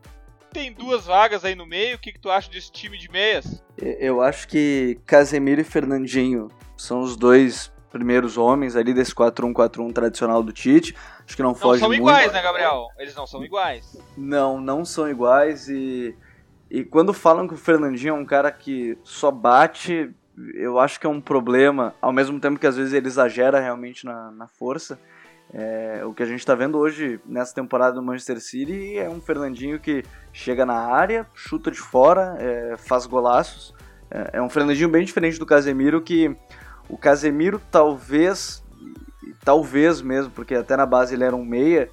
tem 0.52 0.74
duas 0.74 1.06
vagas 1.06 1.44
aí 1.44 1.56
no 1.56 1.66
meio. 1.66 1.96
O 1.96 2.00
que, 2.00 2.12
que 2.12 2.20
tu 2.20 2.30
acha 2.30 2.50
desse 2.52 2.72
time 2.72 2.98
de 2.98 3.10
meias? 3.10 3.64
Eu 3.78 4.22
acho 4.22 4.48
que 4.48 5.00
Casemiro 5.06 5.62
e 5.62 5.64
Fernandinho 5.64 6.50
são 6.78 7.00
os 7.00 7.16
dois 7.16 7.72
primeiros 7.90 8.38
homens 8.38 8.76
ali 8.76 8.94
desse 8.94 9.14
4-1-4-1 9.14 9.94
tradicional 9.94 10.42
do 10.42 10.54
Tite. 10.54 10.96
Acho 11.26 11.36
que 11.36 11.42
não, 11.42 11.50
não 11.50 11.56
foge 11.56 11.82
muito. 11.82 12.00
Não 12.00 12.08
são 12.08 12.16
iguais, 12.16 12.34
né, 12.34 12.42
Gabriel? 12.42 12.88
Eles 12.98 13.16
não 13.16 13.28
são 13.28 13.44
iguais. 13.44 13.98
Não, 14.18 14.62
não 14.62 14.86
são 14.86 15.10
iguais 15.10 15.68
e 15.68 16.16
e 16.72 16.86
quando 16.86 17.14
falam 17.14 17.50
que 17.50 17.54
o 17.54 17.58
Fernandinho 17.58 18.12
é 18.12 18.18
um 18.18 18.24
cara 18.24 18.50
que 18.50 18.98
só 19.04 19.30
bate, 19.30 20.10
eu 20.54 20.80
acho 20.80 20.98
que 20.98 21.06
é 21.06 21.10
um 21.10 21.20
problema, 21.20 21.94
ao 22.02 22.14
mesmo 22.14 22.40
tempo 22.40 22.58
que 22.58 22.66
às 22.66 22.78
vezes 22.78 22.94
ele 22.94 23.08
exagera 23.08 23.60
realmente 23.60 24.06
na, 24.06 24.32
na 24.32 24.48
força. 24.48 24.98
É, 25.54 26.02
o 26.06 26.14
que 26.14 26.24
a 26.24 26.26
gente 26.26 26.40
está 26.40 26.56
vendo 26.56 26.78
hoje 26.78 27.20
nessa 27.26 27.54
temporada 27.54 27.96
do 27.96 28.02
Manchester 28.02 28.40
City 28.40 28.98
é 28.98 29.10
um 29.10 29.20
Fernandinho 29.20 29.80
que 29.80 30.04
chega 30.32 30.66
na 30.66 30.76
área, 30.76 31.28
chuta 31.34 31.70
de 31.70 31.80
fora, 31.80 32.38
é, 32.40 32.76
faz 32.78 33.06
golaços. 33.06 33.74
É, 34.10 34.38
é, 34.38 34.42
um 34.42 34.50
Fernandinho 34.50 34.88
bem 34.88 35.04
diferente 35.04 35.38
do 35.38 35.46
Casemiro, 35.46 36.02
que 36.02 36.34
o 36.88 36.98
Casemiro 36.98 37.62
talvez, 37.70 38.64
talvez 39.44 40.02
mesmo, 40.02 40.32
porque 40.32 40.56
até 40.56 40.78
na 40.78 40.86
base 40.86 41.16
ele 41.16 41.26
era 41.26 41.36
um 41.36 41.44
meia, 41.44 41.90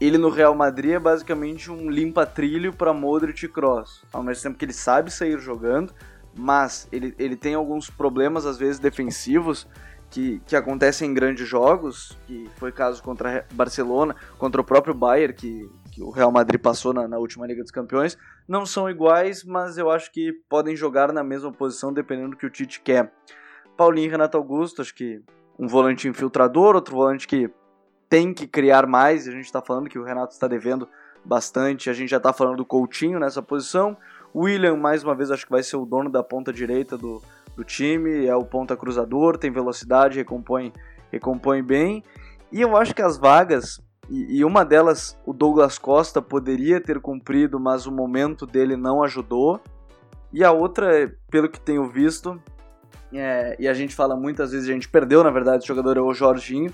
ele 0.00 0.16
no 0.16 0.30
Real 0.30 0.54
Madrid 0.54 0.92
é 0.92 0.98
basicamente 0.98 1.70
um 1.70 1.90
limpa-trilho 1.90 2.72
para 2.72 2.92
Modric 2.94 3.44
e 3.44 3.48
Kroos. 3.48 4.02
Ao 4.12 4.22
mesmo 4.22 4.42
tempo 4.42 4.58
que 4.58 4.64
ele 4.64 4.72
sabe 4.72 5.12
sair 5.12 5.38
jogando, 5.38 5.92
mas 6.34 6.88
ele, 6.90 7.14
ele 7.18 7.36
tem 7.36 7.54
alguns 7.54 7.90
problemas, 7.90 8.46
às 8.46 8.56
vezes, 8.56 8.78
defensivos, 8.78 9.68
que, 10.12 10.42
que 10.46 10.54
acontecem 10.54 11.10
em 11.10 11.14
grandes 11.14 11.48
jogos, 11.48 12.18
que 12.26 12.46
foi 12.56 12.70
caso 12.70 13.02
contra 13.02 13.46
Barcelona, 13.54 14.14
contra 14.38 14.60
o 14.60 14.64
próprio 14.64 14.92
Bayern, 14.92 15.32
que, 15.32 15.70
que 15.90 16.02
o 16.02 16.10
Real 16.10 16.30
Madrid 16.30 16.60
passou 16.60 16.92
na, 16.92 17.08
na, 17.08 17.16
última 17.16 17.46
Liga 17.46 17.62
dos 17.62 17.70
Campeões, 17.70 18.18
não 18.46 18.66
são 18.66 18.90
iguais, 18.90 19.42
mas 19.42 19.78
eu 19.78 19.90
acho 19.90 20.12
que 20.12 20.30
podem 20.50 20.76
jogar 20.76 21.10
na 21.14 21.24
mesma 21.24 21.50
posição 21.50 21.94
dependendo 21.94 22.32
do 22.32 22.36
que 22.36 22.44
o 22.44 22.50
Tite 22.50 22.82
quer. 22.82 23.10
Paulinho 23.74 24.08
e 24.08 24.10
Renato 24.10 24.36
Augusto, 24.36 24.82
acho 24.82 24.94
que 24.94 25.22
um 25.58 25.66
volante 25.66 26.06
infiltrador, 26.06 26.74
outro 26.74 26.94
volante 26.94 27.26
que 27.26 27.50
tem 28.06 28.34
que 28.34 28.46
criar 28.46 28.86
mais, 28.86 29.26
a 29.26 29.30
gente 29.30 29.46
está 29.46 29.62
falando 29.62 29.88
que 29.88 29.98
o 29.98 30.04
Renato 30.04 30.34
está 30.34 30.46
devendo 30.46 30.86
bastante, 31.24 31.88
a 31.88 31.94
gente 31.94 32.10
já 32.10 32.18
está 32.18 32.34
falando 32.34 32.58
do 32.58 32.66
Coutinho 32.66 33.18
nessa 33.18 33.40
posição, 33.40 33.96
William, 34.34 34.76
mais 34.76 35.02
uma 35.02 35.14
vez, 35.14 35.30
acho 35.30 35.46
que 35.46 35.52
vai 35.52 35.62
ser 35.62 35.76
o 35.76 35.86
dono 35.86 36.10
da 36.10 36.22
ponta 36.22 36.52
direita 36.52 36.98
do, 36.98 37.22
do 37.56 37.64
time, 37.64 38.26
é 38.26 38.34
o 38.34 38.44
ponta 38.44 38.76
cruzador, 38.76 39.36
tem 39.36 39.50
velocidade, 39.50 40.18
recompõe, 40.18 40.72
recompõe 41.10 41.62
bem. 41.62 42.02
E 42.50 42.60
eu 42.60 42.76
acho 42.76 42.94
que 42.94 43.02
as 43.02 43.16
vagas, 43.16 43.80
e, 44.08 44.38
e 44.38 44.44
uma 44.44 44.64
delas 44.64 45.18
o 45.24 45.32
Douglas 45.32 45.78
Costa 45.78 46.20
poderia 46.20 46.80
ter 46.80 47.00
cumprido, 47.00 47.58
mas 47.58 47.86
o 47.86 47.92
momento 47.92 48.46
dele 48.46 48.76
não 48.76 49.02
ajudou. 49.02 49.60
E 50.32 50.42
a 50.42 50.50
outra, 50.50 51.14
pelo 51.30 51.48
que 51.48 51.60
tenho 51.60 51.88
visto, 51.88 52.40
é, 53.12 53.56
e 53.58 53.68
a 53.68 53.74
gente 53.74 53.94
fala 53.94 54.16
muitas 54.16 54.52
vezes, 54.52 54.68
a 54.68 54.72
gente 54.72 54.88
perdeu 54.88 55.22
na 55.22 55.30
verdade 55.30 55.64
o 55.64 55.66
jogador 55.66 55.98
é 55.98 56.00
o 56.00 56.14
Jorginho, 56.14 56.72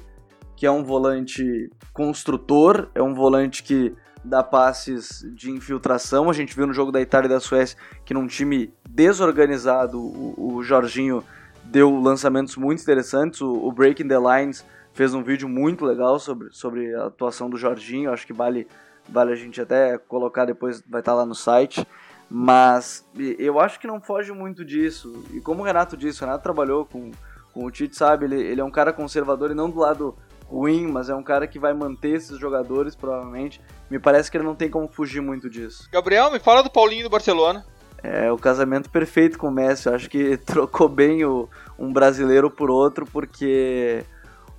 que 0.56 0.66
é 0.66 0.70
um 0.70 0.84
volante 0.84 1.70
construtor, 1.92 2.88
é 2.94 3.02
um 3.02 3.14
volante 3.14 3.62
que 3.62 3.94
dá 4.24 4.42
passes 4.42 5.24
de 5.34 5.50
infiltração. 5.50 6.28
A 6.28 6.32
gente 6.32 6.54
viu 6.54 6.66
no 6.66 6.72
jogo 6.72 6.92
da 6.92 7.00
Itália 7.00 7.26
e 7.26 7.30
da 7.30 7.40
Suécia 7.40 7.78
que 8.04 8.14
num 8.14 8.26
time 8.26 8.72
desorganizado 8.88 9.98
o, 9.98 10.56
o 10.56 10.62
Jorginho 10.62 11.24
deu 11.64 11.98
lançamentos 12.00 12.56
muito 12.56 12.82
interessantes. 12.82 13.40
O, 13.40 13.52
o, 13.52 13.72
Breaking 13.72 14.08
the 14.08 14.18
Lines 14.18 14.64
fez 14.92 15.14
um 15.14 15.22
vídeo 15.22 15.48
muito 15.48 15.84
legal 15.84 16.18
sobre, 16.18 16.48
sobre 16.50 16.94
a 16.94 17.06
atuação 17.06 17.48
do 17.48 17.56
Jorginho. 17.56 18.12
Acho 18.12 18.26
que 18.26 18.32
vale, 18.32 18.66
vale 19.08 19.32
a 19.32 19.36
gente 19.36 19.60
até 19.60 19.98
colocar 19.98 20.44
depois, 20.44 20.82
vai 20.88 21.00
estar 21.00 21.14
lá 21.14 21.24
no 21.24 21.34
site. 21.34 21.86
Mas 22.30 23.06
eu 23.38 23.58
acho 23.58 23.80
que 23.80 23.86
não 23.86 24.00
foge 24.00 24.32
muito 24.32 24.64
disso. 24.64 25.24
E 25.32 25.40
como 25.40 25.62
o 25.62 25.64
Renato 25.64 25.96
disse, 25.96 26.22
o 26.22 26.26
Renato 26.26 26.42
trabalhou 26.42 26.84
com, 26.84 27.10
com 27.54 27.64
o 27.64 27.70
Tite, 27.70 27.96
sabe? 27.96 28.26
Ele, 28.26 28.40
ele 28.40 28.60
é 28.60 28.64
um 28.64 28.70
cara 28.70 28.92
conservador 28.92 29.50
e 29.50 29.54
não 29.54 29.70
do 29.70 29.78
lado 29.78 30.14
ruim, 30.48 30.86
mas 30.86 31.08
é 31.08 31.14
um 31.14 31.22
cara 31.22 31.46
que 31.46 31.58
vai 31.58 31.74
manter 31.74 32.16
esses 32.16 32.38
jogadores, 32.38 32.96
provavelmente. 32.96 33.60
Me 33.90 33.98
parece 33.98 34.30
que 34.30 34.36
ele 34.36 34.44
não 34.44 34.54
tem 34.54 34.70
como 34.70 34.88
fugir 34.88 35.20
muito 35.20 35.48
disso. 35.48 35.88
Gabriel, 35.92 36.30
me 36.30 36.38
fala 36.38 36.62
do 36.62 36.70
Paulinho 36.70 37.04
do 37.04 37.10
Barcelona. 37.10 37.64
É 38.02 38.30
o 38.32 38.38
casamento 38.38 38.88
perfeito 38.88 39.38
com 39.38 39.48
o 39.48 39.52
Messi. 39.52 39.88
Eu 39.88 39.94
acho 39.94 40.08
que 40.08 40.36
trocou 40.46 40.88
bem 40.88 41.24
o, 41.24 41.48
um 41.78 41.92
brasileiro 41.92 42.50
por 42.50 42.70
outro, 42.70 43.04
porque 43.04 44.04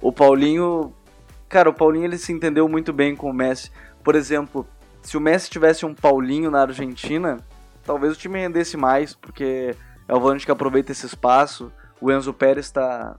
o 0.01 0.11
Paulinho, 0.11 0.93
cara, 1.47 1.69
o 1.69 1.73
Paulinho 1.73 2.05
ele 2.05 2.17
se 2.17 2.31
entendeu 2.31 2.67
muito 2.69 2.93
bem 2.93 3.15
com 3.15 3.29
o 3.29 3.33
Messi. 3.33 3.71
Por 4.03 4.15
exemplo, 4.15 4.67
se 5.01 5.17
o 5.17 5.21
Messi 5.21 5.49
tivesse 5.49 5.85
um 5.85 5.93
Paulinho 5.93 6.51
na 6.51 6.61
Argentina, 6.61 7.37
talvez 7.83 8.13
o 8.13 8.17
time 8.17 8.39
rendesse 8.39 8.77
mais, 8.77 9.15
porque 9.15 9.75
é 10.07 10.13
o 10.13 10.19
volante 10.19 10.45
que 10.45 10.51
aproveita 10.51 10.91
esse 10.91 11.05
espaço. 11.05 11.71
O 12.01 12.11
Enzo 12.11 12.33
Pérez 12.33 12.65
está 12.65 13.17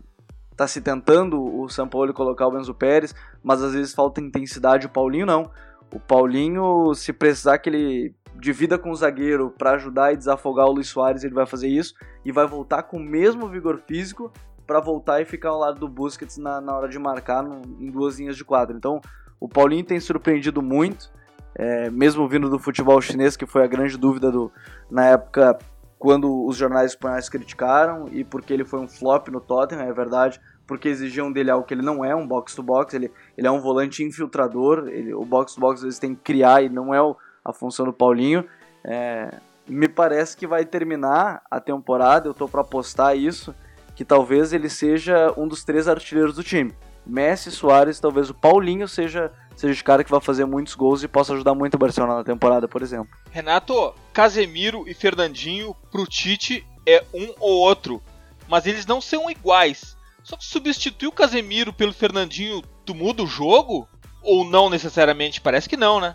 tá 0.60 0.66
se 0.66 0.82
tentando 0.82 1.42
o 1.42 1.70
São 1.70 1.88
Paulo 1.88 2.12
colocar 2.12 2.46
o 2.46 2.58
Enzo 2.58 2.74
Pérez, 2.74 3.14
mas 3.42 3.62
às 3.62 3.72
vezes 3.72 3.94
falta 3.94 4.20
intensidade. 4.20 4.86
O 4.86 4.90
Paulinho 4.90 5.24
não. 5.24 5.50
O 5.90 5.98
Paulinho, 5.98 6.94
se 6.94 7.14
precisar 7.14 7.56
que 7.56 7.70
ele 7.70 8.14
divida 8.38 8.78
com 8.78 8.90
o 8.90 8.94
zagueiro 8.94 9.54
para 9.56 9.72
ajudar 9.72 10.12
e 10.12 10.18
desafogar 10.18 10.66
o 10.66 10.72
Luiz 10.72 10.88
Soares, 10.88 11.24
ele 11.24 11.32
vai 11.32 11.46
fazer 11.46 11.68
isso 11.68 11.94
e 12.26 12.30
vai 12.30 12.46
voltar 12.46 12.82
com 12.82 12.98
o 12.98 13.02
mesmo 13.02 13.48
vigor 13.48 13.80
físico 13.86 14.30
para 14.66 14.80
voltar 14.80 15.22
e 15.22 15.24
ficar 15.24 15.48
ao 15.48 15.58
lado 15.58 15.80
do 15.80 15.88
Busquets 15.88 16.36
na, 16.36 16.60
na 16.60 16.76
hora 16.76 16.90
de 16.90 16.98
marcar 16.98 17.42
no, 17.42 17.62
em 17.80 17.90
duas 17.90 18.18
linhas 18.18 18.36
de 18.36 18.44
quadro. 18.44 18.76
Então, 18.76 19.00
o 19.40 19.48
Paulinho 19.48 19.82
tem 19.82 19.98
surpreendido 19.98 20.60
muito, 20.60 21.10
é, 21.54 21.88
mesmo 21.88 22.28
vindo 22.28 22.50
do 22.50 22.58
futebol 22.58 23.00
chinês, 23.00 23.34
que 23.34 23.46
foi 23.46 23.64
a 23.64 23.66
grande 23.66 23.96
dúvida 23.96 24.30
do, 24.30 24.52
na 24.90 25.06
época 25.06 25.58
quando 26.00 26.46
os 26.46 26.56
jornais 26.56 26.92
espanhóis 26.92 27.28
criticaram 27.28 28.06
e 28.10 28.24
porque 28.24 28.54
ele 28.54 28.64
foi 28.64 28.80
um 28.80 28.88
flop 28.88 29.28
no 29.28 29.38
Tottenham, 29.38 29.82
é 29.82 29.92
verdade, 29.92 30.40
porque 30.70 30.88
exigiam 30.88 31.32
dele 31.32 31.50
algo 31.50 31.66
que 31.66 31.74
ele 31.74 31.82
não 31.82 32.04
é, 32.04 32.14
um 32.14 32.24
box-to-box, 32.24 32.94
ele, 32.94 33.10
ele 33.36 33.44
é 33.44 33.50
um 33.50 33.58
volante 33.58 34.04
infiltrador, 34.04 34.86
ele, 34.86 35.12
o 35.12 35.24
box-to-box 35.24 35.82
eles 35.82 35.98
têm 35.98 36.14
que 36.14 36.20
criar 36.22 36.62
e 36.62 36.68
não 36.68 36.94
é 36.94 37.02
o, 37.02 37.16
a 37.44 37.52
função 37.52 37.86
do 37.86 37.92
Paulinho. 37.92 38.44
É, 38.84 39.34
me 39.66 39.88
parece 39.88 40.36
que 40.36 40.46
vai 40.46 40.64
terminar 40.64 41.42
a 41.50 41.58
temporada, 41.58 42.28
eu 42.28 42.30
estou 42.30 42.48
para 42.48 42.60
apostar 42.60 43.16
isso, 43.16 43.52
que 43.96 44.04
talvez 44.04 44.52
ele 44.52 44.68
seja 44.68 45.34
um 45.36 45.48
dos 45.48 45.64
três 45.64 45.88
artilheiros 45.88 46.36
do 46.36 46.44
time. 46.44 46.72
Messi, 47.04 47.50
Soares, 47.50 47.98
talvez 47.98 48.30
o 48.30 48.34
Paulinho 48.34 48.86
seja 48.86 49.32
seja 49.56 49.82
o 49.82 49.84
cara 49.84 50.04
que 50.04 50.10
vai 50.10 50.20
fazer 50.20 50.44
muitos 50.44 50.76
gols 50.76 51.02
e 51.02 51.08
possa 51.08 51.34
ajudar 51.34 51.52
muito 51.52 51.74
o 51.74 51.78
Barcelona 51.78 52.14
na 52.14 52.24
temporada, 52.24 52.68
por 52.68 52.80
exemplo. 52.80 53.10
Renato, 53.32 53.92
Casemiro 54.12 54.84
e 54.86 54.94
Fernandinho 54.94 55.74
pro 55.90 56.06
Tite 56.06 56.64
é 56.86 57.04
um 57.12 57.34
ou 57.40 57.58
outro, 57.58 58.00
mas 58.48 58.66
eles 58.66 58.86
não 58.86 59.00
são 59.00 59.28
iguais. 59.28 59.98
Só 60.30 60.36
que 60.36 60.44
substituir 60.44 61.08
o 61.08 61.12
Casemiro 61.12 61.72
pelo 61.72 61.92
Fernandinho, 61.92 62.62
tu 62.86 62.94
muda 62.94 63.20
o 63.20 63.26
jogo? 63.26 63.88
Ou 64.22 64.44
não 64.44 64.70
necessariamente? 64.70 65.40
Parece 65.40 65.68
que 65.68 65.76
não, 65.76 65.98
né? 65.98 66.14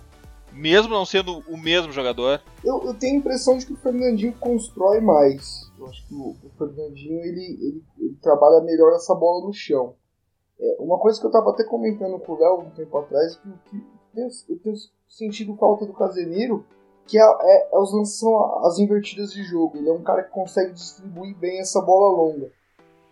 Mesmo 0.53 0.93
não 0.93 1.05
sendo 1.05 1.39
o 1.49 1.57
mesmo 1.57 1.91
jogador. 1.91 2.41
Eu, 2.63 2.81
eu 2.85 2.93
tenho 2.93 3.15
a 3.15 3.17
impressão 3.17 3.57
de 3.57 3.65
que 3.65 3.73
o 3.73 3.77
Fernandinho 3.77 4.31
constrói 4.39 5.01
mais. 5.01 5.69
Eu 5.77 5.87
acho 5.87 6.07
que 6.07 6.13
o, 6.13 6.29
o 6.29 6.49
Fernandinho 6.57 7.19
ele, 7.25 7.57
ele, 7.61 7.83
ele 7.99 8.17
trabalha 8.21 8.63
melhor 8.63 8.93
essa 8.93 9.13
bola 9.13 9.45
no 9.45 9.51
chão. 9.51 9.95
É, 10.57 10.77
uma 10.79 10.97
coisa 10.97 11.19
que 11.19 11.25
eu 11.25 11.29
estava 11.29 11.49
até 11.49 11.65
comentando 11.65 12.17
com 12.17 12.31
o 12.31 12.39
Léo 12.39 12.61
um 12.61 12.69
tempo 12.69 12.97
atrás, 12.97 13.35
que, 13.35 13.83
eu 14.47 14.59
tenho 14.59 14.75
sentido 15.09 15.57
falta 15.57 15.85
do 15.85 15.91
Casemiro, 15.91 16.65
que 17.05 17.19
é, 17.19 17.21
é, 17.21 17.69
é 17.73 17.77
os 17.77 18.17
são 18.17 18.65
as 18.65 18.79
invertidas 18.79 19.33
de 19.33 19.43
jogo. 19.43 19.75
Ele 19.75 19.89
é 19.89 19.93
um 19.93 20.03
cara 20.03 20.23
que 20.23 20.31
consegue 20.31 20.71
distribuir 20.71 21.35
bem 21.35 21.59
essa 21.59 21.81
bola 21.81 22.15
longa. 22.15 22.49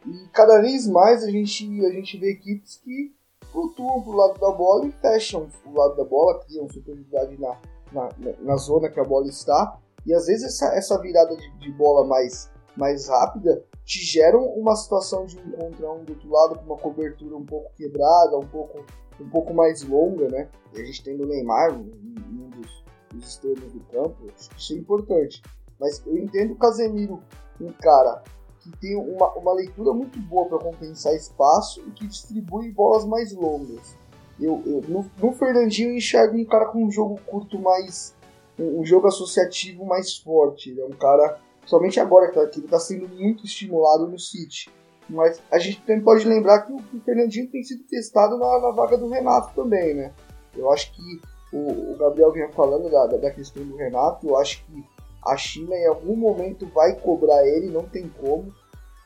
E 0.06 0.28
cada 0.30 0.60
vez 0.60 0.88
mais 0.88 1.24
a 1.24 1.30
gente, 1.30 1.86
a 1.86 1.92
gente 1.92 2.18
vê 2.18 2.32
equipes 2.32 2.78
que 2.78 3.14
flutuam 3.52 4.02
pro 4.02 4.14
lado 4.14 4.40
da 4.40 4.52
bola 4.52 4.88
e 4.88 4.92
fecham 4.92 5.48
o 5.66 5.78
lado 5.78 5.96
da 5.96 6.04
bola, 6.04 6.40
criam 6.40 6.68
superioridade 6.70 7.40
na, 7.40 7.58
na, 7.92 8.10
na 8.42 8.58
zona 8.58 8.90
que 8.90 9.00
a 9.00 9.04
bola 9.04 9.28
está. 9.28 9.80
E 10.06 10.14
às 10.14 10.26
vezes 10.26 10.46
essa, 10.46 10.76
essa 10.76 11.00
virada 11.00 11.36
de, 11.36 11.50
de 11.60 11.72
bola 11.72 12.06
mais, 12.06 12.52
mais 12.76 13.08
rápida 13.08 13.64
te 13.86 14.00
geram 14.00 14.46
uma 14.46 14.76
situação 14.76 15.26
de 15.26 15.38
um 15.38 15.52
contra 15.52 15.92
um 15.92 16.04
do 16.04 16.14
outro 16.14 16.30
lado 16.30 16.56
com 16.56 16.66
uma 16.66 16.78
cobertura 16.78 17.36
um 17.36 17.46
pouco 17.46 17.72
quebrada, 17.76 18.38
um 18.38 18.48
pouco, 18.48 18.84
um 19.20 19.30
pouco 19.30 19.54
mais 19.54 19.84
longa, 19.84 20.28
né? 20.30 20.50
E 20.74 20.82
a 20.82 20.86
gente 20.86 21.04
tem 21.04 21.18
no 21.18 21.26
Neymar, 21.26 21.74
um 21.74 22.50
dos, 22.50 22.84
dos 23.14 23.30
extremos 23.30 23.72
do 23.72 23.80
campo, 23.92 24.16
que 24.26 24.58
isso 24.58 24.74
é 24.74 24.78
importante. 24.78 25.42
Mas 25.80 26.02
eu 26.06 26.18
entendo 26.18 26.54
o 26.54 26.58
Casemiro, 26.58 27.22
um 27.60 27.72
cara 27.74 28.24
que 28.64 28.72
tem 28.78 28.96
uma, 28.96 29.32
uma 29.34 29.54
leitura 29.54 29.94
muito 29.94 30.20
boa 30.20 30.48
para 30.48 30.60
compensar 30.60 31.14
espaço 31.14 31.82
e 31.88 31.92
que 31.92 32.08
distribui 32.08 32.72
bolas 32.72 33.06
mais 33.06 33.34
longas. 33.34 33.98
Eu, 34.40 34.62
eu 34.66 34.82
no, 34.88 35.06
no, 35.22 35.32
Fernandinho 35.34 35.90
eu 35.90 35.98
enxergo 35.98 36.38
um 36.38 36.46
cara 36.46 36.66
com 36.66 36.84
um 36.84 36.92
jogo 36.92 37.20
curto 37.28 37.60
mais. 37.60 38.16
um, 38.58 38.82
um 38.82 38.86
jogo 38.86 39.08
associativo 39.08 39.86
mais 39.86 40.18
forte. 40.18 40.72
Ele 40.72 40.82
é 40.82 40.86
um 40.86 40.92
cara 40.92 41.40
Somente 41.66 42.00
agora 42.00 42.30
que 42.30 42.40
ele 42.40 42.66
está 42.66 42.80
sendo 42.80 43.08
muito 43.08 43.46
estimulado 43.46 44.08
no 44.08 44.20
City. 44.20 44.70
Mas 45.10 45.42
a 45.52 45.60
gente 45.60 45.82
também 45.82 46.02
pode 46.02 46.26
lembrar 46.28 46.62
que 46.62 46.74
o, 46.74 47.02
Fernandinho 47.04 47.50
tem 47.50 47.64
sido 47.64 47.84
testado 47.84 48.38
na, 48.38 48.60
na, 48.60 48.72
vaga 48.72 48.98
do 48.98 49.10
Renato 49.10 49.54
também, 49.54 49.94
né? 49.94 50.14
Eu 50.56 50.72
acho 50.72 50.94
que 50.94 51.22
o, 51.52 51.94
o 51.94 51.98
Gabriel 51.98 52.32
vinha 52.32 52.50
falando 52.50 52.90
da, 52.90 53.08
da, 53.08 53.32
questão 53.32 53.64
do 53.64 53.76
Renato, 53.76 54.28
eu 54.28 54.38
acho 54.38 54.64
que 54.66 54.84
a 55.26 55.38
China 55.38 55.76
em 55.76 55.88
algum 55.88 56.16
momento 56.16 56.68
vai 56.68 56.96
cobrar 57.00 57.46
ele, 57.48 57.68
não 57.68 57.84
tem 57.84 58.10
como. 58.10 58.54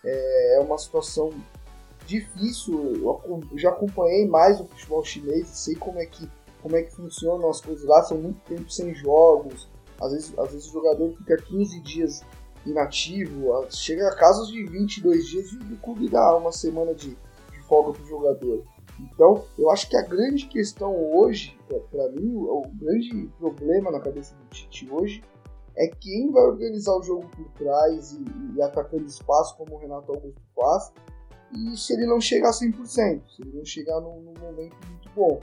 É, 0.03 0.55
é 0.55 0.59
uma 0.59 0.78
situação 0.78 1.32
difícil. 2.05 2.95
Eu 3.51 3.57
já 3.57 3.70
acompanhei 3.70 4.28
mais 4.28 4.59
o 4.59 4.65
futebol 4.65 5.03
chinês 5.03 5.47
sei 5.47 5.76
como 5.76 5.99
é 5.99 6.05
que 6.05 6.30
como 6.61 6.76
é 6.76 6.82
que 6.82 6.95
funcionam 6.95 7.49
as 7.49 7.61
coisas 7.61 7.86
lá. 7.86 8.01
São 8.03 8.18
muito 8.18 8.39
tempo 8.41 8.70
sem 8.70 8.93
jogos. 8.93 9.70
Às 10.01 10.11
vezes, 10.11 10.39
às 10.39 10.51
vezes 10.51 10.68
o 10.68 10.74
jogador 10.74 11.13
fica 11.18 11.38
15 11.38 11.80
dias 11.82 12.24
inativo, 12.65 13.65
chega 13.70 14.07
a 14.09 14.15
casos 14.15 14.49
de 14.49 14.63
22 14.65 15.26
dias 15.26 15.51
e 15.51 15.74
o 15.74 15.78
clube 15.78 16.09
dá 16.09 16.36
uma 16.36 16.51
semana 16.51 16.93
de, 16.93 17.09
de 17.51 17.59
folga 17.68 17.93
para 17.93 18.03
o 18.03 18.07
jogador. 18.07 18.63
Então, 18.99 19.43
eu 19.57 19.70
acho 19.70 19.89
que 19.89 19.95
a 19.95 20.01
grande 20.01 20.47
questão 20.47 20.93
hoje, 21.15 21.57
para 21.91 22.09
mim, 22.09 22.36
o 22.36 22.63
grande 22.74 23.30
problema 23.38 23.91
na 23.91 23.99
cabeça 23.99 24.36
do 24.36 24.49
Tite 24.49 24.89
hoje 24.91 25.24
é 25.78 25.88
quem 25.88 26.32
vai 26.32 26.43
organizar 26.43 26.95
o 26.97 27.03
jogo 27.03 27.28
por 27.36 27.49
trás 27.51 28.13
e, 28.13 28.25
e 28.55 28.61
atacando 28.61 29.05
espaço, 29.05 29.55
como 29.57 29.75
o 29.75 29.80
Renato 29.80 30.11
Augusto 30.11 30.41
faz, 30.55 30.91
e 31.53 31.78
se 31.78 31.93
ele 31.93 32.05
não 32.05 32.19
chegar 32.19 32.49
a 32.49 32.53
100%, 32.53 32.86
se 32.88 33.41
ele 33.41 33.57
não 33.57 33.63
chegar 33.65 34.01
num, 34.01 34.21
num 34.21 34.34
momento 34.39 34.75
muito 34.89 35.09
bom. 35.15 35.39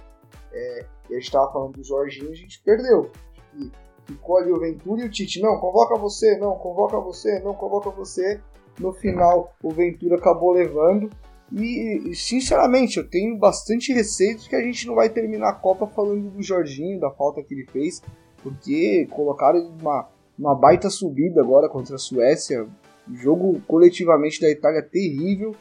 É, 0.52 0.86
a 1.08 1.12
gente 1.14 1.22
estava 1.22 1.52
falando 1.52 1.72
do 1.72 1.84
Jorginho, 1.84 2.30
a 2.30 2.34
gente 2.34 2.60
perdeu. 2.62 3.10
E 3.56 3.70
Ficou 4.06 4.36
ali 4.36 4.52
o 4.52 4.60
Ventura 4.60 5.02
e 5.02 5.06
o 5.06 5.10
Tite. 5.10 5.40
Não, 5.40 5.58
convoca 5.58 5.96
você, 5.96 6.36
não, 6.36 6.56
convoca 6.56 6.98
você, 7.00 7.40
não, 7.40 7.54
convoca 7.54 7.90
você. 7.90 8.40
No 8.78 8.92
final, 8.92 9.54
o 9.62 9.70
Ventura 9.70 10.16
acabou 10.16 10.52
levando. 10.52 11.10
E, 11.52 12.12
sinceramente, 12.14 12.98
eu 12.98 13.08
tenho 13.08 13.38
bastante 13.38 13.92
receio 13.92 14.36
de 14.36 14.48
que 14.48 14.56
a 14.56 14.62
gente 14.62 14.86
não 14.86 14.94
vai 14.94 15.08
terminar 15.08 15.50
a 15.50 15.54
Copa 15.54 15.86
falando 15.86 16.30
do 16.30 16.42
Jorginho, 16.42 17.00
da 17.00 17.10
falta 17.10 17.42
que 17.42 17.54
ele 17.54 17.66
fez, 17.66 18.02
porque 18.42 19.06
colocaram 19.10 19.60
uma, 19.80 20.08
uma 20.38 20.54
baita 20.54 20.90
subida 20.90 21.40
agora 21.40 21.68
contra 21.68 21.96
a 21.96 21.98
Suécia. 21.98 22.66
jogo 23.12 23.60
coletivamente 23.66 24.40
da 24.40 24.50
Itália 24.50 24.82
terrível. 24.82 25.54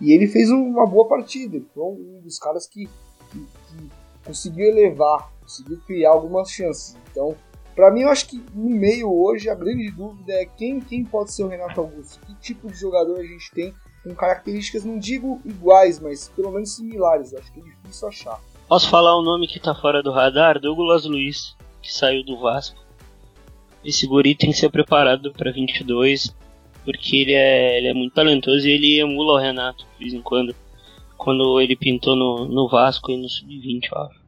E 0.00 0.12
ele 0.12 0.26
fez 0.26 0.50
uma 0.50 0.86
boa 0.86 1.08
partida. 1.08 1.56
Ele 1.56 1.66
foi 1.74 1.84
um 1.84 2.20
dos 2.22 2.38
caras 2.38 2.66
que, 2.66 2.86
que, 3.30 3.38
que 3.38 3.90
conseguiu 4.24 4.66
elevar, 4.66 5.32
conseguiu 5.40 5.78
criar 5.86 6.10
algumas 6.10 6.50
chances. 6.50 6.96
Então, 7.10 7.34
para 7.74 7.90
mim, 7.90 8.02
eu 8.02 8.10
acho 8.10 8.28
que 8.28 8.42
no 8.54 8.70
meio 8.70 9.12
hoje 9.12 9.48
a 9.48 9.54
grande 9.54 9.90
dúvida 9.90 10.32
é 10.32 10.46
quem, 10.46 10.80
quem 10.80 11.04
pode 11.04 11.32
ser 11.32 11.44
o 11.44 11.48
Renato 11.48 11.80
Augusto. 11.80 12.18
Que 12.26 12.34
tipo 12.36 12.68
de 12.68 12.76
jogador 12.76 13.18
a 13.18 13.22
gente 13.22 13.50
tem 13.52 13.74
com 14.02 14.14
características, 14.14 14.84
não 14.84 14.98
digo 14.98 15.40
iguais, 15.44 15.98
mas 15.98 16.28
pelo 16.28 16.52
menos 16.52 16.74
similares. 16.74 17.32
Eu 17.32 17.38
acho 17.38 17.52
que 17.52 17.60
é 17.60 17.62
difícil 17.62 18.08
achar. 18.08 18.40
Posso 18.68 18.88
falar 18.88 19.16
o 19.16 19.22
nome 19.22 19.46
que 19.46 19.60
tá 19.60 19.74
fora 19.74 20.02
do 20.02 20.10
radar? 20.10 20.60
Douglas 20.60 21.04
Luiz, 21.04 21.56
que 21.82 21.92
saiu 21.92 22.24
do 22.24 22.38
Vasco. 22.40 22.85
Esse 23.86 24.04
guri 24.04 24.34
tem 24.34 24.50
que 24.50 24.56
ser 24.56 24.68
preparado 24.68 25.32
para 25.32 25.52
22, 25.52 26.34
porque 26.84 27.18
ele 27.18 27.32
é, 27.34 27.78
ele 27.78 27.86
é 27.86 27.94
muito 27.94 28.14
talentoso 28.14 28.66
e 28.66 28.72
ele 28.72 28.98
emula 28.98 29.34
o 29.34 29.38
Renato 29.38 29.86
de 29.92 29.98
vez 30.00 30.12
em 30.12 30.20
quando. 30.20 30.54
Quando 31.16 31.60
ele 31.60 31.76
pintou 31.76 32.16
no, 32.16 32.46
no 32.46 32.68
Vasco 32.68 33.12
e 33.12 33.16
no 33.16 33.28
Sub-20, 33.28 33.88
eu 33.92 33.98
acho. 34.02 34.20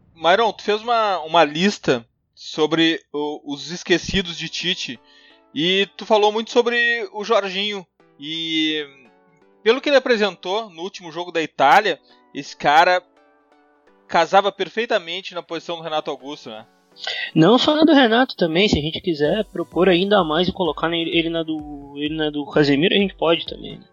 Tu 0.53 0.63
fez 0.63 0.81
uma, 0.81 1.19
uma 1.21 1.43
lista 1.45 2.07
sobre 2.35 3.01
o, 3.13 3.53
os 3.53 3.73
esquecidos 3.73 4.39
de 4.39 4.49
Tite. 4.49 5.01
E 5.53 5.89
tu 5.97 6.07
falou 6.07 6.31
muito 6.31 6.53
sobre 6.53 7.09
o 7.13 7.25
Jorginho. 7.25 7.85
E 8.19 8.87
pelo 9.63 9.81
que 9.81 9.89
ele 9.89 9.97
apresentou 9.97 10.71
no 10.71 10.83
último 10.83 11.11
jogo 11.11 11.33
da 11.33 11.43
Itália, 11.43 12.01
esse 12.33 12.57
cara 12.57 13.03
casava 14.07 14.53
perfeitamente 14.53 15.35
na 15.35 15.43
posição 15.43 15.77
do 15.77 15.83
Renato 15.83 16.11
Augusto, 16.13 16.49
né? 16.49 16.65
Não 17.35 17.59
só 17.59 17.75
na 17.75 17.85
do 17.85 17.93
Renato 17.93 18.37
também, 18.37 18.69
se 18.69 18.79
a 18.79 18.83
gente 18.83 19.01
quiser 19.01 19.45
propor 19.47 19.89
ainda 19.89 20.23
mais 20.25 20.49
e 20.49 20.53
colocar 20.53 20.93
ele 20.93 21.29
na 21.29 21.43
do, 21.43 21.95
ele 21.97 22.17
na 22.17 22.31
do 22.31 22.45
Casemiro, 22.47 22.95
a 22.95 22.99
gente 22.99 23.15
pode 23.15 23.47
também. 23.47 23.79
Né? 23.79 23.85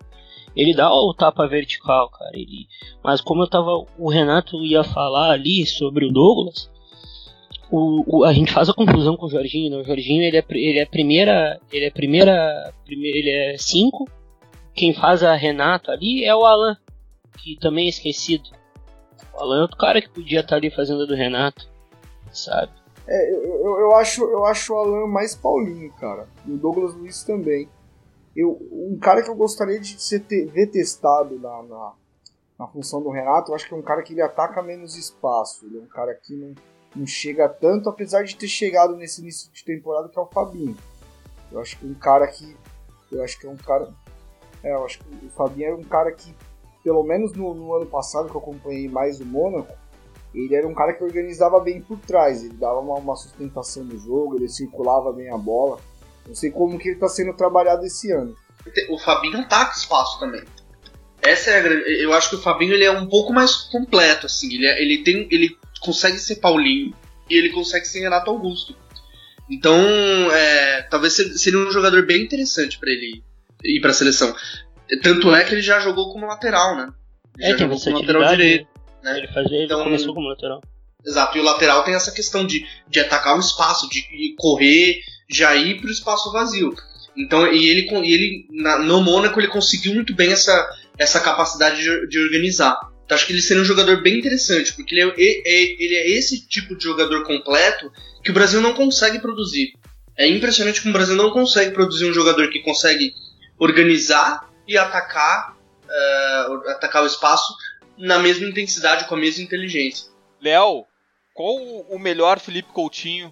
Ele 0.56 0.74
dá 0.74 0.91
o 0.91 1.14
tapa 1.14 1.47
vertical, 1.47 2.10
cara. 2.10 2.32
Ele, 2.34 2.68
mas 3.03 3.20
como 3.22 3.43
eu 3.43 3.47
tava, 3.47 3.86
o 3.97 4.10
Renato 4.10 4.64
ia 4.64 4.84
falar 4.84 5.32
ali 5.32 5.66
sobre 5.66 6.06
o 6.06 6.12
Douglas, 6.12 6.70
o, 7.70 8.20
o, 8.20 8.24
a 8.24 8.32
gente 8.32 8.51
faz 8.51 8.70
a 8.70 8.74
confusão 8.74 9.18
com 9.18 9.26
o 9.26 9.30
Jorginho, 9.30 9.72
né? 9.72 9.78
O 9.78 9.84
Jorginho 9.84 10.24
ele 10.24 10.38
é, 10.38 10.45
ele 10.49 10.80
é 10.80 10.86
primeira. 10.86 11.60
Ele 11.72 11.86
é 11.86 11.89
primeira. 11.89 12.74
ele 12.88 13.30
é 13.30 13.58
5, 13.58 14.10
quem 14.74 14.93
faz 14.93 15.24
a 15.24 15.36
Renato 15.36 15.91
ali 15.91 16.24
é 16.24 16.34
o 16.34 16.45
Alan, 16.45 16.78
que 17.38 17.58
também 17.58 17.88
é 17.88 17.89
esquecido. 17.89 18.49
O 19.34 19.41
Alan 19.41 19.60
é 19.60 19.62
outro 19.64 19.78
cara 19.78 20.01
que 20.01 20.10
podia 20.10 20.39
estar 20.39 20.56
ali 20.56 20.70
fazendo 20.70 21.03
a 21.03 21.06
do 21.06 21.16
Renato, 21.16 21.68
sabe? 22.32 22.72
É, 23.08 23.34
eu, 23.34 23.80
eu, 23.80 23.95
acho, 23.95 24.24
eu 24.24 24.45
acho 24.45 24.74
o 24.74 24.78
Alan 24.78 25.08
mais 25.08 25.36
Paulinho, 25.36 25.91
cara. 25.93 26.28
E 26.45 26.51
o 26.51 26.58
Douglas 26.58 26.95
Luiz 26.95 27.24
também. 27.24 27.70
Eu, 28.36 28.58
um 28.72 28.97
cara 28.99 29.22
que 29.22 29.30
eu 29.30 29.36
gostaria 29.36 29.80
de 29.80 30.01
ser, 30.01 30.22
ver 30.47 30.68
testado 30.68 31.39
na, 31.39 31.64
na, 31.64 31.93
na, 32.60 32.68
função 32.68 33.01
do 33.01 33.10
Renato, 33.10 33.51
eu 33.51 33.56
acho 33.56 33.68
que 33.68 33.74
é 33.74 33.78
um 33.78 33.82
cara 33.82 34.01
que 34.01 34.14
ele 34.14 34.22
ataca 34.22 34.62
menos 34.62 34.97
espaço. 34.97 35.66
Ele 35.66 35.78
é 35.78 35.82
um 35.82 35.88
cara 35.88 36.14
que 36.16 36.36
não, 36.36 36.53
não 36.95 37.08
chega 37.08 37.47
tanto, 37.47 37.89
apesar 37.89 38.24
de 38.24 38.36
ter 38.36 38.47
chegado 38.47 38.95
nesse 38.95 39.22
início 39.22 39.51
de 39.51 39.64
temporada, 39.64 40.10
que 40.10 40.18
é 40.18 40.22
o 40.22 40.26
Fabinho. 40.26 40.76
Eu 41.51 41.62
acho 41.62 41.78
que 41.78 41.86
um 41.86 41.93
cara 41.93 42.28
que. 42.28 42.58
Eu 43.12 43.24
acho 43.24 43.39
que 43.39 43.45
é 43.45 43.49
um 43.49 43.56
cara. 43.56 43.93
É, 44.64 44.74
eu 44.74 44.84
acho 44.84 44.99
que 44.99 45.26
o 45.26 45.30
Fabinho 45.30 45.68
era 45.68 45.76
um 45.76 45.84
cara 45.84 46.12
que, 46.12 46.36
pelo 46.84 47.03
menos 47.03 47.34
no, 47.34 47.53
no 47.53 47.74
ano 47.74 47.86
passado, 47.86 48.30
que 48.30 48.36
eu 48.36 48.41
acompanhei 48.41 48.89
mais 48.89 49.22
o 49.22 49.26
Mônaco, 49.26 49.72
ele 50.36 50.53
era 50.53 50.67
um 50.67 50.73
cara 50.73 50.93
que 50.93 51.03
organizava 51.03 51.59
bem 51.61 51.81
por 51.81 51.97
trás, 51.99 52.43
ele 52.43 52.53
dava 52.53 52.79
uma, 52.79 52.95
uma 52.95 53.15
sustentação 53.15 53.83
no 53.86 53.97
jogo, 53.97 54.36
ele 54.36 54.49
circulava 54.49 55.13
bem 55.13 55.31
a 55.31 55.38
bola. 55.38 55.79
Não 56.27 56.36
sei 56.36 56.51
como 56.51 56.77
que 56.77 56.89
ele 56.89 56.95
está 56.95 57.07
sendo 57.07 57.33
trabalhado 57.33 57.86
esse 57.86 58.11
ano. 58.11 58.36
O 58.89 58.97
Fabinho 58.97 59.39
ataca 59.39 59.77
espaço 59.77 60.19
também. 60.19 60.43
Essa 61.21 61.51
é 61.51 61.59
a 61.59 61.61
grande. 61.61 62.03
Eu 62.03 62.13
acho 62.13 62.29
que 62.29 62.36
o 62.36 62.41
Fabinho 62.41 62.73
ele 62.73 62.83
é 62.83 62.91
um 62.91 63.07
pouco 63.07 63.31
mais 63.31 63.55
completo, 63.55 64.25
assim. 64.25 64.53
Ele, 64.53 64.65
é, 64.65 64.81
ele 64.81 65.03
tem, 65.03 65.27
ele 65.31 65.57
consegue 65.79 66.17
ser 66.19 66.36
Paulinho 66.38 66.93
e 67.29 67.36
ele 67.36 67.49
consegue 67.49 67.88
ser 67.88 68.01
Renato 68.01 68.29
Augusto. 68.29 68.75
Então, 69.49 69.79
é, 70.31 70.81
talvez 70.83 71.13
seria 71.13 71.59
um 71.59 71.71
jogador 71.71 72.05
bem 72.05 72.23
interessante 72.23 72.79
para 72.79 72.91
ele 72.91 73.23
ir 73.63 73.79
para 73.79 73.91
a 73.91 73.93
seleção. 73.93 74.36
Tanto 75.01 75.33
é 75.33 75.43
que 75.43 75.53
ele 75.53 75.61
já 75.61 75.79
jogou 75.79 76.11
como 76.11 76.27
lateral, 76.27 76.75
né? 76.75 76.91
Ele 77.38 77.47
é, 77.47 77.51
já 77.51 77.57
jogou 77.57 77.79
como 77.79 77.99
lateral 77.99 78.29
direito. 78.29 78.74
Né? 79.06 79.20
Ele, 79.20 79.28
fazia, 79.28 79.58
ele 79.58 79.66
então, 79.66 79.84
começou 79.84 80.16
como 80.16 80.28
lateral. 80.28 80.62
Exato, 81.06 81.38
e 81.38 81.41
o 81.41 81.43
lateral 81.43 81.84
tem 81.84 81.93
essa 81.93 82.12
questão 82.12 82.45
de, 82.45 82.66
de 82.89 82.99
atacar 82.99 83.38
o 83.38 83.39
espaço, 83.39 83.88
de 83.88 84.34
correr, 84.36 84.99
já 85.30 85.56
ir 85.56 85.80
para 85.80 85.88
o 85.88 85.91
espaço 85.91 86.32
vazio. 86.32 86.74
Então, 87.16 87.45
e 87.53 87.70
ele, 87.70 87.88
e 88.03 88.14
ele 88.14 88.47
na, 88.49 88.80
no 88.80 89.01
Mônaco, 89.01 89.39
ele 89.39 89.47
conseguiu 89.47 89.93
muito 89.93 90.16
bem 90.16 90.32
essa, 90.32 90.68
essa 90.97 91.20
capacidade 91.20 91.84
de, 91.84 92.08
de 92.08 92.20
organizar. 92.20 92.78
Então, 93.06 93.16
acho 93.16 93.28
que 93.28 93.34
ele 93.34 93.41
seria 93.43 93.62
um 93.62 93.66
jogador 93.66 94.01
bem 94.01 94.18
interessante, 94.18 94.74
porque 94.74 94.95
ele 94.95 95.01
é, 95.01 95.14
ele 95.16 95.95
é 95.95 96.10
esse 96.10 96.47
tipo 96.47 96.76
de 96.76 96.84
jogador 96.84 97.24
completo 97.24 97.91
que 98.24 98.32
o 98.32 98.34
Brasil 98.34 98.60
não 98.60 98.74
consegue 98.74 99.20
produzir. 99.20 99.74
É 100.18 100.28
impressionante 100.28 100.82
que 100.82 100.89
o 100.89 100.93
Brasil 100.93 101.16
não 101.16 101.30
consegue 101.30 101.72
produzir 101.72 102.06
um 102.06 102.14
jogador 102.14 102.49
que 102.49 102.62
consegue 102.62 103.14
organizar 103.60 104.49
e 104.68 104.76
atacar, 104.76 105.56
uh, 105.84 106.70
atacar 106.70 107.03
o 107.03 107.06
espaço 107.06 107.53
na 107.98 108.20
mesma 108.20 108.48
intensidade, 108.48 109.08
com 109.08 109.16
a 109.16 109.20
mesma 109.20 109.43
inteligência. 109.43 110.10
Léo, 110.41 110.86
qual 111.34 111.56
o 111.56 112.00
melhor 112.00 112.39
Felipe 112.39 112.72
Coutinho? 112.72 113.32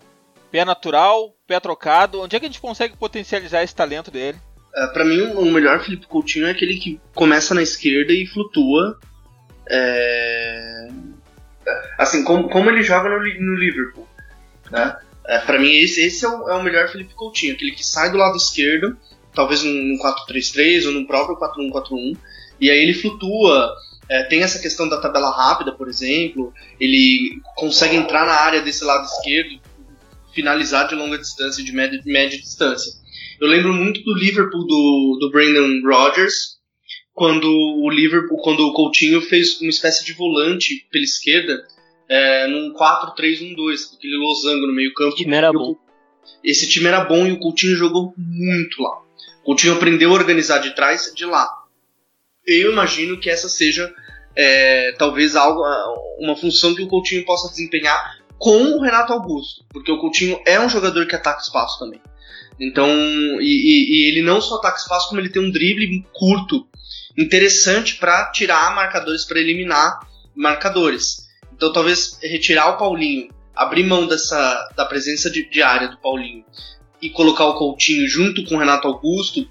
Pé 0.52 0.64
natural, 0.64 1.36
pé 1.48 1.60
trocado? 1.60 2.22
Onde 2.22 2.36
é 2.36 2.40
que 2.40 2.46
a 2.46 2.50
gente 2.50 2.62
consegue 2.62 2.96
potencializar 2.96 3.64
esse 3.64 3.76
talento 3.76 4.12
dele? 4.12 4.38
Uh, 4.76 4.94
para 4.94 5.06
mim, 5.06 5.22
o 5.22 5.46
melhor 5.52 5.84
Felipe 5.84 6.08
Coutinho 6.08 6.48
é 6.48 6.52
aquele 6.52 6.78
que 6.78 7.00
começa 7.14 7.54
na 7.54 7.62
esquerda 7.62 8.12
e 8.12 8.28
flutua. 8.28 9.00
É... 9.70 10.90
Assim, 11.98 12.24
como, 12.24 12.50
como 12.50 12.70
ele 12.70 12.84
joga 12.84 13.10
no, 13.10 13.20
no 13.20 13.56
Liverpool. 13.56 14.08
Né? 14.70 14.98
É, 15.26 15.40
para 15.40 15.60
mim, 15.60 15.72
esse, 15.72 16.02
esse 16.06 16.26
é, 16.26 16.28
o, 16.28 16.50
é 16.50 16.56
o 16.56 16.64
melhor 16.64 16.90
Felipe 16.90 17.14
Coutinho. 17.14 17.54
Aquele 17.54 17.72
que 17.72 17.86
sai 17.86 18.12
do 18.12 18.18
lado 18.18 18.36
esquerdo, 18.36 18.98
talvez 19.34 19.64
num 19.64 19.98
4-3-3 20.30 20.88
ou 20.88 20.92
no 20.92 21.08
próprio 21.08 21.38
4-1-4-1, 21.38 22.18
e 22.60 22.70
aí 22.70 22.80
ele 22.80 22.94
flutua 22.94 23.74
é, 24.10 24.24
tem 24.24 24.44
essa 24.44 24.60
questão 24.60 24.88
da 24.88 25.00
tabela 25.00 25.32
rápida, 25.32 25.72
por 25.72 25.88
exemplo, 25.88 26.54
ele 26.80 27.42
consegue 27.56 27.96
entrar 27.96 28.26
na 28.26 28.34
área 28.34 28.62
desse 28.62 28.84
lado 28.84 29.06
esquerdo, 29.06 29.60
finalizar 30.34 30.88
de 30.88 30.96
longa 30.96 31.18
distância, 31.18 31.64
de 31.64 31.72
média, 31.72 32.02
média 32.06 32.38
distância. 32.38 32.92
Eu 33.40 33.48
lembro 33.48 33.74
muito 33.74 34.02
do 34.04 34.14
Liverpool 34.14 34.66
do, 34.66 35.18
do 35.20 35.32
Brandon 35.32 35.82
Rodgers, 35.86 36.58
quando 37.14 37.48
o 37.48 37.90
Liverpool, 37.90 38.38
quando 38.42 38.62
o 38.62 38.74
Coutinho 38.74 39.22
fez 39.22 39.60
uma 39.62 39.70
espécie 39.70 40.04
de 40.06 40.14
volante 40.14 40.86
pela 40.92 41.04
esquerda, 41.04 41.64
é, 42.10 42.48
num 42.48 42.74
4-3-1-2, 42.74 43.96
aquele 43.96 44.18
losango 44.18 44.68
no 44.68 44.74
meio 44.74 44.94
campo. 44.94 45.16
time 45.16 45.36
era 45.36 45.52
bom. 45.52 45.76
Esse 46.44 46.68
time 46.68 46.88
era 46.88 47.04
bom 47.04 47.26
e 47.28 47.32
o 47.32 47.40
Coutinho 47.40 47.76
jogou 47.76 48.14
muito 48.18 48.82
lá. 48.82 49.02
O 49.42 49.46
Coutinho 49.46 49.74
aprendeu 49.74 50.10
a 50.12 50.14
organizar 50.14 50.60
de 50.60 50.76
trás 50.76 51.12
de 51.16 51.26
lá 51.26 51.63
eu 52.46 52.72
imagino 52.72 53.20
que 53.20 53.30
essa 53.30 53.50
seja 53.50 53.94
é, 54.36 54.94
talvez 54.94 55.36
algo, 55.36 55.62
uma 56.20 56.36
função 56.36 56.76
que 56.76 56.82
o 56.82 56.88
Coutinho 56.88 57.26
possa 57.26 57.50
desempenhar 57.50 58.18
com 58.38 58.78
o 58.78 58.82
Renato 58.82 59.14
Augusto, 59.14 59.64
porque 59.70 59.92
o 59.92 60.00
Coutinho 60.00 60.40
é 60.46 60.60
um 60.60 60.70
jogador 60.70 61.08
que 61.08 61.16
ataca 61.16 61.42
espaço 61.42 61.80
também. 61.80 62.02
Então, 62.60 62.90
e, 63.40 63.42
e, 63.42 63.96
e 63.96 64.08
ele 64.10 64.22
não 64.22 64.42
só 64.42 64.56
ataca 64.56 64.78
espaço, 64.78 65.10
como 65.10 65.22
ele 65.22 65.30
tem 65.30 65.42
um 65.42 65.52
drible 65.52 66.06
curto, 66.14 66.68
interessante 67.18 67.96
para 67.96 68.32
tirar 68.32 68.76
marcadores, 68.76 69.26
para 69.26 69.40
eliminar 69.40 70.00
marcadores. 70.36 71.28
Então, 71.54 71.72
talvez 71.72 72.18
retirar 72.22 72.70
o 72.70 72.78
Paulinho, 72.78 73.30
abrir 73.56 73.84
mão 73.84 74.08
dessa 74.08 74.70
da 74.76 74.86
presença 74.86 75.30
de, 75.30 75.50
de 75.50 75.62
área 75.62 75.88
do 75.88 75.98
Paulinho 75.98 76.44
e 77.02 77.10
colocar 77.10 77.46
o 77.46 77.58
Coutinho 77.58 78.08
junto 78.08 78.44
com 78.46 78.56
o 78.56 78.60
Renato 78.60 78.88
Augusto, 78.88 79.48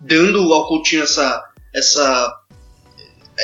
dando 0.00 0.52
ao 0.52 0.66
Coutinho 0.66 1.02
essa 1.02 1.44
essa 1.76 2.42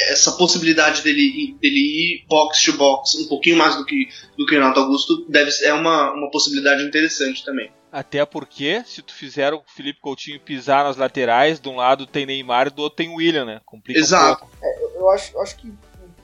essa 0.09 0.33
possibilidade 0.33 1.03
dele, 1.03 1.55
dele 1.61 1.77
ir 1.77 2.27
box 2.27 2.65
to 2.65 2.73
box 2.79 3.15
um 3.17 3.29
pouquinho 3.29 3.59
mais 3.59 3.77
do 3.77 3.85
que 3.85 4.09
do 4.39 4.47
que 4.47 4.57
o 4.57 4.59
Renato 4.59 4.81
Augusto 4.81 5.27
deve 5.29 5.51
é 5.65 5.75
uma, 5.75 6.13
uma 6.13 6.31
possibilidade 6.31 6.83
interessante 6.83 7.45
também. 7.45 7.71
Até 7.93 8.25
porque, 8.25 8.83
se 8.87 9.03
tu 9.03 9.13
fizer 9.13 9.53
o 9.53 9.63
Felipe 9.67 10.01
Coutinho 10.01 10.41
pisar 10.41 10.83
nas 10.83 10.97
laterais, 10.97 11.61
de 11.61 11.69
um 11.69 11.77
lado 11.77 12.07
tem 12.07 12.25
Neymar 12.25 12.69
e 12.69 12.71
do 12.71 12.81
outro 12.81 12.97
tem 12.97 13.15
William, 13.15 13.45
né? 13.45 13.61
Complica 13.67 14.01
Exato. 14.01 14.47
Um 14.47 14.65
é, 14.65 14.97
eu 14.97 15.11
acho, 15.11 15.39
acho 15.39 15.57
que 15.59 15.71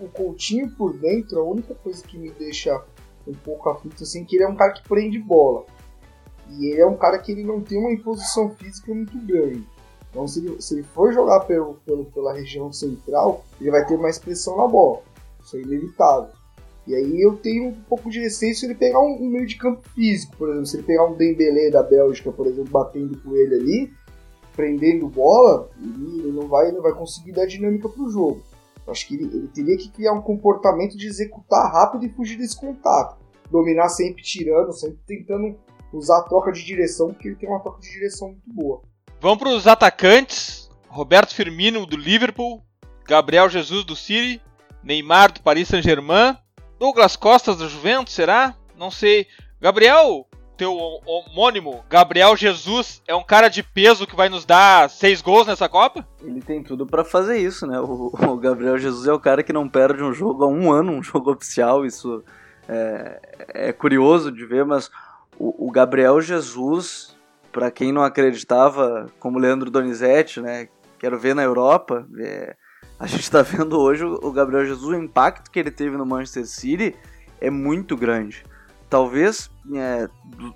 o 0.01 0.09
Coutinho 0.09 0.71
por 0.71 0.97
dentro, 0.97 1.39
a 1.39 1.45
única 1.45 1.75
coisa 1.75 2.03
que 2.03 2.17
me 2.17 2.31
deixa 2.31 2.83
um 3.27 3.35
pouco 3.35 3.69
aflito 3.69 4.03
assim, 4.03 4.23
é 4.23 4.25
que 4.25 4.37
ele 4.37 4.45
é 4.45 4.49
um 4.49 4.57
cara 4.57 4.73
que 4.73 4.89
prende 4.89 5.19
bola. 5.19 5.67
E 6.51 6.73
ele 6.73 6.81
é 6.81 6.87
um 6.87 6.97
cara 6.97 7.19
que 7.19 7.33
ele 7.33 7.45
não 7.45 7.61
tem 7.61 7.79
uma 7.79 7.93
imposição 7.93 8.49
física 8.57 8.95
muito 8.95 9.19
grande. 9.19 9.67
Então, 10.11 10.27
se 10.27 10.41
ele, 10.41 10.61
se 10.61 10.75
ele 10.75 10.83
for 10.83 11.13
jogar 11.13 11.41
pelo, 11.41 11.75
pelo, 11.85 12.05
pela 12.07 12.33
região 12.33 12.73
central, 12.73 13.45
ele 13.61 13.71
vai 13.71 13.85
ter 13.87 13.99
mais 13.99 14.19
pressão 14.19 14.57
na 14.57 14.67
bola. 14.67 15.03
Isso 15.43 15.57
é 15.57 15.61
inevitável. 15.61 16.31
E 16.87 16.95
aí 16.95 17.21
eu 17.21 17.37
tenho 17.37 17.69
um 17.69 17.83
pouco 17.83 18.09
de 18.09 18.19
receio 18.19 18.55
se 18.55 18.65
ele 18.65 18.75
pegar 18.75 19.01
um, 19.01 19.23
um, 19.23 19.29
meio 19.29 19.47
de 19.47 19.57
campo 19.57 19.87
físico, 19.91 20.35
por 20.39 20.49
exemplo, 20.49 20.67
se 20.67 20.77
ele 20.79 20.87
pegar 20.87 21.05
um 21.05 21.15
Dembélé 21.15 21.71
da 21.71 21.83
Bélgica, 21.83 22.33
por 22.33 22.47
exemplo, 22.47 22.71
batendo 22.71 23.21
com 23.21 23.37
ele 23.37 23.55
ali, 23.57 23.93
prendendo 24.57 25.07
bola, 25.07 25.71
ele 25.79 26.33
não 26.33 26.49
vai, 26.49 26.73
não 26.73 26.81
vai 26.81 26.93
conseguir 26.95 27.33
dar 27.33 27.47
dinâmica 27.47 27.91
para 27.91 28.03
o 28.03 28.09
jogo. 28.09 28.43
Eu 28.87 28.93
acho 28.93 29.07
que 29.07 29.17
ele, 29.17 29.25
ele, 29.25 29.49
teria 29.49 29.77
que 29.77 29.91
criar 29.91 30.15
um 30.15 30.23
comportamento 30.23 30.97
de 30.97 31.07
executar 31.07 31.71
rápido 31.71 32.07
e 32.07 32.09
fugir 32.09 32.39
desse 32.39 32.59
contato. 32.59 33.19
Dominar 33.51 33.91
sempre 33.91 34.23
tirando, 34.23 34.73
sempre 34.73 34.99
tentando 35.07 35.59
usar 35.93 36.21
a 36.21 36.23
troca 36.23 36.51
de 36.51 36.65
direção, 36.65 37.09
porque 37.09 37.29
ele 37.29 37.37
tem 37.37 37.49
uma 37.49 37.61
troca 37.61 37.83
de 37.83 37.91
direção 37.91 38.29
muito 38.29 38.51
boa. 38.51 38.81
Vamos 39.21 39.39
para 39.39 39.49
os 39.49 39.67
atacantes. 39.67 40.71
Roberto 40.89 41.35
Firmino 41.35 41.85
do 41.85 41.97
Liverpool, 41.97 42.63
Gabriel 43.05 43.49
Jesus 43.49 43.85
do 43.85 43.95
City, 43.97 44.41
Neymar 44.83 45.33
do 45.33 45.43
Paris 45.43 45.69
Saint-Germain, 45.69 46.37
Douglas 46.79 47.15
Costas 47.15 47.57
do 47.57 47.69
Juventus, 47.69 48.15
será? 48.15 48.55
Não 48.77 48.91
sei. 48.91 49.27
Gabriel, 49.61 50.27
teu 50.57 50.73
homônimo, 51.05 51.85
Gabriel 51.91 52.37
Jesus, 52.37 53.03
é 53.07 53.15
um 53.15 53.23
cara 53.23 53.49
de 53.49 53.63
peso 53.63 54.07
que 54.07 54.17
vai 54.17 54.29
nos 54.29 54.45
dar 54.45 54.89
seis 54.89 55.21
gols 55.21 55.49
nessa 55.49 55.69
Copa? 55.69 56.07
Ele 56.23 56.41
tem 56.41 56.63
tudo 56.63 56.87
para 56.87 57.05
fazer 57.05 57.39
isso, 57.39 57.67
né? 57.67 57.79
O, 57.81 58.13
o, 58.13 58.37
Gabriel 58.37 58.79
Jesus 58.79 59.07
é 59.09 59.13
o 59.13 59.21
cara 59.21 59.43
que 59.43 59.53
não 59.53 59.69
perde 59.69 60.03
um 60.03 60.13
jogo 60.13 60.45
há 60.45 60.49
um 60.49 60.73
ano, 60.73 60.93
um 60.93 61.03
jogo 61.03 61.33
oficial. 61.33 61.85
Isso 61.85 62.25
é, 62.69 63.21
é 63.49 63.73
curioso 63.73 64.31
de 64.31 64.47
ver, 64.47 64.65
mas 64.65 64.89
o, 65.37 65.67
o 65.69 65.71
Gabriel 65.73 66.21
Jesus 66.21 67.18
para 67.53 67.71
quem 67.71 67.93
não 67.93 68.03
acreditava, 68.03 69.07
como 69.19 69.39
Leandro 69.39 69.71
Donizete, 69.71 70.41
né? 70.41 70.69
Quero 70.99 71.19
ver 71.19 71.35
na 71.35 71.43
Europa. 71.43 72.07
É, 72.19 72.57
a 72.99 73.07
gente 73.07 73.23
está 73.23 73.43
vendo 73.43 73.79
hoje 73.79 74.05
o 74.05 74.33
Gabriel 74.33 74.67
Jesus, 74.67 74.97
o 74.97 75.03
impacto 75.03 75.51
que 75.51 75.59
ele 75.59 75.71
teve 75.71 75.97
no 75.97 76.07
Manchester 76.07 76.47
City 76.47 76.95
é 77.41 77.51
muito 77.51 77.97
grande. 77.97 78.45
Talvez 78.91 79.51
é, 79.75 80.09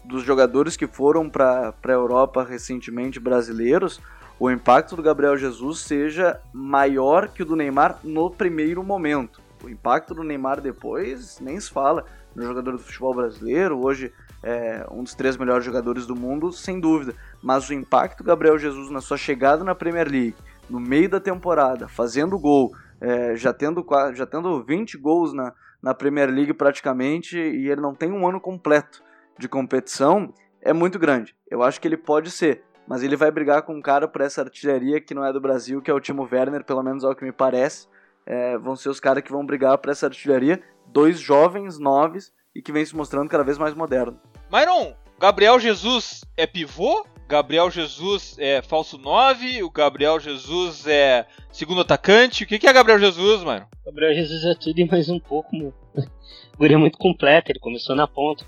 dos 0.05 0.25
jogadores 0.25 0.77
que 0.77 0.87
foram 0.87 1.29
para 1.29 1.75
a 1.83 1.93
Europa 1.93 2.43
recentemente, 2.43 3.21
brasileiros, 3.21 4.01
o 4.41 4.51
impacto 4.51 4.97
do 4.97 5.03
Gabriel 5.03 5.37
Jesus 5.37 5.81
seja 5.81 6.41
maior 6.53 7.29
que 7.29 7.43
o 7.43 7.47
do 7.47 7.55
Neymar 7.55 8.01
no 8.03 8.31
primeiro 8.31 8.83
momento. 8.83 9.41
O 9.63 9.69
impacto 9.69 10.15
do 10.15 10.25
Neymar 10.25 10.61
depois 10.61 11.39
nem 11.41 11.61
se 11.61 11.71
fala 11.71 12.05
no 12.35 12.43
jogador 12.43 12.73
do 12.73 12.79
futebol 12.79 13.15
brasileiro. 13.15 13.79
Hoje 13.79 14.13
é, 14.43 14.85
um 14.91 15.03
dos 15.03 15.15
três 15.15 15.37
melhores 15.37 15.65
jogadores 15.65 16.07
do 16.07 16.17
mundo, 16.17 16.53
sem 16.53 16.81
dúvida. 16.81 17.15
Mas 17.43 17.69
o 17.69 17.75
impacto 17.75 18.25
Gabriel 18.25 18.59
Jesus 18.59 18.91
na 18.91 19.01
sua 19.01 19.17
chegada 19.17 19.63
na 19.63 19.75
Premier 19.75 20.09
League, 20.09 20.35
no 20.69 20.81
meio 20.81 21.09
da 21.09 21.21
temporada, 21.21 21.89
fazendo 21.89 22.39
gol, 22.39 22.73
é, 23.01 23.37
já, 23.37 23.53
tendo, 23.53 23.85
já 24.15 24.27
tendo 24.27 24.63
20 24.63 24.99
gols 24.99 25.33
na, 25.33 25.53
na 25.83 25.95
Premier 25.95 26.31
League 26.31 26.55
praticamente, 26.55 27.37
e 27.37 27.69
ele 27.69 27.81
não 27.81 27.95
tem 27.95 28.11
um 28.13 28.27
ano 28.27 28.41
completo 28.41 29.03
de 29.39 29.49
competição, 29.49 30.33
é 30.61 30.73
muito 30.73 30.99
grande. 30.99 31.35
Eu 31.51 31.63
acho 31.63 31.81
que 31.81 31.89
ele 31.89 31.97
pode 31.97 32.31
ser, 32.31 32.63
mas 32.87 33.03
ele 33.03 33.17
vai 33.17 33.31
brigar 33.31 33.63
com 33.63 33.75
um 33.75 33.83
cara 33.83 34.07
por 34.07 34.21
essa 34.21 34.43
artilharia 34.43 35.01
que 35.01 35.15
não 35.15 35.25
é 35.25 35.33
do 35.33 35.41
Brasil, 35.41 35.83
que 35.83 35.91
é 35.91 35.95
o 35.95 36.01
Timo 36.01 36.29
Werner, 36.31 36.65
pelo 36.65 36.83
menos 36.83 37.05
é 37.05 37.09
o 37.09 37.15
que 37.15 37.25
me 37.25 37.33
parece. 37.33 37.89
É, 38.25 38.57
vão 38.57 38.77
ser 38.77 38.89
os 38.89 39.01
caras 39.01 39.23
que 39.25 39.33
vão 39.33 39.45
brigar 39.45 39.77
por 39.79 39.91
essa 39.91 40.07
artilharia. 40.07 40.63
Dois 40.87 41.19
jovens, 41.19 41.79
noves, 41.79 42.33
e 42.55 42.63
que 42.63 42.71
vem 42.71 42.85
se 42.85 42.95
mostrando 42.95 43.29
cada 43.29 43.43
vez 43.43 43.59
mais 43.59 43.75
moderno. 43.75 44.21
Myron, 44.53 44.93
Gabriel 45.19 45.59
Jesus 45.59 46.27
é 46.37 46.47
pivô? 46.47 47.07
Gabriel 47.27 47.71
Jesus 47.71 48.37
é 48.39 48.61
falso 48.61 48.99
9? 48.99 49.63
O 49.63 49.71
Gabriel 49.71 50.21
Jesus 50.21 50.87
é 50.87 51.25
segundo 51.51 51.81
atacante? 51.81 52.45
O 52.45 52.47
que 52.47 52.67
é 52.67 52.73
Gabriel 52.73 52.99
Jesus, 52.99 53.43
mano? 53.43 53.67
Gabriel 53.83 54.13
Jesus 54.13 54.45
é 54.45 54.55
tudo 54.55 54.79
e 54.79 54.85
mais 54.85 55.09
um 55.09 55.19
pouco, 55.19 55.57
mano. 55.57 55.73
O 56.59 56.67
é 56.67 56.77
muito 56.77 56.99
completo, 56.99 57.51
ele 57.51 57.59
começou 57.59 57.97
na 57.97 58.07
ponta, 58.07 58.45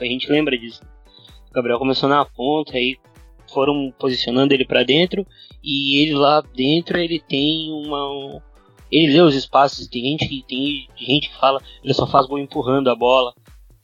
a 0.00 0.04
gente 0.06 0.32
lembra 0.32 0.56
disso. 0.56 0.80
O 1.50 1.52
Gabriel 1.52 1.78
começou 1.78 2.08
na 2.08 2.24
ponta, 2.24 2.78
aí 2.78 2.96
foram 3.52 3.92
posicionando 3.98 4.54
ele 4.54 4.64
para 4.64 4.82
dentro 4.82 5.26
e 5.62 6.00
ele 6.00 6.14
lá 6.14 6.40
dentro 6.40 6.98
ele 6.98 7.20
tem 7.20 7.70
uma 7.70 8.40
ele 8.90 9.12
lê 9.12 9.20
os 9.20 9.34
espaços, 9.34 9.86
tem 9.86 10.02
gente 10.02 10.26
que 10.26 10.42
tem 10.48 10.88
gente 10.96 11.28
que 11.28 11.36
fala, 11.36 11.60
ele 11.84 11.92
só 11.92 12.06
faz 12.06 12.26
gol 12.26 12.38
empurrando 12.38 12.88
a 12.88 12.96
bola. 12.96 13.34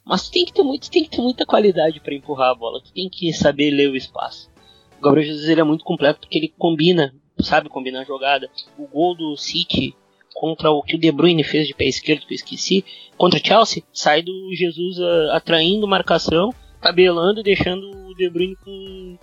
Mas 0.09 0.27
tem 0.27 0.43
que 0.43 0.51
ter 0.51 0.63
muito, 0.63 0.89
tem 0.89 1.03
que 1.03 1.11
ter 1.11 1.21
muita 1.21 1.45
qualidade 1.45 1.99
para 1.99 2.15
empurrar 2.15 2.49
a 2.49 2.55
bola. 2.55 2.81
Tu 2.81 2.91
tem 2.91 3.07
que 3.07 3.31
saber 3.31 3.69
ler 3.69 3.91
o 3.91 3.95
espaço. 3.95 4.49
O 4.97 5.03
Gabriel 5.03 5.27
Jesus 5.27 5.47
ele 5.47 5.61
é 5.61 5.63
muito 5.63 5.83
completo 5.83 6.21
porque 6.21 6.35
ele 6.35 6.51
combina, 6.57 7.13
sabe 7.41 7.69
combinar 7.69 8.01
a 8.01 8.05
jogada. 8.05 8.49
O 8.75 8.87
gol 8.87 9.15
do 9.15 9.37
City 9.37 9.95
contra 10.33 10.71
o 10.71 10.81
que 10.81 10.95
o 10.95 10.99
De 10.99 11.11
Bruyne 11.11 11.43
fez 11.43 11.67
de 11.67 11.75
pé 11.75 11.85
esquerdo, 11.85 12.25
que 12.25 12.33
eu 12.33 12.37
esqueci, 12.37 12.83
contra 13.17 13.39
o 13.39 13.45
Chelsea, 13.45 13.83
sai 13.93 14.23
do 14.23 14.49
Jesus 14.55 14.97
uh, 14.97 15.31
atraindo 15.33 15.87
marcação, 15.87 16.49
tabelando 16.81 17.41
e 17.41 17.43
deixando 17.43 17.91
o 18.07 18.15
De 18.15 18.27
Bruyne 18.31 18.55
com, 18.55 19.17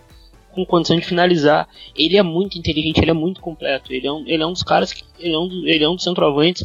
com 0.53 0.65
condição 0.65 0.97
de 0.97 1.05
finalizar. 1.05 1.69
Ele 1.97 2.17
é 2.17 2.23
muito 2.23 2.59
inteligente, 2.59 2.99
ele 2.99 3.11
é 3.11 3.15
muito 3.15 3.41
completo. 3.41 3.93
Ele 3.93 4.07
é 4.07 4.13
um, 4.13 4.23
ele 4.25 4.43
é 4.43 4.47
um 4.47 4.53
dos 4.53 4.63
caras, 4.63 4.93
que, 4.93 5.03
ele, 5.19 5.35
é 5.35 5.39
um, 5.39 5.67
ele 5.67 5.83
é 5.83 5.89
um 5.89 5.97
dos 5.97 6.05
centroavantes 6.05 6.63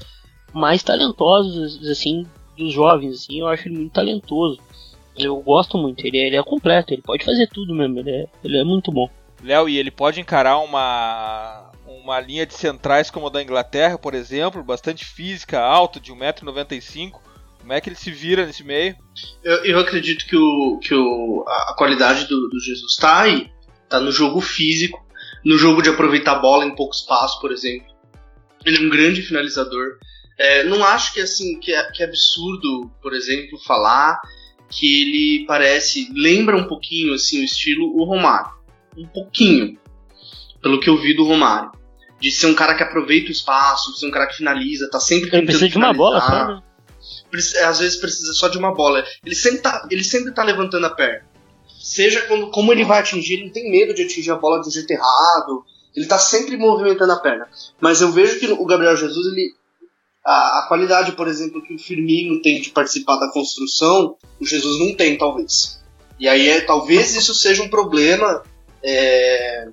mais 0.54 0.84
talentosos, 0.84 1.90
assim, 1.90 2.28
dos 2.58 2.74
jovens, 2.74 3.16
assim, 3.16 3.40
eu 3.40 3.48
acho 3.48 3.68
ele 3.68 3.78
muito 3.78 3.94
talentoso. 3.94 4.60
Eu 5.18 5.36
gosto 5.42 5.78
muito, 5.78 6.06
ele 6.06 6.18
é, 6.18 6.28
ele 6.28 6.36
é 6.38 6.44
completo, 6.44 6.94
ele 6.94 7.02
pode 7.02 7.26
fazer 7.26 7.48
tudo 7.48 7.76
mesmo, 7.76 8.00
ele 8.00 8.12
é, 8.12 8.28
ele 8.44 8.58
é 8.58 8.64
muito 8.64 8.92
bom. 8.92 9.10
Léo, 9.44 9.68
e 9.68 9.78
ele 9.78 9.92
pode 9.92 10.20
encarar 10.20 10.60
uma, 10.60 11.72
uma 11.86 12.20
linha 12.20 12.46
de 12.46 12.54
centrais 12.54 13.10
como 13.10 13.28
a 13.28 13.30
da 13.30 13.42
Inglaterra, 13.42 13.98
por 13.98 14.14
exemplo, 14.14 14.64
bastante 14.64 15.04
física, 15.06 15.60
alto, 15.60 16.00
de 16.00 16.12
1,95m. 16.12 17.12
Como 17.60 17.74
é 17.74 17.80
que 17.80 17.90
ele 17.90 17.96
se 17.96 18.12
vira 18.12 18.46
nesse 18.46 18.64
meio? 18.64 18.96
Eu, 19.44 19.66
eu 19.66 19.80
acredito 19.80 20.26
que, 20.26 20.36
o, 20.36 20.80
que 20.80 20.96
o, 20.96 21.46
a 21.48 21.76
qualidade 21.78 22.26
do, 22.26 22.50
do 22.50 22.60
Jesus 22.60 22.94
está 22.94 23.22
aí. 23.22 23.52
Está 23.84 24.00
no 24.00 24.12
jogo 24.12 24.42
físico, 24.42 25.06
no 25.46 25.58
jogo 25.58 25.82
de 25.82 25.90
aproveitar 25.90 26.34
a 26.34 26.40
bola 26.40 26.66
em 26.66 26.76
pouco 26.76 26.96
espaço, 26.96 27.40
por 27.40 27.52
exemplo. 27.52 27.88
Ele 28.66 28.78
é 28.78 28.82
um 28.82 28.90
grande 28.90 29.22
finalizador. 29.22 29.98
É, 30.42 30.64
não 30.64 30.84
acho 30.84 31.14
que 31.14 31.22
assim 31.22 31.60
que 31.60 31.72
é, 31.72 31.84
que 31.92 32.02
é 32.02 32.06
absurdo, 32.08 32.92
por 33.00 33.14
exemplo, 33.14 33.60
falar 33.60 34.20
que 34.68 35.02
ele 35.02 35.46
parece 35.46 36.12
lembra 36.16 36.58
um 36.58 36.68
pouquinho 36.68 37.14
assim 37.14 37.42
o 37.42 37.44
estilo 37.44 37.96
o 37.96 38.04
Romário, 38.06 38.52
um 38.98 39.06
pouquinho, 39.06 39.78
pelo 40.60 40.80
que 40.80 40.90
eu 40.90 40.98
vi 40.98 41.16
do 41.16 41.26
Romário, 41.26 41.72
de 42.20 42.32
ser 42.32 42.48
um 42.48 42.56
cara 42.56 42.74
que 42.74 42.82
aproveita 42.82 43.30
o 43.30 43.32
espaço, 43.32 43.94
de 43.94 44.00
ser 44.00 44.08
um 44.08 44.12
cara 44.12 44.26
que 44.26 44.38
finaliza, 44.38 44.90
tá 44.90 45.00
sempre 45.00 45.30
ele 45.32 45.46
precisa 45.46 45.70
de 45.70 45.78
uma 45.78 45.94
bola 45.94 46.20
só, 46.20 46.48
né? 46.48 46.64
Às 47.64 47.80
vezes 47.80 47.98
precisa 47.98 48.34
só 48.34 48.48
de 48.48 48.58
uma 48.58 48.74
bola. 48.74 49.06
Ele 49.24 49.36
sempre 49.36 49.60
tá, 49.60 49.88
ele 49.92 50.04
sempre 50.04 50.34
tá 50.34 50.44
levantando 50.44 50.86
a 50.86 50.90
perna. 50.90 51.24
Seja 51.80 52.22
quando, 52.22 52.50
como 52.50 52.72
ele 52.72 52.84
vai 52.84 53.00
atingir, 53.00 53.36
ele 53.36 53.46
não 53.46 53.52
tem 53.52 53.72
medo 53.72 53.94
de 53.94 54.04
atingir 54.04 54.32
a 54.32 54.36
bola 54.36 54.60
do 54.60 54.72
jeito 54.72 54.92
errado. 54.92 55.64
Ele 55.96 56.06
tá 56.06 56.18
sempre 56.18 56.58
movimentando 56.58 57.12
a 57.14 57.20
perna. 57.20 57.48
Mas 57.80 58.02
eu 58.02 58.12
vejo 58.12 58.40
que 58.40 58.48
o 58.48 58.66
Gabriel 58.66 58.98
Jesus 58.98 59.28
ele 59.28 59.54
a, 60.24 60.60
a, 60.60 60.66
qualidade, 60.68 61.14
por 61.14 61.28
exemplo, 61.28 61.62
que 61.62 61.74
o 61.74 61.80
Firmino 61.80 62.42
tem 62.42 62.62
de 62.62 62.70
participar 62.70 63.18
da 63.18 63.32
construção, 63.32 64.16
o 64.40 64.46
Jesus 64.46 64.80
não 64.80 64.96
tem, 64.96 65.18
talvez. 65.18 65.82
E 66.20 66.28
aí, 66.28 66.48
é, 66.48 66.62
talvez 66.62 67.16
isso 67.16 67.34
seja 67.34 67.64
um 67.64 67.70
problema. 67.70 68.44
É, 68.84 69.70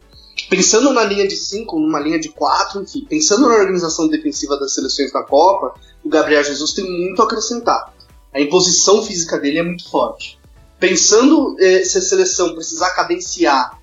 pensando 0.49 0.93
na 0.93 1.05
linha 1.05 1.29
de 1.29 1.37
5, 1.37 1.79
numa 1.79 2.01
linha 2.01 2.19
de 2.19 2.31
4, 2.31 2.83
enfim, 2.83 3.05
pensando 3.09 3.49
na 3.49 3.55
organização 3.55 4.09
defensiva 4.09 4.59
das 4.59 4.75
seleções 4.75 5.13
da 5.13 5.23
Copa, 5.23 5.75
o 6.03 6.09
Gabriel 6.09 6.43
Jesus 6.43 6.73
tem 6.73 6.85
muito 6.85 7.21
a 7.21 7.27
acrescentar. 7.27 7.93
A 8.33 8.41
imposição 8.41 9.03
física 9.03 9.39
dele 9.39 9.59
é 9.59 9.63
muito 9.63 9.89
forte. 9.91 10.39
Pensando 10.79 11.57
é, 11.59 11.85
se 11.85 11.99
a 11.99 12.03
seleção 12.03 12.55
precisar 12.55 12.91
cadenciar 12.91 13.79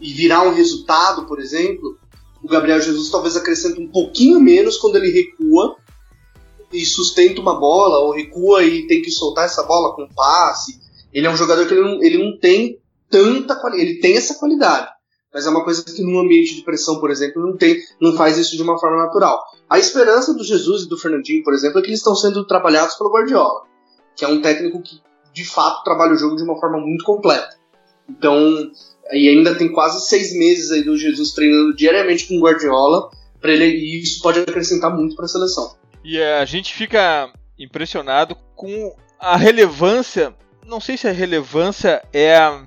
e 0.00 0.12
virar 0.12 0.42
um 0.42 0.54
resultado, 0.54 1.26
por 1.26 1.40
exemplo, 1.40 1.98
o 2.42 2.48
Gabriel 2.48 2.80
Jesus 2.80 3.10
talvez 3.10 3.36
acrescente 3.36 3.80
um 3.80 3.88
pouquinho 3.88 4.40
menos 4.40 4.76
quando 4.76 4.96
ele 4.96 5.10
recua 5.10 5.76
e 6.72 6.84
sustenta 6.84 7.40
uma 7.40 7.58
bola, 7.58 7.98
ou 7.98 8.12
recua 8.12 8.62
e 8.62 8.86
tem 8.86 9.02
que 9.02 9.10
soltar 9.10 9.46
essa 9.46 9.62
bola 9.62 9.94
com 9.94 10.08
passe. 10.08 10.80
Ele 11.12 11.26
é 11.26 11.30
um 11.30 11.36
jogador 11.36 11.66
que 11.66 11.74
ele 11.74 11.82
não, 11.82 12.02
ele 12.02 12.18
não 12.18 12.38
tem 12.38 12.78
tanta 13.10 13.56
qualidade. 13.56 13.90
Ele 13.90 14.00
tem 14.00 14.16
essa 14.16 14.34
qualidade, 14.34 14.88
mas 15.32 15.46
é 15.46 15.50
uma 15.50 15.64
coisa 15.64 15.84
que 15.84 16.02
num 16.02 16.18
ambiente 16.18 16.54
de 16.54 16.62
pressão, 16.62 17.00
por 17.00 17.10
exemplo, 17.10 17.42
não 17.42 17.56
tem, 17.56 17.78
não 18.00 18.12
faz 18.12 18.36
isso 18.36 18.56
de 18.56 18.62
uma 18.62 18.78
forma 18.78 18.98
natural. 18.98 19.42
A 19.68 19.78
esperança 19.78 20.34
do 20.34 20.44
Jesus 20.44 20.82
e 20.82 20.88
do 20.88 20.98
Fernandinho, 20.98 21.42
por 21.42 21.54
exemplo, 21.54 21.78
é 21.78 21.82
que 21.82 21.88
eles 21.88 22.00
estão 22.00 22.14
sendo 22.14 22.46
trabalhados 22.46 22.94
pelo 22.96 23.10
Guardiola, 23.10 23.62
que 24.16 24.24
é 24.24 24.28
um 24.28 24.40
técnico 24.42 24.82
que 24.82 25.00
de 25.32 25.44
fato 25.44 25.84
trabalha 25.84 26.12
o 26.12 26.18
jogo 26.18 26.36
de 26.36 26.42
uma 26.42 26.58
forma 26.58 26.78
muito 26.78 27.04
completa. 27.04 27.56
Então, 28.08 28.70
e 29.12 29.28
ainda 29.28 29.54
tem 29.54 29.70
quase 29.70 30.06
seis 30.06 30.34
meses 30.34 30.70
aí 30.70 30.82
do 30.82 30.96
Jesus 30.96 31.32
treinando 31.32 31.74
diariamente 31.74 32.26
com 32.26 32.38
o 32.38 32.40
Guardiola, 32.40 33.10
ele 33.42 33.66
e 33.66 34.02
isso 34.02 34.20
pode 34.20 34.40
acrescentar 34.40 34.94
muito 34.94 35.14
para 35.14 35.26
a 35.26 35.28
seleção. 35.28 35.76
E 36.04 36.20
a 36.22 36.44
gente 36.44 36.72
fica 36.72 37.30
impressionado 37.58 38.36
com 38.54 38.94
a 39.18 39.36
relevância, 39.36 40.34
não 40.64 40.80
sei 40.80 40.96
se 40.96 41.08
a 41.08 41.12
relevância 41.12 42.02
é 42.12 42.36
a, 42.36 42.64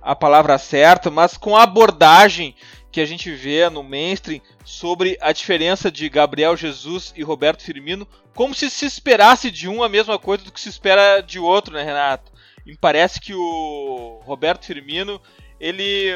a 0.00 0.14
palavra 0.14 0.56
certa, 0.58 1.10
mas 1.10 1.36
com 1.36 1.56
a 1.56 1.64
abordagem 1.64 2.54
que 2.90 3.00
a 3.00 3.06
gente 3.06 3.30
vê 3.30 3.68
no 3.68 3.82
mainstream 3.82 4.40
sobre 4.64 5.18
a 5.20 5.32
diferença 5.32 5.90
de 5.90 6.08
Gabriel 6.08 6.56
Jesus 6.56 7.12
e 7.16 7.22
Roberto 7.22 7.62
Firmino, 7.62 8.08
como 8.34 8.54
se 8.54 8.70
se 8.70 8.86
esperasse 8.86 9.50
de 9.50 9.68
um 9.68 9.82
a 9.82 9.88
mesma 9.88 10.18
coisa 10.18 10.44
do 10.44 10.52
que 10.52 10.60
se 10.60 10.68
espera 10.68 11.20
de 11.20 11.38
outro, 11.38 11.74
né, 11.74 11.82
Renato? 11.82 12.32
E 12.64 12.76
parece 12.76 13.20
que 13.20 13.34
o 13.34 14.20
Roberto 14.24 14.64
Firmino, 14.64 15.20
ele 15.60 16.10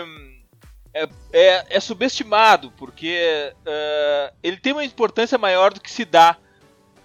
é, 0.94 1.08
é, 1.32 1.66
é 1.70 1.80
subestimado, 1.80 2.72
porque 2.72 3.06
ele 3.06 3.54
tem 4.60 4.72
uma 4.72 4.84
importância 4.84 5.38
maior 5.38 5.72
do 5.72 5.80
que 5.80 5.90
se 5.90 6.04
dá. 6.04 6.36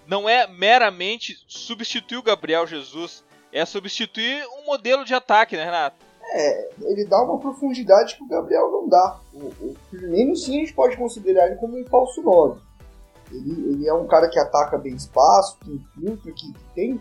Não 0.08 0.30
é 0.30 0.46
meramente 0.48 1.38
substituir 1.48 2.18
o 2.18 2.24
Gabriel 2.24 2.68
Jesus, 2.68 3.24
é 3.52 3.66
substituir 3.66 4.46
um 4.60 4.66
modelo 4.66 5.04
de 5.04 5.14
ataque, 5.14 5.56
né, 5.56 5.66
Renato? 5.66 6.06
É, 6.32 6.70
ele 6.82 7.06
dá 7.06 7.22
uma 7.24 7.40
profundidade 7.40 8.16
que 8.16 8.24
o 8.24 8.28
Gabriel 8.28 8.70
não 8.72 8.90
dá. 8.90 9.20
O, 9.34 9.46
o 9.48 9.76
Firmino, 9.90 10.36
sim, 10.36 10.58
a 10.58 10.60
gente 10.60 10.74
pode 10.74 10.98
considerar 10.98 11.48
ele 11.48 11.56
como 11.56 11.80
um 11.80 11.86
falso 11.86 12.22
9. 12.22 12.60
Ele, 13.32 13.74
ele 13.74 13.88
é 13.88 13.94
um 13.94 14.08
cara 14.08 14.30
que 14.30 14.40
ataca 14.40 14.78
bem 14.78 14.94
espaço, 14.94 15.58
que 15.60 15.72
infiltra, 15.72 16.32
que, 16.32 16.54
tem, 16.76 17.00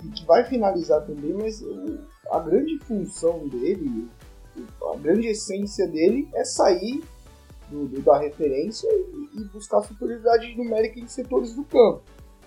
que, 0.00 0.10
que 0.10 0.24
vai 0.24 0.44
finalizar 0.44 1.04
também, 1.04 1.32
mas 1.32 1.62
a 2.30 2.38
grande 2.38 2.78
função 2.84 3.46
dele, 3.48 4.08
a 4.92 4.96
grande 4.96 5.28
essência 5.28 5.86
dele 5.86 6.28
é 6.34 6.44
sair 6.44 7.02
do, 7.70 7.86
do, 7.86 8.02
da 8.02 8.18
referência 8.18 8.88
e, 8.88 9.40
e, 9.40 9.44
buscar 9.44 9.82
superioridade 9.82 10.54
numérica 10.56 11.00
em 11.00 11.06
setores 11.06 11.54
do 11.54 11.64
campo. 11.64 12.02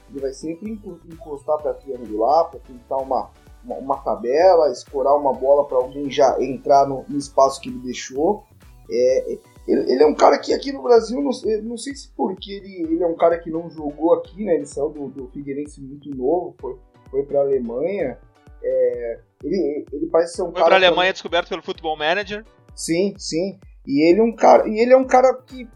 Ele 0.10 0.20
vai 0.20 0.34
sempre 0.34 0.72
encostar 1.12 1.58
para 1.62 1.74
triangular, 1.74 2.50
para 2.50 2.60
tentar 2.62 2.98
uma, 2.98 3.30
uma, 3.64 3.76
uma, 3.76 3.98
tabela, 3.98 4.72
escorar 4.72 5.16
uma 5.16 5.34
bola 5.34 5.68
para 5.68 5.78
alguém 5.78 6.10
já 6.10 6.36
entrar 6.42 6.88
no, 6.88 7.06
no, 7.08 7.18
espaço 7.18 7.62
que 7.62 7.70
ele 7.70 7.80
deixou. 7.80 8.44
É, 8.90 9.38
ele, 9.68 9.92
ele, 9.92 10.04
é 10.04 10.08
um 10.08 10.16
cara 10.16 10.40
que 10.40 10.52
aqui 10.52 10.72
no 10.72 10.82
Brasil, 10.82 11.22
não, 11.22 11.32
não 11.64 11.78
sei 11.78 11.94
se 11.96 12.10
porque 12.16 12.52
ele, 12.52 12.94
ele 12.94 13.04
é 13.04 13.08
um 13.08 13.16
cara 13.16 13.38
que 13.38 13.52
não 13.52 13.70
jogou 13.70 14.16
aqui, 14.16 14.44
né? 14.44 14.56
Ele 14.56 14.66
saiu 14.66 14.90
do, 14.90 15.10
do 15.10 15.28
Figueirense 15.28 15.80
muito 15.80 16.10
novo, 16.10 16.56
foi, 16.60 16.76
foi 17.12 17.24
para 17.24 17.40
a 17.40 17.44
Alemanha. 17.44 18.18
É, 18.64 19.20
ele, 19.44 19.86
ele 19.92 20.08
parece 20.08 20.36
ser 20.36 20.42
um 20.42 20.46
Foi 20.46 20.56
cara. 20.56 20.66
Foi 20.66 20.80
pra 20.80 20.88
Alemanha 20.88 21.14
descoberto 21.14 21.50
pelo 21.50 21.62
Football 21.62 21.98
Manager. 21.98 22.44
Sim, 22.76 23.14
sim. 23.18 23.60
E 23.90 24.08
ele 24.08 24.20
é 24.20 24.24
um 24.24 24.36
cara, 24.36 24.70
e 24.70 24.80
ele 24.80 24.94
é 24.94 24.98
um 24.98 25.08
cara 25.08 25.34
que 25.34 25.68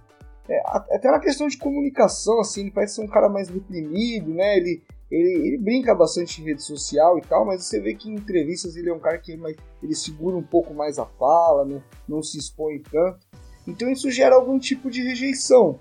é, 0.47 0.61
até 0.68 1.09
na 1.09 1.20
questão 1.20 1.47
de 1.47 1.57
comunicação, 1.57 2.39
assim, 2.39 2.61
ele 2.61 2.72
parece 2.72 2.95
ser 2.95 3.01
um 3.01 3.07
cara 3.07 3.28
mais 3.28 3.49
reprimido, 3.49 4.32
né? 4.32 4.55
Ele, 4.55 4.84
ele, 5.09 5.47
ele, 5.47 5.57
brinca 5.57 5.95
bastante 5.95 6.39
em 6.39 6.45
rede 6.45 6.61
social 6.61 7.18
e 7.18 7.22
tal, 7.22 7.43
mas 7.43 7.64
você 7.64 7.80
vê 7.80 7.95
que 7.95 8.07
em 8.07 8.14
entrevistas 8.14 8.76
ele 8.76 8.89
é 8.89 8.93
um 8.93 8.99
cara 8.99 9.18
que 9.18 9.36
mais, 9.36 9.57
ele 9.82 9.95
segura 9.95 10.38
um 10.38 10.43
pouco 10.43 10.76
mais 10.76 10.99
a 10.99 11.07
fala, 11.07 11.66
não, 11.66 11.84
não 12.07 12.22
se 12.22 12.38
expõe 12.38 12.84
tanto. 12.91 13.26
Então 13.68 13.89
isso 13.89 14.11
gera 14.11 14.36
algum 14.36 14.59
tipo 14.59 14.91
de 14.91 15.01
rejeição. 15.01 15.80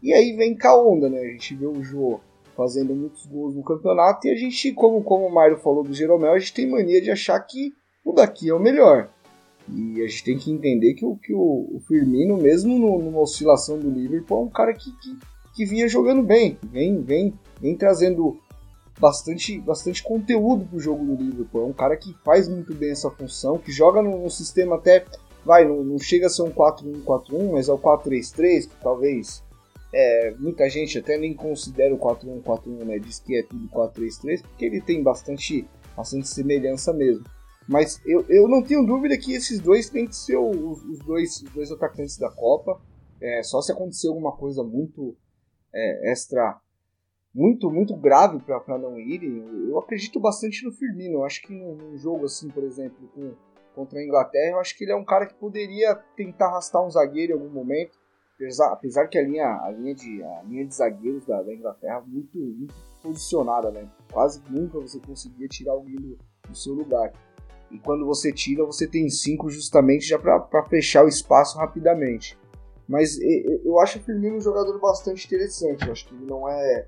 E 0.00 0.12
aí 0.12 0.36
vem 0.36 0.54
cá 0.54 0.80
onda, 0.80 1.08
né? 1.08 1.18
A 1.18 1.32
gente 1.32 1.56
vê 1.56 1.66
o 1.66 1.82
Jô 1.82 2.20
fazendo 2.54 2.94
muitos 2.94 3.26
gols 3.26 3.56
no 3.56 3.64
campeonato 3.64 4.28
e 4.28 4.30
a 4.30 4.36
gente, 4.36 4.70
como, 4.74 5.02
como 5.02 5.26
o 5.26 5.34
Mário 5.34 5.58
falou 5.58 5.82
do 5.82 5.92
Jeromel, 5.92 6.34
a 6.34 6.38
gente 6.38 6.54
tem 6.54 6.70
mania 6.70 7.00
de 7.02 7.10
achar 7.10 7.40
que 7.40 7.72
o 8.04 8.12
daqui 8.12 8.48
é 8.48 8.54
o 8.54 8.60
melhor. 8.60 9.10
E 9.68 10.02
a 10.02 10.06
gente 10.06 10.24
tem 10.24 10.38
que 10.38 10.50
entender 10.50 10.94
que 10.94 11.04
o, 11.04 11.16
que 11.16 11.32
o, 11.32 11.80
Firmino, 11.86 12.36
mesmo 12.36 12.78
no, 12.78 12.98
numa 12.98 13.20
oscilação 13.20 13.78
do 13.78 13.90
Liverpool, 13.90 14.42
é 14.42 14.44
um 14.44 14.50
cara 14.50 14.74
que, 14.74 14.90
que, 14.98 15.18
que 15.54 15.64
vinha 15.64 15.88
jogando 15.88 16.22
bem, 16.22 16.58
vem, 16.62 17.00
vem, 17.00 17.32
vem 17.60 17.76
trazendo 17.76 18.38
bastante, 18.98 19.58
bastante 19.60 20.02
conteúdo 20.02 20.66
pro 20.66 20.78
jogo 20.78 21.04
do 21.04 21.22
Liverpool. 21.22 21.62
É 21.62 21.66
um 21.66 21.72
cara 21.72 21.96
que 21.96 22.14
faz 22.24 22.48
muito 22.48 22.74
bem 22.74 22.90
essa 22.90 23.10
função, 23.10 23.58
que 23.58 23.72
joga 23.72 24.02
num, 24.02 24.28
sistema 24.28 24.76
até. 24.76 25.04
Vai, 25.44 25.66
não, 25.66 25.82
não 25.82 25.98
chega 25.98 26.26
a 26.26 26.30
ser 26.30 26.42
um 26.42 26.50
4-1-4-1, 26.50 27.52
mas 27.52 27.68
é 27.68 27.72
o 27.72 27.78
4-3-3, 27.78 28.68
que 28.68 28.76
talvez 28.82 29.42
é, 29.92 30.34
muita 30.38 30.68
gente 30.70 30.98
até 30.98 31.18
nem 31.18 31.34
considera 31.34 31.94
o 31.94 31.98
4-1-4-1, 31.98 32.84
né? 32.84 32.98
Diz 32.98 33.18
que 33.18 33.36
é 33.36 33.42
tudo 33.42 33.68
4-3-3, 33.68 34.42
porque 34.42 34.64
ele 34.64 34.80
tem 34.80 35.02
bastante, 35.02 35.66
bastante 35.96 36.28
semelhança 36.28 36.92
mesmo. 36.92 37.24
Mas 37.68 38.00
eu, 38.04 38.24
eu 38.28 38.48
não 38.48 38.62
tenho 38.62 38.84
dúvida 38.84 39.16
que 39.16 39.32
esses 39.32 39.58
dois 39.58 39.88
têm 39.88 40.06
que 40.06 40.16
ser 40.16 40.36
os, 40.36 40.82
os 40.84 40.98
dois, 41.00 41.42
os 41.42 41.50
dois 41.50 41.72
atacantes 41.72 42.18
da 42.18 42.30
Copa. 42.30 42.80
É, 43.20 43.42
só 43.42 43.62
se 43.62 43.72
acontecer 43.72 44.08
alguma 44.08 44.32
coisa 44.36 44.62
muito 44.62 45.16
é, 45.72 46.12
extra 46.12 46.60
muito, 47.34 47.68
muito 47.68 47.96
grave 47.96 48.38
para 48.38 48.78
não 48.78 48.98
irem. 48.98 49.44
Eu 49.68 49.78
acredito 49.78 50.20
bastante 50.20 50.64
no 50.64 50.70
Firmino. 50.70 51.14
Eu 51.14 51.24
acho 51.24 51.42
que 51.42 51.52
num, 51.52 51.74
num 51.74 51.98
jogo 51.98 52.26
assim, 52.26 52.48
por 52.48 52.62
exemplo, 52.62 53.08
com, 53.12 53.34
contra 53.74 53.98
a 53.98 54.04
Inglaterra, 54.04 54.52
eu 54.52 54.60
acho 54.60 54.76
que 54.76 54.84
ele 54.84 54.92
é 54.92 54.96
um 54.96 55.04
cara 55.04 55.26
que 55.26 55.34
poderia 55.34 55.96
tentar 56.16 56.46
arrastar 56.46 56.84
um 56.84 56.90
zagueiro 56.90 57.32
em 57.32 57.34
algum 57.34 57.50
momento. 57.50 57.98
Apesar, 58.36 58.72
apesar 58.72 59.08
que 59.08 59.18
a 59.18 59.22
linha, 59.22 59.46
a 59.46 59.70
linha, 59.70 59.94
de, 59.94 60.22
a 60.22 60.42
linha 60.42 60.64
de 60.64 60.74
zagueiros 60.74 61.26
da, 61.26 61.42
da 61.42 61.52
Inglaterra 61.52 62.02
é 62.04 62.08
muito, 62.08 62.38
muito 62.38 62.74
posicionada, 63.02 63.70
né? 63.70 63.88
Quase 64.12 64.40
nunca 64.48 64.78
você 64.78 65.00
conseguia 65.00 65.48
tirar 65.48 65.72
alguém 65.72 65.96
do, 65.96 66.18
do 66.48 66.54
seu 66.54 66.74
lugar. 66.74 67.12
E 67.74 67.78
quando 67.80 68.06
você 68.06 68.32
tira, 68.32 68.64
você 68.64 68.86
tem 68.86 69.10
cinco 69.10 69.50
justamente 69.50 70.06
já 70.06 70.16
para 70.16 70.64
fechar 70.68 71.04
o 71.04 71.08
espaço 71.08 71.58
rapidamente. 71.58 72.38
Mas 72.88 73.18
eu 73.64 73.80
acho 73.80 73.98
o 73.98 74.02
Firmino 74.02 74.36
um 74.36 74.40
jogador 74.40 74.78
bastante 74.78 75.26
interessante. 75.26 75.84
Eu 75.84 75.92
acho 75.92 76.06
que 76.06 76.14
ele 76.14 76.24
não 76.24 76.48
é 76.48 76.86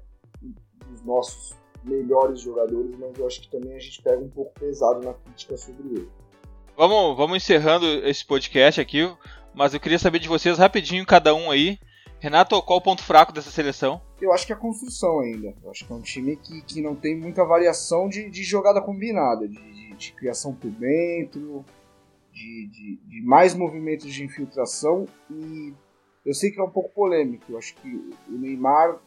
dos 0.89 1.03
nossos 1.03 1.57
melhores 1.83 2.41
jogadores, 2.41 2.97
mas 2.99 3.19
eu 3.19 3.27
acho 3.27 3.41
que 3.41 3.51
também 3.51 3.75
a 3.75 3.81
gente 3.81 4.01
pega 4.01 4.19
um 4.19 4.29
pouco 4.29 4.53
pesado 4.61 5.05
na 5.05 5.13
crítica 5.13 5.57
sobre 5.57 5.89
ele. 5.89 6.09
Vamos, 6.77 7.17
vamos 7.17 7.37
encerrando 7.37 7.85
esse 8.07 8.25
podcast 8.25 8.81
aqui, 8.81 9.11
mas 9.55 9.75
eu 9.75 9.81
queria 9.81 9.99
saber 9.99 10.21
de 10.21 10.29
vocês 10.29 10.57
rapidinho, 10.57 11.05
cada 11.05 11.35
um 11.35 11.51
aí. 11.51 11.81
Renato, 12.21 12.61
qual 12.63 12.79
o 12.79 12.83
ponto 12.83 13.03
fraco 13.03 13.33
dessa 13.33 13.51
seleção? 13.51 14.01
Eu 14.21 14.33
acho 14.33 14.47
que 14.47 14.53
é 14.53 14.57
a 14.57 14.59
construção 14.59 15.21
ainda. 15.21 15.53
Eu 15.65 15.71
acho 15.71 15.85
que 15.85 15.93
é 15.93 15.97
um 15.97 16.01
time 16.01 16.37
que, 16.37 16.63
que 16.63 16.81
não 16.81 16.95
tem 16.95 17.17
muita 17.17 17.45
variação 17.45 18.09
de, 18.09 18.31
de 18.31 18.45
jogada 18.45 18.81
combinada, 18.81 19.49
de, 19.49 19.86
de, 19.97 20.13
criação 20.13 20.55
por 20.55 20.71
dentro, 20.71 21.65
de, 22.33 22.69
de, 22.69 22.97
de, 23.09 23.23
mais 23.23 23.55
movimentos 23.55 24.13
de 24.13 24.25
infiltração. 24.25 25.07
E 25.31 25.73
eu 26.25 26.35
sei 26.35 26.51
que 26.51 26.61
é 26.61 26.63
um 26.63 26.71
pouco 26.71 26.91
polêmico. 26.91 27.45
Eu 27.49 27.59
acho 27.59 27.75
que 27.77 27.89
o 28.29 28.39
Neymar 28.39 28.99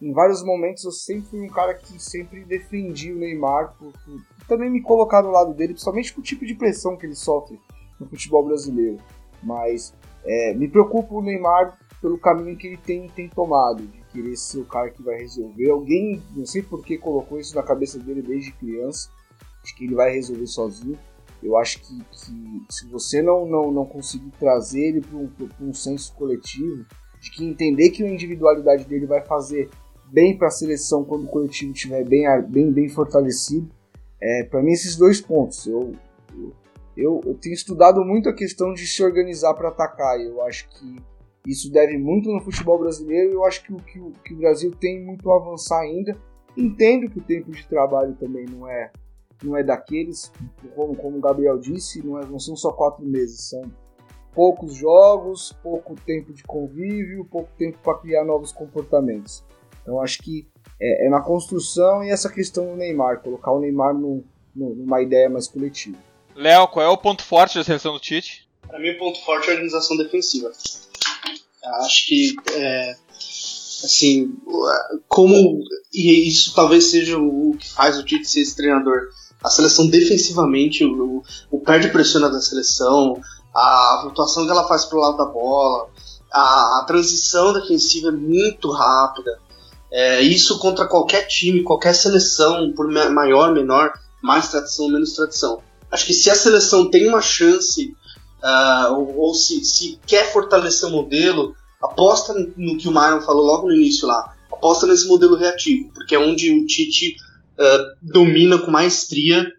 em 0.00 0.12
vários 0.12 0.44
momentos 0.44 0.84
eu 0.84 0.92
sempre 0.92 1.28
fui 1.28 1.40
um 1.40 1.48
cara 1.48 1.74
que 1.74 2.00
sempre 2.00 2.44
defendia 2.44 3.12
o 3.12 3.18
Neymar 3.18 3.74
por, 3.76 3.92
por 3.92 4.46
também 4.46 4.70
me 4.70 4.80
colocar 4.80 5.20
do 5.22 5.30
lado 5.30 5.52
dele, 5.52 5.72
principalmente 5.72 6.14
com 6.14 6.20
o 6.20 6.24
tipo 6.24 6.46
de 6.46 6.54
pressão 6.54 6.96
que 6.96 7.04
ele 7.04 7.14
sofre 7.14 7.58
no 7.98 8.08
futebol 8.08 8.44
brasileiro. 8.44 8.98
Mas 9.42 9.94
é, 10.24 10.54
me 10.54 10.68
preocupa 10.68 11.14
o 11.14 11.22
Neymar 11.22 11.76
pelo 12.00 12.18
caminho 12.18 12.56
que 12.56 12.68
ele 12.68 12.76
tem, 12.76 13.08
tem 13.08 13.28
tomado, 13.28 13.82
de 13.82 14.00
querer 14.12 14.36
ser 14.36 14.60
o 14.60 14.64
cara 14.64 14.90
que 14.90 15.02
vai 15.02 15.16
resolver. 15.16 15.68
Alguém, 15.70 16.22
não 16.34 16.46
sei 16.46 16.62
por 16.62 16.84
que 16.84 16.96
colocou 16.96 17.38
isso 17.40 17.54
na 17.54 17.62
cabeça 17.62 17.98
dele 17.98 18.22
desde 18.22 18.52
criança, 18.52 19.10
de 19.68 19.74
que 19.74 19.84
ele 19.84 19.94
vai 19.94 20.12
resolver 20.12 20.46
sozinho. 20.46 20.98
Eu 21.42 21.56
acho 21.56 21.80
que, 21.80 21.98
que 22.10 22.66
se 22.70 22.86
você 22.86 23.22
não, 23.22 23.46
não, 23.46 23.70
não 23.70 23.84
conseguir 23.84 24.30
trazer 24.38 24.88
ele 24.88 25.00
para 25.02 25.16
um, 25.16 25.30
um 25.60 25.74
senso 25.74 26.14
coletivo, 26.14 26.84
de 27.20 27.30
que 27.30 27.44
entender 27.44 27.90
que 27.90 28.02
a 28.02 28.08
individualidade 28.08 28.84
dele 28.84 29.06
vai 29.06 29.24
fazer 29.24 29.68
bem 30.06 30.36
para 30.36 30.48
a 30.48 30.50
seleção 30.50 31.04
quando 31.04 31.24
o 31.24 31.28
coletivo 31.28 31.72
estiver 31.72 32.04
bem, 32.04 32.24
bem, 32.48 32.72
bem 32.72 32.88
fortalecido. 32.88 33.68
É, 34.20 34.44
para 34.44 34.62
mim, 34.62 34.72
esses 34.72 34.96
dois 34.96 35.20
pontos. 35.20 35.66
Eu, 35.66 35.92
eu, 36.96 37.20
eu, 37.24 37.34
tenho 37.34 37.54
estudado 37.54 38.04
muito 38.04 38.28
a 38.28 38.34
questão 38.34 38.72
de 38.72 38.86
se 38.86 39.02
organizar 39.04 39.54
para 39.54 39.68
atacar. 39.68 40.18
Eu 40.20 40.42
acho 40.42 40.68
que 40.70 40.96
isso 41.46 41.70
deve 41.70 41.98
muito 41.98 42.32
no 42.32 42.40
futebol 42.40 42.78
brasileiro. 42.78 43.32
Eu 43.32 43.44
acho 43.44 43.62
que 43.62 43.72
o, 43.72 43.76
que 43.76 44.00
o, 44.00 44.12
que 44.24 44.34
o 44.34 44.38
Brasil 44.38 44.72
tem 44.72 45.04
muito 45.04 45.30
a 45.30 45.36
avançar 45.36 45.80
ainda. 45.80 46.16
Entendo 46.56 47.08
que 47.08 47.18
o 47.18 47.22
tempo 47.22 47.52
de 47.52 47.64
trabalho 47.68 48.16
também 48.16 48.44
não 48.46 48.68
é 48.68 48.90
não 49.42 49.56
é 49.56 49.62
daqueles, 49.62 50.32
como, 50.74 50.96
como 50.96 51.18
o 51.18 51.20
Gabriel 51.20 51.58
disse, 51.58 52.04
não, 52.04 52.18
é, 52.18 52.26
não 52.26 52.38
são 52.38 52.56
só 52.56 52.72
quatro 52.72 53.04
meses, 53.04 53.48
são 53.50 53.62
poucos 54.34 54.74
jogos, 54.74 55.52
pouco 55.62 55.94
tempo 55.94 56.32
de 56.32 56.42
convívio, 56.44 57.24
pouco 57.24 57.50
tempo 57.58 57.78
para 57.82 57.98
criar 57.98 58.24
novos 58.24 58.52
comportamentos. 58.52 59.44
Então 59.82 60.00
acho 60.00 60.18
que 60.18 60.46
é, 60.80 61.06
é, 61.06 61.10
na 61.10 61.20
construção 61.20 62.04
e 62.04 62.10
essa 62.10 62.30
questão 62.30 62.66
do 62.66 62.76
Neymar, 62.76 63.20
colocar 63.20 63.52
o 63.52 63.60
Neymar 63.60 63.94
no, 63.94 64.24
no, 64.54 64.74
numa 64.74 65.02
ideia 65.02 65.28
mais 65.28 65.48
coletiva. 65.48 65.98
Léo, 66.34 66.68
qual 66.68 66.84
é 66.84 66.88
o 66.88 66.96
ponto 66.96 67.24
forte 67.24 67.58
da 67.58 67.64
seleção 67.64 67.92
do 67.92 67.98
Tite? 67.98 68.48
Para 68.66 68.78
mim 68.78 68.90
o 68.90 68.98
ponto 68.98 69.18
forte 69.24 69.48
é 69.48 69.50
a 69.50 69.54
organização 69.54 69.96
defensiva. 69.96 70.52
Acho 71.80 72.06
que 72.06 72.36
é, 72.52 72.96
assim, 73.84 74.36
como 75.08 75.64
e 75.92 76.28
isso 76.28 76.54
talvez 76.54 76.84
seja 76.84 77.18
o 77.18 77.56
que 77.58 77.68
faz 77.70 77.98
o 77.98 78.04
Tite 78.04 78.28
ser 78.28 78.40
esse 78.40 78.54
treinador. 78.54 79.08
A 79.42 79.50
seleção 79.50 79.86
defensivamente, 79.86 80.84
o, 80.84 81.22
o 81.50 81.60
perde 81.60 81.88
pressiona 81.88 82.28
da 82.28 82.40
seleção, 82.40 83.20
a 83.54 84.04
atuação 84.06 84.44
que 84.44 84.50
ela 84.50 84.66
faz 84.66 84.84
pro 84.84 84.98
lado 84.98 85.16
da 85.16 85.24
bola, 85.24 85.88
a, 86.32 86.80
a 86.80 86.84
transição 86.86 87.52
defensiva 87.52 88.08
é 88.08 88.12
muito 88.12 88.70
rápida. 88.70 89.38
É, 89.90 90.20
isso 90.20 90.58
contra 90.58 90.86
qualquer 90.86 91.26
time, 91.26 91.62
qualquer 91.62 91.94
seleção, 91.94 92.72
por 92.72 92.88
maior, 92.90 93.52
menor, 93.52 93.92
mais 94.22 94.48
tradição, 94.48 94.88
menos 94.88 95.14
tradição. 95.14 95.62
Acho 95.90 96.04
que 96.04 96.12
se 96.12 96.30
a 96.30 96.34
seleção 96.34 96.90
tem 96.90 97.08
uma 97.08 97.22
chance, 97.22 97.96
uh, 98.42 98.92
ou, 98.92 99.18
ou 99.18 99.34
se, 99.34 99.64
se, 99.64 99.98
quer 100.06 100.30
fortalecer 100.30 100.88
o 100.88 100.92
modelo, 100.92 101.54
aposta 101.82 102.34
no 102.56 102.76
que 102.76 102.88
o 102.88 102.92
Myron 102.92 103.22
falou 103.22 103.46
logo 103.46 103.68
no 103.68 103.74
início 103.74 104.06
lá. 104.06 104.34
Aposta 104.52 104.86
nesse 104.86 105.06
modelo 105.06 105.36
reativo, 105.36 105.90
porque 105.94 106.14
é 106.14 106.18
onde 106.18 106.50
o 106.52 106.66
Tite 106.66 107.16
uh, 107.58 108.12
domina 108.12 108.58
com 108.58 108.70
maestria 108.70 109.52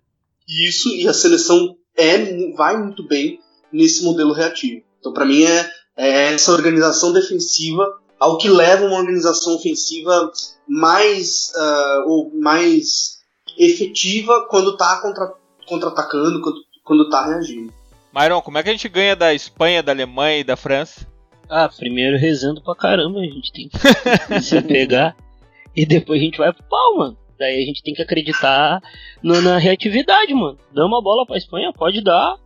isso 0.49 0.89
e 0.89 1.07
a 1.07 1.13
seleção 1.13 1.75
é, 1.95 2.53
vai 2.55 2.75
muito 2.77 3.07
bem 3.07 3.39
nesse 3.71 4.03
modelo 4.03 4.33
reativo. 4.33 4.81
Então, 4.99 5.13
para 5.13 5.25
mim, 5.25 5.43
é, 5.43 5.69
é 5.95 6.33
essa 6.33 6.51
organização 6.51 7.13
defensiva 7.13 7.85
ao 8.19 8.37
que 8.37 8.49
leva 8.49 8.85
uma 8.85 8.97
organização 8.97 9.55
ofensiva 9.55 10.31
mais, 10.67 11.51
uh, 11.55 12.09
ou 12.09 12.31
mais 12.33 13.19
efetiva 13.57 14.47
quando 14.49 14.71
está 14.71 14.99
contra, 15.01 15.33
contra-atacando, 15.67 16.41
quando, 16.83 17.03
está 17.03 17.27
reagindo. 17.27 17.71
Myron, 18.13 18.41
como 18.41 18.57
é 18.57 18.63
que 18.63 18.69
a 18.69 18.71
gente 18.71 18.89
ganha 18.89 19.15
da 19.15 19.33
Espanha, 19.33 19.83
da 19.83 19.91
Alemanha 19.91 20.39
e 20.39 20.43
da 20.43 20.57
França? 20.57 21.07
Ah, 21.47 21.69
primeiro 21.69 22.17
rezando 22.17 22.61
pra 22.61 22.75
caramba, 22.75 23.19
a 23.19 23.23
gente 23.23 23.51
tem 23.51 23.69
que 23.69 24.41
se 24.41 24.61
pegar 24.61 25.15
e 25.75 25.85
depois 25.85 26.19
a 26.19 26.23
gente 26.23 26.37
vai 26.37 26.51
pro 26.51 26.63
pau, 26.63 26.97
mano. 26.97 27.17
Daí 27.39 27.63
a 27.63 27.65
gente 27.65 27.81
tem 27.81 27.93
que 27.93 28.01
acreditar 28.01 28.81
no, 29.23 29.41
na 29.41 29.57
reatividade, 29.57 30.33
mano. 30.33 30.57
Dá 30.73 30.85
uma 30.85 31.01
bola 31.01 31.25
pra 31.25 31.37
Espanha, 31.37 31.71
pode 31.71 32.03
dar. 32.03 32.37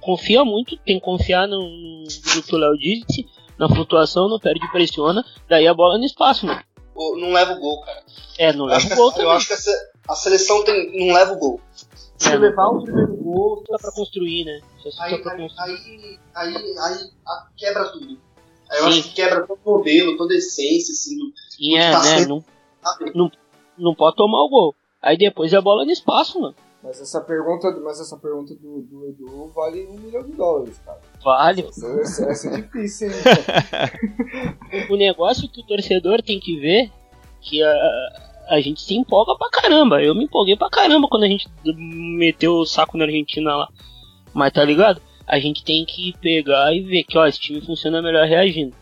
Confia 0.00 0.44
muito, 0.44 0.76
tem 0.76 0.98
que 0.98 1.04
confiar 1.04 1.48
no, 1.48 1.58
no 2.02 2.42
que 2.42 2.54
o 2.54 2.58
Léo 2.58 2.76
disse 2.76 3.26
na 3.58 3.68
flutuação, 3.68 4.28
não 4.28 4.38
perde, 4.38 4.70
pressiona, 4.70 5.24
daí 5.48 5.66
a 5.66 5.74
bola 5.74 5.96
no 5.96 6.04
espaço, 6.04 6.46
mano. 6.46 6.60
Não 6.94 7.32
leva 7.32 7.54
o 7.54 7.60
gol, 7.60 7.80
cara. 7.80 8.02
É, 8.38 8.52
não 8.52 8.66
leva 8.66 8.86
o 8.92 8.96
gol 8.96 9.10
também. 9.10 9.26
Eu 9.26 9.30
acho 9.32 9.46
que 9.48 9.54
a 10.08 10.14
seleção 10.14 10.62
tem, 10.64 11.06
não 11.06 11.14
leva 11.14 11.32
o 11.32 11.38
gol. 11.38 11.60
Se 12.16 12.30
é, 12.30 12.36
levar 12.36 12.68
o 12.68 12.82
primeiro 12.82 13.16
gol, 13.16 13.64
dá 13.68 13.78
pra 13.78 13.90
construir, 13.90 14.44
né? 14.44 14.60
Aí, 15.00 15.18
pra 15.18 15.36
construir. 15.36 15.74
Aí, 15.74 16.18
aí, 16.34 16.54
aí, 16.54 16.76
aí, 16.78 17.10
quebra 17.56 17.86
tudo. 17.86 18.20
Aí 18.70 18.78
eu 18.78 18.84
Sim. 18.84 18.88
acho 18.88 19.02
que 19.04 19.14
quebra 19.14 19.46
todo 19.46 19.58
o 19.64 19.70
modelo, 19.78 20.16
toda 20.16 20.34
a 20.34 20.36
essência, 20.36 20.92
assim, 20.92 21.18
do, 21.18 21.76
é, 21.76 21.90
tá 21.90 22.02
né? 22.02 22.26
Não, 22.26 22.44
não, 23.14 23.30
não 23.78 23.94
pode 23.94 24.16
tomar 24.16 24.42
o 24.42 24.48
gol. 24.48 24.74
Aí 25.00 25.16
depois 25.16 25.52
é 25.52 25.60
bola 25.60 25.84
no 25.84 25.90
espaço, 25.90 26.40
mano. 26.40 26.54
Mas 26.82 27.00
essa 27.00 27.20
pergunta, 27.20 27.70
mas 27.82 27.98
essa 27.98 28.16
pergunta 28.16 28.54
do, 28.54 28.82
do 28.82 29.06
Edu 29.06 29.50
vale 29.54 29.86
um 29.86 29.98
milhão 29.98 30.22
de 30.22 30.32
dólares, 30.32 30.78
cara. 30.84 31.00
Vale. 31.22 31.62
Essa, 31.62 32.30
essa 32.30 32.48
é 32.48 32.60
difícil, 32.60 33.08
hein? 33.08 33.14
o 34.90 34.96
negócio 34.96 35.48
que 35.48 35.60
o 35.60 35.66
torcedor 35.66 36.22
tem 36.22 36.38
que 36.38 36.60
ver 36.60 36.90
que 37.40 37.62
a, 37.62 37.74
a 38.50 38.60
gente 38.60 38.82
se 38.82 38.94
empolga 38.94 39.34
pra 39.36 39.48
caramba. 39.50 40.02
Eu 40.02 40.14
me 40.14 40.24
empolguei 40.24 40.56
pra 40.56 40.68
caramba 40.68 41.08
quando 41.08 41.24
a 41.24 41.28
gente 41.28 41.48
meteu 41.64 42.56
o 42.56 42.66
saco 42.66 42.98
na 42.98 43.04
Argentina 43.04 43.56
lá. 43.56 43.68
Mas 44.34 44.52
tá 44.52 44.62
ligado? 44.62 45.00
a 45.26 45.38
gente 45.38 45.64
tem 45.64 45.84
que 45.84 46.14
pegar 46.20 46.74
e 46.74 46.80
ver 46.80 47.04
que 47.04 47.16
ó, 47.16 47.26
esse 47.26 47.40
time 47.40 47.60
funciona 47.60 48.02
melhor 48.02 48.26
reagindo. 48.26 48.76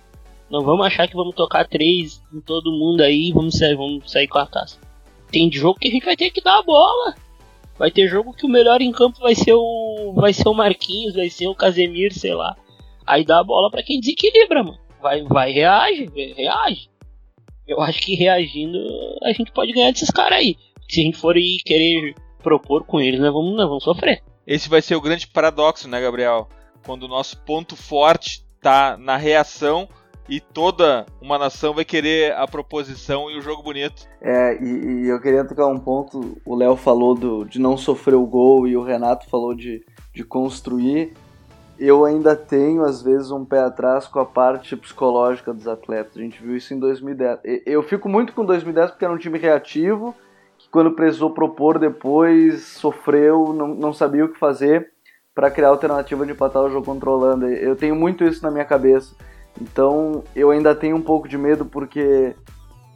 Não 0.53 0.61
vamos 0.61 0.87
achar 0.87 1.09
que 1.09 1.17
vamos 1.17 1.35
tocar 1.35 1.67
três 1.67 2.23
em 2.31 2.39
todo 2.39 2.71
mundo 2.71 3.01
aí 3.01 3.31
e 3.31 3.33
vamos 3.33 3.57
sair, 3.57 3.75
vamos 3.75 4.13
sair 4.13 4.29
com 4.29 4.37
a 4.37 4.45
taça. 4.45 4.79
Tem 5.31 5.51
jogo 5.51 5.79
que 5.81 5.89
a 5.89 5.91
gente 5.91 6.05
vai 6.05 6.15
ter 6.15 6.31
que 6.31 6.43
dar 6.43 6.59
a 6.59 6.63
bola. 6.63 7.15
Vai 7.79 7.91
ter 7.91 8.07
jogo 8.07 8.35
que 8.35 8.45
o 8.45 8.51
melhor 8.51 8.83
em 8.83 8.93
campo 8.93 9.19
vai 9.19 9.35
ser 9.35 9.55
o. 9.55 10.13
Vai 10.15 10.35
ser 10.35 10.47
o 10.47 10.53
Marquinhos, 10.53 11.15
vai 11.15 11.31
ser 11.31 11.49
o 11.49 11.55
Casemiro, 11.55 12.13
sei 12.13 12.35
lá. 12.35 12.55
Aí 13.07 13.25
dá 13.25 13.41
a 13.41 13.45
bola 13.45 13.71
para 13.71 13.83
quem 13.83 13.99
desequilibra, 13.99 14.63
mano. 14.63 14.79
Vai, 15.01 15.23
vai, 15.23 15.53
reage, 15.53 16.11
reage. 16.37 16.91
Eu 17.67 17.81
acho 17.81 18.03
que 18.03 18.15
reagindo 18.15 18.79
a 19.23 19.33
gente 19.33 19.51
pode 19.53 19.73
ganhar 19.73 19.91
desses 19.91 20.11
caras 20.11 20.39
aí. 20.39 20.59
Se 20.87 21.01
a 21.01 21.05
gente 21.05 21.17
for 21.17 21.35
ir 21.35 21.63
querer 21.65 22.15
propor 22.43 22.85
com 22.85 23.01
eles, 23.01 23.19
nós 23.19 23.33
vamos, 23.33 23.57
nós 23.57 23.69
vamos 23.69 23.85
sofrer. 23.85 24.23
Esse 24.47 24.69
vai 24.69 24.83
ser 24.83 24.97
o 24.97 25.01
grande 25.01 25.27
paradoxo, 25.27 25.89
né, 25.89 25.99
Gabriel? 25.99 26.47
Quando 26.85 27.05
o 27.05 27.09
nosso 27.09 27.39
ponto 27.39 27.75
forte 27.75 28.45
tá 28.61 28.99
na 28.99 29.17
reação 29.17 29.89
e 30.29 30.41
toda 30.41 31.07
uma 31.21 31.39
nação 31.39 31.75
vai 31.75 31.85
querer 31.85 32.33
a 32.35 32.47
proposição 32.47 33.31
e 33.31 33.39
o 33.39 33.43
jogo 33.43 33.63
bonito. 33.63 34.07
É, 34.21 34.57
e, 34.63 35.05
e 35.05 35.09
eu 35.09 35.21
queria 35.21 35.45
tocar 35.45 35.67
um 35.67 35.79
ponto, 35.79 36.39
o 36.45 36.55
Léo 36.55 36.77
falou 36.77 37.15
do, 37.15 37.45
de 37.45 37.61
não 37.61 37.77
sofrer 37.77 38.15
o 38.15 38.27
gol 38.27 38.67
e 38.67 38.77
o 38.77 38.83
Renato 38.83 39.29
falou 39.29 39.55
de, 39.55 39.85
de 40.15 40.25
construir. 40.25 41.13
Eu 41.79 42.05
ainda 42.05 42.37
tenho, 42.37 42.85
às 42.85 43.03
vezes, 43.03 43.31
um 43.31 43.45
pé 43.45 43.61
atrás 43.61 44.07
com 44.07 44.21
a 44.21 44.25
parte 44.25 44.77
psicológica 44.77 45.53
dos 45.53 45.67
atletas. 45.67 46.17
A 46.17 46.21
gente 46.21 46.41
viu 46.41 46.57
isso 46.57 46.73
em 46.73 46.79
2010. 46.79 47.41
Eu 47.67 47.83
fico 47.83 48.09
muito 48.09 48.33
com 48.33 48.45
2010 48.45 48.93
porque 48.93 49.05
era 49.05 49.13
um 49.13 49.19
time 49.19 49.39
reativo, 49.39 50.15
que 50.59 50.69
quando 50.69 50.93
precisou 50.93 51.31
propor 51.31 51.79
depois, 51.79 52.63
sofreu, 52.63 53.53
não, 53.53 53.69
não 53.69 53.93
sabia 53.93 54.25
o 54.25 54.29
que 54.29 54.39
fazer 54.39 54.93
para 55.35 55.51
criar 55.51 55.69
alternativa 55.69 56.25
de 56.25 56.33
empatar 56.33 56.63
o 56.63 56.71
jogo 56.71 56.87
controlando. 56.87 57.47
Eu 57.47 57.75
tenho 57.75 57.97
muito 57.97 58.23
isso 58.23 58.43
na 58.43 58.51
minha 58.51 58.65
cabeça. 58.65 59.17
Então 59.61 60.25
eu 60.35 60.51
ainda 60.51 60.75
tenho 60.75 60.97
um 60.97 61.03
pouco 61.03 61.29
de 61.29 61.37
medo 61.37 61.65
porque 61.65 62.35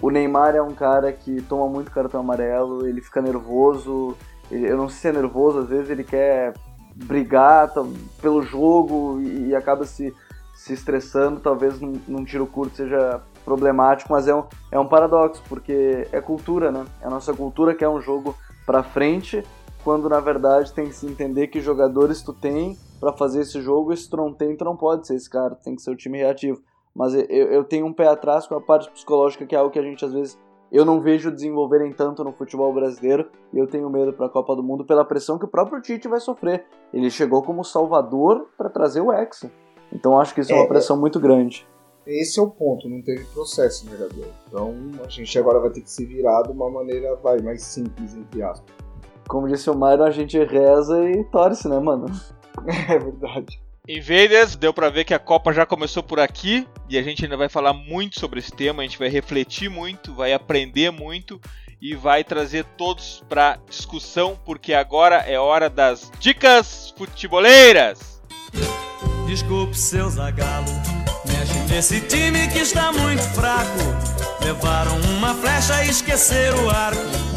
o 0.01 0.11
Neymar 0.11 0.55
é 0.55 0.63
um 0.63 0.75
cara 0.75 1.13
que 1.13 1.41
toma 1.43 1.69
muito 1.69 1.91
cartão 1.91 2.21
amarelo, 2.21 2.87
ele 2.87 3.01
fica 3.01 3.23
nervoso, 3.23 4.17
ele, 4.51 4.71
eu 4.71 4.77
não 4.77 4.89
sei 4.89 4.99
se 4.99 5.09
é 5.09 5.21
nervoso, 5.21 5.61
às 5.61 5.69
vezes 5.69 5.91
ele 5.91 6.05
quer 6.05 6.55
brigar 6.95 7.73
tá, 7.73 7.85
pelo 8.21 8.43
jogo 8.43 9.21
e, 9.21 9.49
e, 9.49 9.55
acaba 9.55 9.85
se, 9.85 10.15
se 10.55 10.73
estressando, 10.73 11.41
talvez 11.41 11.81
num, 11.81 12.01
num, 12.07 12.25
tiro 12.25 12.47
curto 12.47 12.77
seja 12.77 13.21
problemático, 13.45 14.13
mas 14.13 14.27
é 14.27 14.35
um, 14.35 14.45
é 14.73 14.79
um 14.79 14.89
paradoxo, 14.89 15.43
porque 15.49 16.09
é 16.11 16.21
cultura, 16.21 16.73
né? 16.73 16.85
É 17.01 17.07
a 17.07 17.11
nossa 17.11 17.33
cultura 17.33 17.75
que 17.75 17.85
é 17.85 17.89
um 17.89 18.01
jogo 18.01 18.35
para 18.65 18.83
frente, 18.83 19.45
quando 19.85 20.09
na 20.09 20.21
verdade 20.21 20.73
tem 20.73 20.87
que 20.87 20.95
se 20.95 21.07
entender 21.07 21.47
que 21.47 21.61
jogadores 21.61 22.23
tu 22.23 22.33
tem 22.33 22.77
para 22.99 23.13
fazer 23.13 23.43
esse 23.43 23.61
jogo, 23.61 23.93
e 23.93 23.97
se 23.97 24.09
tu 24.09 24.17
não 24.17 24.77
pode 24.77 25.07
ser 25.07 25.15
esse 25.15 25.29
cara, 25.29 25.55
tem 25.55 25.75
que 25.75 25.83
ser 25.83 25.91
o 25.91 25.97
time 25.97 26.19
reativo. 26.19 26.61
Mas 26.95 27.15
eu, 27.15 27.25
eu 27.29 27.65
tenho 27.65 27.87
um 27.87 27.93
pé 27.93 28.09
atrás 28.09 28.47
com 28.47 28.55
a 28.55 28.61
parte 28.61 28.91
psicológica, 28.91 29.45
que 29.47 29.55
é 29.55 29.59
algo 29.59 29.71
que 29.71 29.79
a 29.79 29.83
gente 29.83 30.05
às 30.05 30.13
vezes 30.13 30.39
eu 30.71 30.85
não 30.85 31.01
vejo 31.01 31.31
desenvolverem 31.31 31.93
tanto 31.93 32.25
no 32.25 32.33
futebol 32.33 32.73
brasileiro 32.73 33.29
e 33.53 33.59
eu 33.59 33.67
tenho 33.67 33.89
medo 33.89 34.13
para 34.13 34.27
a 34.27 34.31
Copa 34.31 34.57
do 34.57 34.63
Mundo 34.63 34.85
pela 34.85 35.05
pressão 35.05 35.39
que 35.39 35.45
o 35.45 35.49
próprio 35.49 35.81
Tite 35.81 36.09
vai 36.09 36.21
sofrer. 36.21 36.65
Ele 36.93 37.11
chegou 37.11 37.43
como 37.43 37.63
salvador 37.63 38.49
para 38.57 38.69
trazer 38.69 39.01
o 39.01 39.13
Hexa. 39.13 39.51
Então 39.93 40.19
acho 40.19 40.35
que 40.35 40.41
isso 40.41 40.53
é, 40.53 40.57
é 40.57 40.59
uma 40.59 40.69
pressão 40.69 40.99
muito 40.99 41.21
grande. 41.21 41.67
Esse 42.07 42.39
é 42.39 42.43
o 42.43 42.49
ponto, 42.49 42.89
não 42.89 43.03
teve 43.03 43.25
processo, 43.27 43.85
né, 43.87 43.97
Gabriel? 43.99 44.31
Então 44.47 44.75
a 45.05 45.09
gente 45.09 45.39
agora 45.39 45.59
vai 45.59 45.71
ter 45.71 45.81
que 45.81 45.91
se 45.91 46.05
virar 46.05 46.43
de 46.43 46.53
uma 46.53 46.71
maneira 46.71 47.17
vai, 47.17 47.41
mais 47.41 47.63
simples, 47.63 48.15
entre 48.15 48.43
aspas. 48.43 48.75
Como 49.29 49.49
disse 49.49 49.69
o 49.69 49.75
Myron, 49.75 50.05
a 50.05 50.11
gente 50.11 50.39
reza 50.39 51.03
e 51.11 51.25
torce, 51.25 51.69
né, 51.69 51.81
mano? 51.81 52.07
É 52.89 52.99
verdade. 52.99 53.61
Invaders, 53.89 54.57
deu 54.57 54.75
para 54.75 54.91
ver 54.91 55.05
que 55.05 55.15
a 55.15 55.19
Copa 55.19 55.53
já 55.53 55.65
começou 55.65 56.03
por 56.03 56.19
aqui 56.19 56.67
e 56.89 56.99
a 56.99 57.03
gente 57.03 57.25
ainda 57.25 57.37
vai 57.37 57.49
falar 57.49 57.73
muito 57.73 58.19
sobre 58.19 58.41
esse 58.41 58.51
tema, 58.51 58.83
a 58.83 58.87
gente 58.87 58.99
vai 58.99 59.09
refletir 59.09 59.71
muito, 59.71 60.13
vai 60.13 60.33
aprender 60.33 60.91
muito 60.91 61.41
e 61.81 61.95
vai 61.95 62.25
trazer 62.25 62.65
todos 62.77 63.23
para 63.29 63.59
discussão, 63.69 64.37
porque 64.45 64.75
agora 64.75 65.19
é 65.19 65.39
hora 65.39 65.71
das 65.71 66.11
dicas 66.19 66.93
futeboleiras. 66.97 68.21
Desculpe 69.29 69.77
seu 69.77 70.11
zagalo, 70.11 70.67
mexe 71.27 71.59
nesse 71.73 72.01
time 72.01 72.49
que 72.49 72.59
está 72.59 72.91
muito 72.91 73.23
fraco. 73.23 73.79
Levaram 74.45 74.97
uma 75.17 75.35
flecha 75.35 75.85
e 75.85 75.91
esqueceram 75.91 76.65
o 76.65 76.71
arco. 76.71 77.36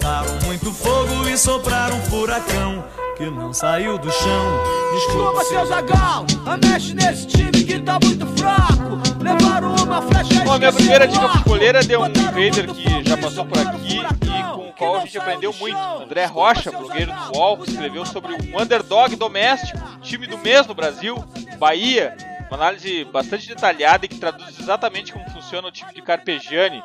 Botaram 0.00 0.40
muito 0.46 0.72
fogo 0.72 1.28
e 1.28 1.36
sopraram 1.36 1.98
um 1.98 2.02
furacão 2.04 2.82
que 3.18 3.26
não 3.26 3.52
saiu 3.52 3.98
do 3.98 4.10
chão. 4.10 4.62
Desculpa, 4.94 5.44
seu 5.44 5.66
Zagal, 5.66 6.24
mexe 6.64 6.94
nesse 6.94 7.26
time 7.26 7.62
que 7.62 7.78
tá 7.78 7.98
muito 8.02 8.26
fraco. 8.28 9.22
Levaram 9.22 9.74
uma 9.74 10.00
flecha 10.00 10.42
Bom, 10.42 10.54
a 10.54 10.58
minha 10.58 10.72
primeira 10.72 11.06
dica 11.06 11.28
futebolera 11.28 11.82
deu 11.84 12.00
um 12.00 12.06
invader 12.06 12.66
que 12.72 13.04
já 13.06 13.16
passou 13.18 13.44
por 13.44 13.58
aqui 13.58 13.98
e 13.98 14.54
com 14.54 14.68
o 14.70 14.72
qual 14.72 14.96
a 14.96 15.00
gente 15.00 15.18
aprendeu 15.18 15.52
muito. 15.52 15.76
André 15.76 16.24
Rocha, 16.24 16.72
blogueiro 16.72 17.12
do 17.12 17.36
UOL, 17.36 17.62
escreveu 17.68 18.06
sobre 18.06 18.32
um 18.32 18.58
underdog 18.58 19.14
doméstico, 19.16 19.78
time 20.00 20.26
do 20.26 20.38
mês 20.38 20.66
no 20.66 20.74
Brasil, 20.74 21.22
Bahia. 21.58 22.16
Uma 22.48 22.56
análise 22.56 23.04
bastante 23.04 23.46
detalhada 23.46 24.06
e 24.06 24.08
que 24.08 24.16
traduz 24.16 24.58
exatamente 24.58 25.12
como 25.12 25.28
funciona 25.28 25.68
o 25.68 25.70
time 25.70 25.92
de 25.92 26.00
Carpegiani 26.00 26.82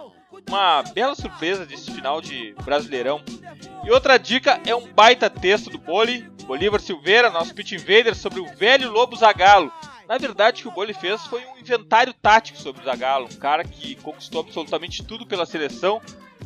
uma 0.48 0.84
bela 0.84 1.16
surpresa 1.16 1.66
desse 1.66 1.92
final 1.92 2.22
de 2.22 2.54
Brasileirão. 2.64 3.22
E 3.84 3.92
outra 3.92 4.18
dica 4.18 4.60
é 4.66 4.76
um 4.76 4.92
baita 4.94 5.30
texto 5.30 5.70
do 5.70 5.78
Boli, 5.78 6.22
Bolívar 6.46 6.80
Silveira, 6.80 7.30
nosso 7.30 7.54
pitch 7.54 7.74
invader, 7.74 8.16
sobre 8.16 8.40
o 8.40 8.48
velho 8.56 8.92
Lobo 8.92 9.16
Zagalo. 9.16 9.72
Na 10.08 10.18
verdade, 10.18 10.60
o 10.60 10.64
que 10.64 10.68
o 10.68 10.72
Boli 10.72 10.94
fez 10.94 11.22
foi 11.26 11.44
um 11.46 11.58
inventário 11.58 12.14
tático 12.14 12.60
sobre 12.60 12.82
o 12.82 12.86
Zagallo, 12.86 13.28
um 13.32 13.38
cara 13.38 13.64
que 13.64 13.96
conquistou 13.96 14.42
absolutamente 14.42 15.04
tudo 15.04 15.26
pela 15.26 15.46
seleção, 15.46 16.00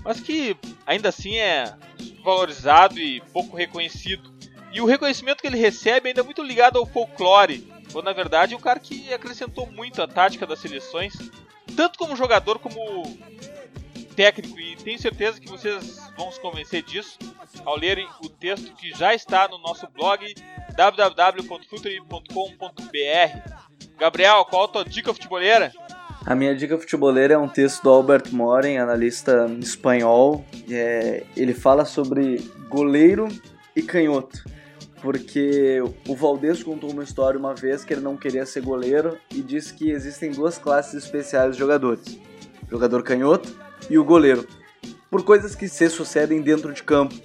mas 0.03 0.21
que 0.21 0.55
ainda 0.85 1.09
assim 1.09 1.37
é 1.37 1.75
valorizado 2.23 2.99
e 2.99 3.19
pouco 3.33 3.57
reconhecido. 3.57 4.33
E 4.71 4.79
o 4.79 4.85
reconhecimento 4.85 5.41
que 5.41 5.47
ele 5.47 5.57
recebe 5.57 6.09
ainda 6.09 6.21
é 6.21 6.23
muito 6.23 6.41
ligado 6.41 6.77
ao 6.77 6.85
folclore, 6.85 7.67
quando 7.91 8.05
na 8.05 8.13
verdade 8.13 8.53
é 8.53 8.57
um 8.57 8.61
cara 8.61 8.79
que 8.79 9.13
acrescentou 9.13 9.65
muito 9.67 10.01
à 10.01 10.07
tática 10.07 10.45
das 10.45 10.59
seleções, 10.59 11.13
tanto 11.75 11.97
como 11.97 12.15
jogador 12.15 12.59
como 12.59 12.79
técnico 14.19 14.59
e 14.59 14.75
tenho 14.75 14.99
certeza 14.99 15.39
que 15.39 15.47
vocês 15.47 15.97
vão 16.17 16.29
se 16.29 16.41
convencer 16.41 16.83
disso 16.83 17.17
ao 17.63 17.77
lerem 17.77 18.05
o 18.21 18.27
texto 18.27 18.75
que 18.75 18.89
já 18.89 19.15
está 19.15 19.47
no 19.47 19.57
nosso 19.59 19.87
blog 19.87 20.35
www.futre.com.br. 20.75 23.53
Gabriel, 23.97 24.43
qual 24.43 24.65
a 24.65 24.67
tua 24.67 24.83
dica 24.83 25.13
futeboleira? 25.13 25.71
A 26.25 26.35
minha 26.35 26.53
dica 26.53 26.77
futeboleira 26.77 27.35
é 27.35 27.37
um 27.37 27.47
texto 27.47 27.81
do 27.81 27.89
Albert 27.89 28.25
Moren, 28.33 28.77
analista 28.77 29.49
espanhol. 29.57 30.43
É, 30.69 31.23
ele 31.37 31.53
fala 31.53 31.85
sobre 31.85 32.39
goleiro 32.67 33.29
e 33.73 33.81
canhoto. 33.81 34.43
Porque 35.01 35.81
o 36.05 36.13
Valdez 36.13 36.61
contou 36.61 36.91
uma 36.91 37.05
história 37.05 37.39
uma 37.39 37.55
vez 37.55 37.85
que 37.85 37.93
ele 37.93 38.01
não 38.01 38.17
queria 38.17 38.45
ser 38.45 38.63
goleiro 38.63 39.17
e 39.33 39.41
disse 39.41 39.73
que 39.73 39.89
existem 39.89 40.31
duas 40.31 40.57
classes 40.57 41.05
especiais 41.05 41.53
de 41.53 41.59
jogadores: 41.59 42.19
jogador 42.69 43.01
canhoto 43.01 43.68
e 43.89 43.97
o 43.97 44.03
goleiro, 44.03 44.47
por 45.09 45.23
coisas 45.23 45.55
que 45.55 45.67
se 45.67 45.89
sucedem 45.89 46.41
dentro 46.41 46.73
de 46.73 46.83
campo. 46.83 47.15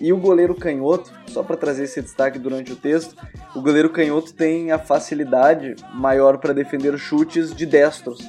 E 0.00 0.12
o 0.12 0.18
goleiro 0.18 0.54
canhoto, 0.54 1.10
só 1.26 1.42
para 1.42 1.56
trazer 1.56 1.84
esse 1.84 2.00
destaque 2.00 2.38
durante 2.38 2.72
o 2.72 2.76
texto, 2.76 3.14
o 3.54 3.60
goleiro 3.60 3.90
canhoto 3.90 4.32
tem 4.32 4.72
a 4.72 4.78
facilidade 4.78 5.74
maior 5.94 6.38
para 6.38 6.54
defender 6.54 6.96
chutes 6.96 7.54
de 7.54 7.66
destros, 7.66 8.20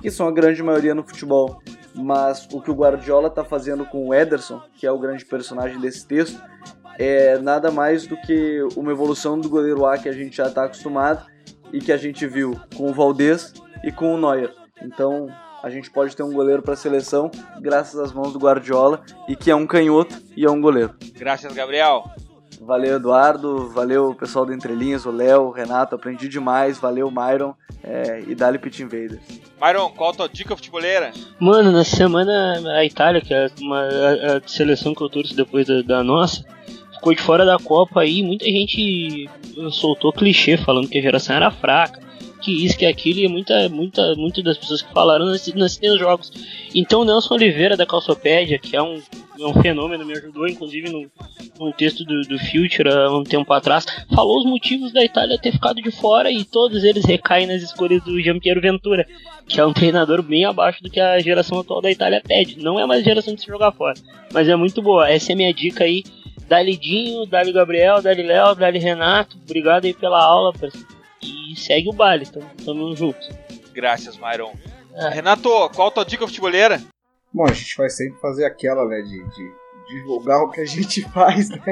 que 0.00 0.10
são 0.10 0.28
a 0.28 0.32
grande 0.32 0.62
maioria 0.62 0.94
no 0.94 1.06
futebol. 1.06 1.60
Mas 1.94 2.48
o 2.52 2.60
que 2.60 2.70
o 2.70 2.74
Guardiola 2.74 3.28
está 3.28 3.44
fazendo 3.44 3.84
com 3.84 4.08
o 4.08 4.14
Ederson, 4.14 4.62
que 4.76 4.86
é 4.86 4.92
o 4.92 4.98
grande 4.98 5.24
personagem 5.24 5.80
desse 5.80 6.06
texto, 6.06 6.40
é 6.98 7.38
nada 7.38 7.70
mais 7.70 8.06
do 8.06 8.16
que 8.16 8.62
uma 8.76 8.92
evolução 8.92 9.38
do 9.38 9.48
goleiro 9.48 9.86
A 9.86 9.98
que 9.98 10.08
a 10.08 10.12
gente 10.12 10.36
já 10.36 10.46
está 10.46 10.64
acostumado 10.64 11.26
e 11.72 11.80
que 11.80 11.92
a 11.92 11.96
gente 11.96 12.26
viu 12.26 12.58
com 12.76 12.90
o 12.90 12.94
Valdez 12.94 13.52
e 13.82 13.90
com 13.90 14.14
o 14.14 14.20
Neuer. 14.20 14.54
Então, 14.82 15.26
a 15.62 15.70
gente 15.70 15.90
pode 15.90 16.16
ter 16.16 16.22
um 16.22 16.32
goleiro 16.32 16.62
para 16.62 16.74
a 16.74 16.76
seleção 16.76 17.30
graças 17.60 17.98
às 17.98 18.12
mãos 18.12 18.32
do 18.32 18.38
Guardiola 18.38 19.02
e 19.28 19.36
que 19.36 19.50
é 19.50 19.54
um 19.54 19.66
canhoto 19.66 20.16
e 20.36 20.44
é 20.44 20.50
um 20.50 20.60
goleiro. 20.60 20.94
Graças, 21.14 21.52
Gabriel. 21.52 22.04
Valeu, 22.60 22.96
Eduardo. 22.96 23.68
Valeu, 23.70 24.14
pessoal 24.14 24.44
do 24.44 24.52
Entrelinhas, 24.52 25.06
o 25.06 25.10
Léo, 25.10 25.44
o 25.44 25.50
Renato. 25.50 25.94
Aprendi 25.94 26.28
demais. 26.28 26.78
Valeu, 26.78 27.10
Myron. 27.10 27.54
É, 27.82 28.22
e 28.26 28.34
Dali 28.34 28.58
Pit 28.58 28.82
Invaders. 28.82 29.20
Myron, 29.60 29.90
qual 29.90 30.10
a 30.10 30.14
tua 30.14 30.28
dica 30.28 30.54
futeboleira? 30.54 31.12
Mano, 31.38 31.72
na 31.72 31.84
semana 31.84 32.60
a 32.76 32.84
Itália, 32.84 33.22
que 33.22 33.32
é 33.32 33.48
uma, 33.60 33.80
a, 33.80 34.36
a 34.36 34.40
seleção 34.46 34.94
que 34.94 35.02
eu 35.02 35.08
torço 35.08 35.34
depois 35.34 35.66
da, 35.66 35.80
da 35.80 36.04
nossa, 36.04 36.44
ficou 36.92 37.14
de 37.14 37.22
fora 37.22 37.46
da 37.46 37.58
Copa 37.58 38.02
aí. 38.02 38.22
Muita 38.22 38.44
gente 38.44 39.28
soltou 39.70 40.12
clichê 40.12 40.58
falando 40.58 40.88
que 40.88 40.98
a 40.98 41.02
geração 41.02 41.36
era 41.36 41.50
fraca 41.50 42.09
que 42.40 42.64
isso, 42.64 42.76
que 42.76 42.86
aquilo, 42.86 43.20
e 43.20 43.28
muita, 43.28 43.68
muita, 43.68 44.14
muitas 44.14 44.42
das 44.42 44.58
pessoas 44.58 44.82
que 44.82 44.92
falaram 44.92 45.26
não 45.26 45.32
assistiram 45.32 45.94
os 45.94 46.00
jogos. 46.00 46.32
Então 46.74 47.04
Nelson 47.04 47.34
Oliveira 47.34 47.76
da 47.76 47.86
Calçopédia, 47.86 48.58
que 48.58 48.76
é 48.76 48.82
um, 48.82 49.00
é 49.38 49.46
um 49.46 49.54
fenômeno, 49.60 50.04
me 50.04 50.12
ajudou 50.12 50.48
inclusive 50.48 50.90
no, 50.90 51.10
um 51.60 51.72
texto 51.72 52.04
do, 52.04 52.22
do 52.22 52.38
Future 52.38 52.88
há 52.88 53.10
um 53.10 53.22
tempo 53.22 53.52
atrás, 53.52 53.84
falou 54.14 54.38
os 54.38 54.44
motivos 54.44 54.92
da 54.92 55.04
Itália 55.04 55.38
ter 55.38 55.52
ficado 55.52 55.82
de 55.82 55.90
fora 55.90 56.30
e 56.30 56.44
todos 56.44 56.84
eles 56.84 57.04
recaem 57.04 57.46
nas 57.46 57.62
escolhas 57.62 58.02
do 58.02 58.20
Giampiero 58.20 58.60
Ventura, 58.60 59.06
que 59.46 59.60
é 59.60 59.66
um 59.66 59.72
treinador 59.72 60.22
bem 60.22 60.44
abaixo 60.44 60.82
do 60.82 60.90
que 60.90 61.00
a 61.00 61.18
geração 61.20 61.60
atual 61.60 61.80
da 61.80 61.90
Itália 61.90 62.22
pede. 62.26 62.62
Não 62.62 62.80
é 62.80 62.86
mais 62.86 63.04
geração 63.04 63.34
de 63.34 63.40
se 63.40 63.46
jogar 63.46 63.72
fora, 63.72 63.94
mas 64.32 64.48
é 64.48 64.56
muito 64.56 64.80
boa. 64.80 65.08
Essa 65.10 65.32
é 65.32 65.34
a 65.34 65.36
minha 65.36 65.52
dica 65.52 65.84
aí. 65.84 66.02
Dali 66.48 66.76
Dinho, 66.76 67.26
Dali 67.26 67.52
Gabriel, 67.52 68.02
Dali 68.02 68.24
Léo, 68.24 68.56
Dali 68.56 68.80
Renato, 68.80 69.36
obrigado 69.44 69.84
aí 69.84 69.94
pela 69.94 70.20
aula. 70.20 70.52
E 71.22 71.54
segue 71.56 71.88
o 71.88 71.92
baile, 71.92 72.26
tamo, 72.26 72.50
tamo 72.64 72.96
juntos. 72.96 73.28
Graças, 73.72 74.16
Myron. 74.16 74.52
É. 74.94 75.08
Renato, 75.10 75.48
qual 75.74 75.88
a 75.88 75.90
tua 75.90 76.04
dica 76.04 76.26
futebolera? 76.26 76.80
Bom, 77.32 77.44
a 77.44 77.52
gente 77.52 77.76
vai 77.76 77.88
sempre 77.88 78.20
fazer 78.20 78.44
aquela, 78.44 78.84
né, 78.86 79.00
de, 79.02 79.22
de 79.22 79.52
divulgar 79.90 80.42
o 80.42 80.50
que 80.50 80.60
a 80.60 80.64
gente 80.64 81.02
faz, 81.10 81.50
né? 81.50 81.62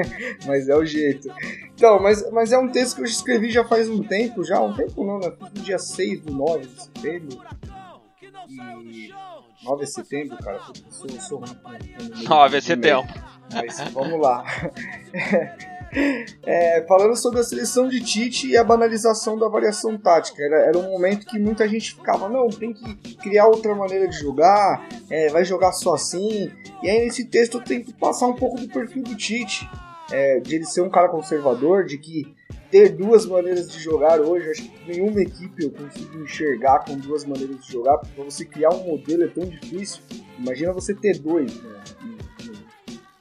Mas 0.45 0.69
é 0.69 0.75
o 0.75 0.85
jeito. 0.85 1.29
Então, 1.73 2.01
mas, 2.01 2.29
mas 2.31 2.51
é 2.51 2.57
um 2.57 2.69
texto 2.69 2.95
que 2.95 3.01
eu 3.01 3.05
escrevi 3.05 3.51
já 3.51 3.63
faz 3.65 3.89
um 3.89 4.03
tempo, 4.03 4.43
já, 4.43 4.61
um 4.61 4.73
tempo 4.73 5.03
não, 5.03 5.19
né? 5.19 5.31
No 5.39 5.61
dia 5.61 5.79
6 5.79 6.21
do 6.21 6.33
9 6.33 6.67
de 6.67 6.81
setembro. 6.83 7.41
E 8.47 9.13
9 9.63 9.85
de 9.85 9.91
setembro, 9.91 10.37
cara, 10.37 10.57
eu 10.57 10.91
sou, 10.91 11.09
eu 11.09 11.21
sou 11.21 11.39
ruim 11.39 11.55
com, 11.55 12.23
com 12.23 12.29
9 12.29 12.59
de 12.59 12.65
setembro. 12.65 13.13
Mas 13.53 13.79
vamos 13.91 14.21
lá. 14.21 14.43
É, 16.45 16.85
falando 16.87 17.15
sobre 17.15 17.39
a 17.39 17.43
seleção 17.43 17.87
de 17.87 18.01
Tite 18.01 18.47
e 18.47 18.57
a 18.57 18.63
banalização 18.63 19.37
da 19.37 19.47
variação 19.47 19.97
tática. 19.97 20.41
Era, 20.41 20.67
era 20.67 20.77
um 20.77 20.91
momento 20.91 21.25
que 21.25 21.39
muita 21.39 21.67
gente 21.67 21.95
ficava, 21.95 22.29
não, 22.29 22.47
tem 22.47 22.73
que 22.73 23.15
criar 23.17 23.47
outra 23.47 23.75
maneira 23.75 24.07
de 24.07 24.17
jogar, 24.17 24.87
é, 25.09 25.29
vai 25.29 25.43
jogar 25.43 25.71
só 25.71 25.93
assim. 25.93 26.51
E 26.83 26.89
aí 26.89 27.05
nesse 27.05 27.25
texto 27.25 27.57
eu 27.57 27.63
tento 27.63 27.93
passar 27.95 28.27
um 28.27 28.35
pouco 28.35 28.59
do 28.59 28.67
perfil 28.67 29.03
do 29.03 29.15
Tite, 29.15 29.69
é, 30.11 30.39
de 30.39 30.55
ele 30.55 30.65
ser 30.65 30.81
um 30.81 30.89
cara 30.89 31.09
conservador, 31.09 31.85
de 31.85 31.97
que 31.97 32.35
ter 32.71 32.89
duas 32.89 33.25
maneiras 33.25 33.69
de 33.71 33.79
jogar 33.79 34.21
hoje, 34.21 34.49
acho 34.49 34.61
que 34.63 34.91
nenhuma 34.91 35.21
equipe 35.21 35.63
eu 35.63 35.71
consigo 35.71 36.21
enxergar 36.21 36.85
com 36.85 36.95
duas 36.97 37.25
maneiras 37.25 37.65
de 37.65 37.71
jogar, 37.71 37.97
porque 37.97 38.13
pra 38.13 38.23
você 38.23 38.45
criar 38.45 38.69
um 38.69 38.85
modelo 38.85 39.23
é 39.23 39.27
tão 39.27 39.45
difícil. 39.45 40.01
Imagina 40.37 40.71
você 40.71 40.93
ter 40.93 41.17
dois, 41.17 41.53
né? 41.63 41.79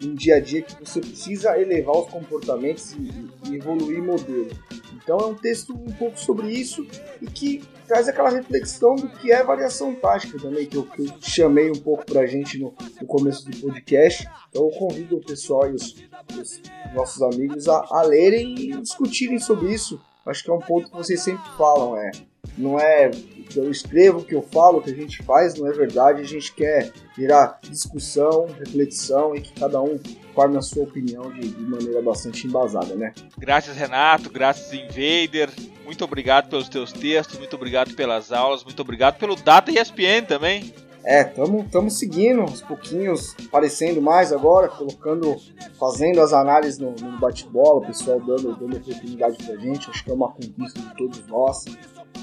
Um 0.03 0.15
dia 0.15 0.37
a 0.37 0.41
dia 0.41 0.63
que 0.63 0.79
você 0.79 1.01
precisa 1.01 1.59
elevar 1.59 1.97
os 1.97 2.11
comportamentos 2.11 2.93
e, 2.93 3.31
e, 3.51 3.57
evoluir 3.57 4.03
modelo. 4.03 4.51
Então 4.95 5.19
é 5.19 5.27
um 5.27 5.35
texto 5.35 5.75
um 5.75 5.93
pouco 5.93 6.19
sobre 6.19 6.53
isso 6.53 6.87
e 7.21 7.27
que 7.27 7.65
traz 7.87 8.09
aquela 8.09 8.31
reflexão 8.31 8.95
do 8.95 9.09
que 9.09 9.33
é 9.33 9.43
variação 9.43 9.95
tática 9.95 10.39
também, 10.39 10.67
que 10.67 10.77
eu, 10.77 10.85
que 10.85 11.03
eu 11.03 11.15
chamei 11.21 11.71
um 11.71 11.79
pouco 11.79 12.05
pra 12.05 12.27
gente 12.27 12.59
no, 12.59 12.75
no, 13.01 13.07
começo 13.07 13.49
do 13.51 13.57
podcast. 13.57 14.29
Então 14.51 14.65
eu 14.65 14.71
convido 14.71 15.17
o 15.17 15.25
pessoal 15.25 15.69
e 15.71 15.75
os, 15.75 15.97
os 16.39 16.63
nossos 16.95 17.23
amigos 17.23 17.69
a, 17.69 17.85
a 17.91 18.03
lerem 18.03 18.55
e 18.55 18.81
discutirem 18.81 19.39
sobre 19.39 19.73
isso. 19.73 20.01
Acho 20.27 20.45
que 20.45 20.51
é 20.51 20.55
um 20.55 20.59
ponto 20.59 20.91
que 20.91 20.97
vocês 20.97 21.23
sempre 21.23 21.49
falam, 21.57 21.97
é 21.97 22.11
não 22.57 22.79
é 22.79 23.11
que 23.49 23.59
eu 23.59 23.71
escrevo, 23.71 24.19
o 24.19 24.25
que 24.25 24.35
eu 24.35 24.43
falo, 24.43 24.79
o 24.79 24.83
que 24.83 24.91
a 24.91 24.95
gente 24.95 25.23
faz, 25.23 25.55
não 25.55 25.67
é 25.67 25.73
verdade. 25.73 26.21
A 26.21 26.25
gente 26.25 26.53
quer 26.53 26.93
virar 27.17 27.59
discussão, 27.63 28.47
reflexão 28.59 29.35
e 29.35 29.41
que 29.41 29.53
cada 29.59 29.81
um 29.81 29.99
forme 30.35 30.57
a 30.57 30.63
sua 30.63 30.85
opinião 30.85 31.33
de, 31.33 31.49
de 31.49 31.63
maneira 31.63 32.03
bastante 32.03 32.47
embasada, 32.47 32.95
né? 32.95 33.13
Graças, 33.39 33.77
Renato. 33.77 34.31
Graças, 34.31 34.73
Invader. 34.73 35.51
Muito 35.85 36.05
obrigado 36.05 36.51
pelos 36.51 36.69
teus 36.69 36.93
textos, 36.93 37.39
muito 37.39 37.57
obrigado 37.57 37.95
pelas 37.95 38.31
aulas, 38.31 38.63
muito 38.63 38.81
obrigado 38.83 39.19
pelo 39.19 39.35
Data 39.35 39.71
ESPN 39.71 40.27
também. 40.27 40.73
É, 41.03 41.23
estamos 41.23 41.99
seguindo, 41.99 42.43
aos 42.43 42.61
pouquinhos, 42.61 43.35
aparecendo 43.47 44.03
mais 44.03 44.31
agora, 44.31 44.69
colocando, 44.69 45.37
fazendo 45.79 46.21
as 46.21 46.35
análises 46.35 46.79
no, 46.79 46.91
no 46.91 47.19
bate-bola, 47.19 47.79
o 47.79 47.87
pessoal 47.87 48.21
dando, 48.21 48.55
dando 48.57 48.77
oportunidade 48.77 49.39
pra 49.43 49.57
gente, 49.57 49.89
acho 49.89 50.05
que 50.05 50.11
é 50.11 50.15
uma 50.15 50.31
conquista 50.31 50.79
de 50.79 50.95
todos 50.97 51.27
nós. 51.27 51.65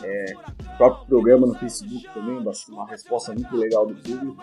É, 0.03 0.33
o 0.59 0.77
próprio 0.77 1.07
programa 1.07 1.47
no 1.47 1.55
Facebook 1.55 2.03
também, 2.13 2.43
uma 2.69 2.87
resposta 2.87 3.33
muito 3.33 3.55
legal 3.55 3.85
do 3.85 3.95
público. 3.95 4.41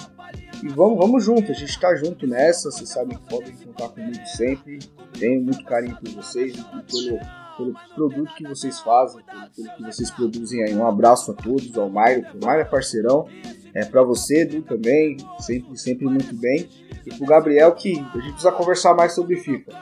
E 0.62 0.68
vamos, 0.68 0.98
vamos 0.98 1.24
junto, 1.24 1.50
a 1.50 1.54
gente 1.54 1.70
está 1.70 1.94
junto 1.94 2.26
nessa, 2.26 2.70
vocês 2.70 2.88
sabem 2.88 3.16
que 3.16 3.28
podem 3.28 3.54
contar 3.56 3.90
comigo 3.90 4.26
sempre. 4.26 4.78
Tenho 5.18 5.42
muito 5.42 5.64
carinho 5.64 5.96
por 5.96 6.10
vocês 6.10 6.54
e 6.56 6.62
pelo, 6.62 7.20
pelo 7.56 7.74
produto 7.94 8.34
que 8.34 8.44
vocês 8.44 8.80
fazem, 8.80 9.22
pelo, 9.24 9.50
pelo, 9.50 9.76
que 9.76 9.82
vocês 9.82 10.10
produzem 10.10 10.62
aí. 10.64 10.74
Um 10.74 10.86
abraço 10.86 11.32
a 11.32 11.34
todos, 11.34 11.76
ao 11.76 11.88
Mário, 11.88 12.26
o 12.34 12.44
Mário 12.44 12.62
é 12.62 12.64
parceirão. 12.64 13.28
É, 13.74 13.84
para 13.84 14.02
você, 14.02 14.42
Edu, 14.42 14.62
também, 14.62 15.16
sempre, 15.38 15.78
sempre 15.78 16.06
muito 16.06 16.34
bem. 16.34 16.68
E 17.06 17.14
pro 17.14 17.26
Gabriel, 17.26 17.72
que 17.72 17.98
a 17.98 18.18
gente 18.18 18.32
precisa 18.32 18.52
conversar 18.52 18.94
mais 18.94 19.14
sobre 19.14 19.36
FIFA. 19.36 19.72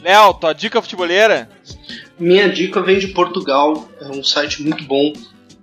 Léo, 0.00 0.34
tua 0.34 0.52
dica 0.52 0.80
futeboleira? 0.80 1.48
Minha 2.18 2.48
dica 2.48 2.80
vem 2.80 2.98
de 2.98 3.08
Portugal, 3.08 3.88
é 4.00 4.08
um 4.08 4.24
site 4.24 4.62
muito 4.62 4.82
bom, 4.84 5.12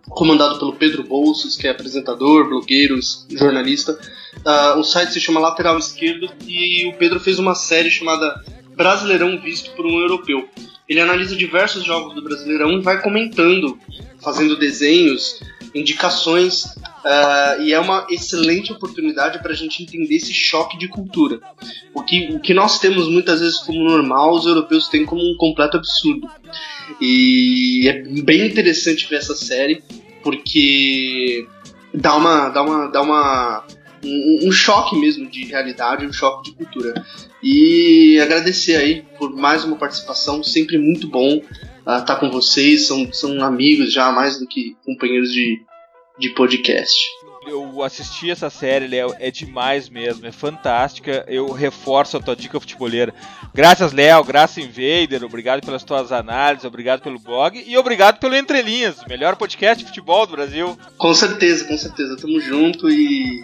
comandado 0.09 0.57
pelo 0.57 0.73
Pedro 0.73 1.03
Bolsos, 1.03 1.57
que 1.57 1.67
é 1.67 1.71
apresentador, 1.71 2.47
blogueiro, 2.47 2.97
jornalista. 3.31 3.99
Uh, 4.37 4.79
o 4.79 4.83
site 4.83 5.11
se 5.11 5.19
chama 5.19 5.39
Lateral 5.39 5.77
Esquerdo 5.77 6.29
e 6.47 6.87
o 6.87 6.93
Pedro 6.93 7.19
fez 7.19 7.39
uma 7.39 7.55
série 7.55 7.91
chamada 7.91 8.41
Brasileirão 8.75 9.39
Visto 9.41 9.71
por 9.71 9.85
um 9.85 9.99
Europeu. 9.99 10.47
Ele 10.87 11.01
analisa 11.01 11.35
diversos 11.35 11.83
jogos 11.83 12.15
do 12.15 12.23
Brasileirão 12.23 12.71
e 12.71 12.81
vai 12.81 13.01
comentando, 13.01 13.77
fazendo 14.21 14.57
desenhos, 14.57 15.41
indicações, 15.75 16.63
uh, 16.63 17.61
e 17.61 17.73
é 17.73 17.79
uma 17.79 18.07
excelente 18.09 18.71
oportunidade 18.71 19.39
para 19.39 19.51
a 19.51 19.55
gente 19.55 19.83
entender 19.83 20.15
esse 20.15 20.33
choque 20.33 20.77
de 20.77 20.87
cultura. 20.87 21.41
O 21.93 22.01
que, 22.01 22.29
o 22.33 22.39
que 22.39 22.53
nós 22.53 22.79
temos 22.79 23.09
muitas 23.09 23.41
vezes 23.41 23.59
como 23.59 23.83
normal, 23.83 24.33
os 24.33 24.45
europeus 24.45 24.87
têm 24.87 25.05
como 25.05 25.21
um 25.21 25.35
completo 25.37 25.75
absurdo. 25.75 26.29
E 27.01 27.89
é 27.89 28.03
bem 28.23 28.47
interessante 28.47 29.05
ver 29.09 29.17
essa 29.17 29.35
série, 29.35 29.83
porque 30.23 31.45
dá 31.93 32.15
uma. 32.15 32.49
Dá 32.49 32.61
uma, 32.61 32.87
dá 32.87 33.01
uma 33.01 33.65
um, 34.03 34.47
um, 34.47 34.51
choque 34.51 34.95
mesmo 34.95 35.27
de 35.29 35.45
realidade, 35.45 36.05
um 36.05 36.13
choque 36.13 36.51
de 36.51 36.55
cultura. 36.55 37.03
E 37.43 38.17
agradecer 38.21 38.77
aí 38.77 39.03
por 39.17 39.35
mais 39.35 39.65
uma 39.65 39.75
participação, 39.75 40.41
sempre 40.41 40.77
muito 40.77 41.07
bom 41.07 41.41
estar 41.85 42.01
tá 42.01 42.15
com 42.15 42.31
vocês, 42.31 42.87
são, 42.87 43.11
são 43.13 43.43
amigos 43.43 43.91
já 43.93 44.11
mais 44.11 44.39
do 44.39 44.47
que 44.47 44.75
companheiros 44.85 45.31
de, 45.31 45.59
de 46.19 46.29
podcast. 46.29 46.95
Eu 47.47 47.83
assisti 47.83 48.31
essa 48.31 48.49
série, 48.49 48.87
Léo, 48.87 49.13
é 49.19 49.29
demais 49.29 49.87
mesmo, 49.87 50.25
é 50.25 50.31
fantástica. 50.31 51.23
Eu 51.27 51.51
reforço 51.51 52.17
a 52.17 52.19
tua 52.19 52.35
dica 52.35 52.59
futebolera. 52.59 53.13
Graças, 53.53 53.93
Léo, 53.93 54.23
graças, 54.23 54.57
Invader, 54.57 55.23
obrigado 55.23 55.63
pelas 55.63 55.83
tuas 55.83 56.11
análises, 56.11 56.65
obrigado 56.65 57.01
pelo 57.01 57.19
blog 57.19 57.63
e 57.65 57.77
obrigado 57.77 58.19
pelo 58.19 58.35
Entrelinhas, 58.35 58.97
melhor 59.07 59.35
podcast 59.35 59.83
de 59.83 59.87
futebol 59.87 60.25
do 60.25 60.31
Brasil. 60.31 60.77
Com 60.97 61.13
certeza, 61.13 61.65
com 61.65 61.77
certeza, 61.77 62.17
tamo 62.17 62.39
junto 62.41 62.89
e 62.89 63.41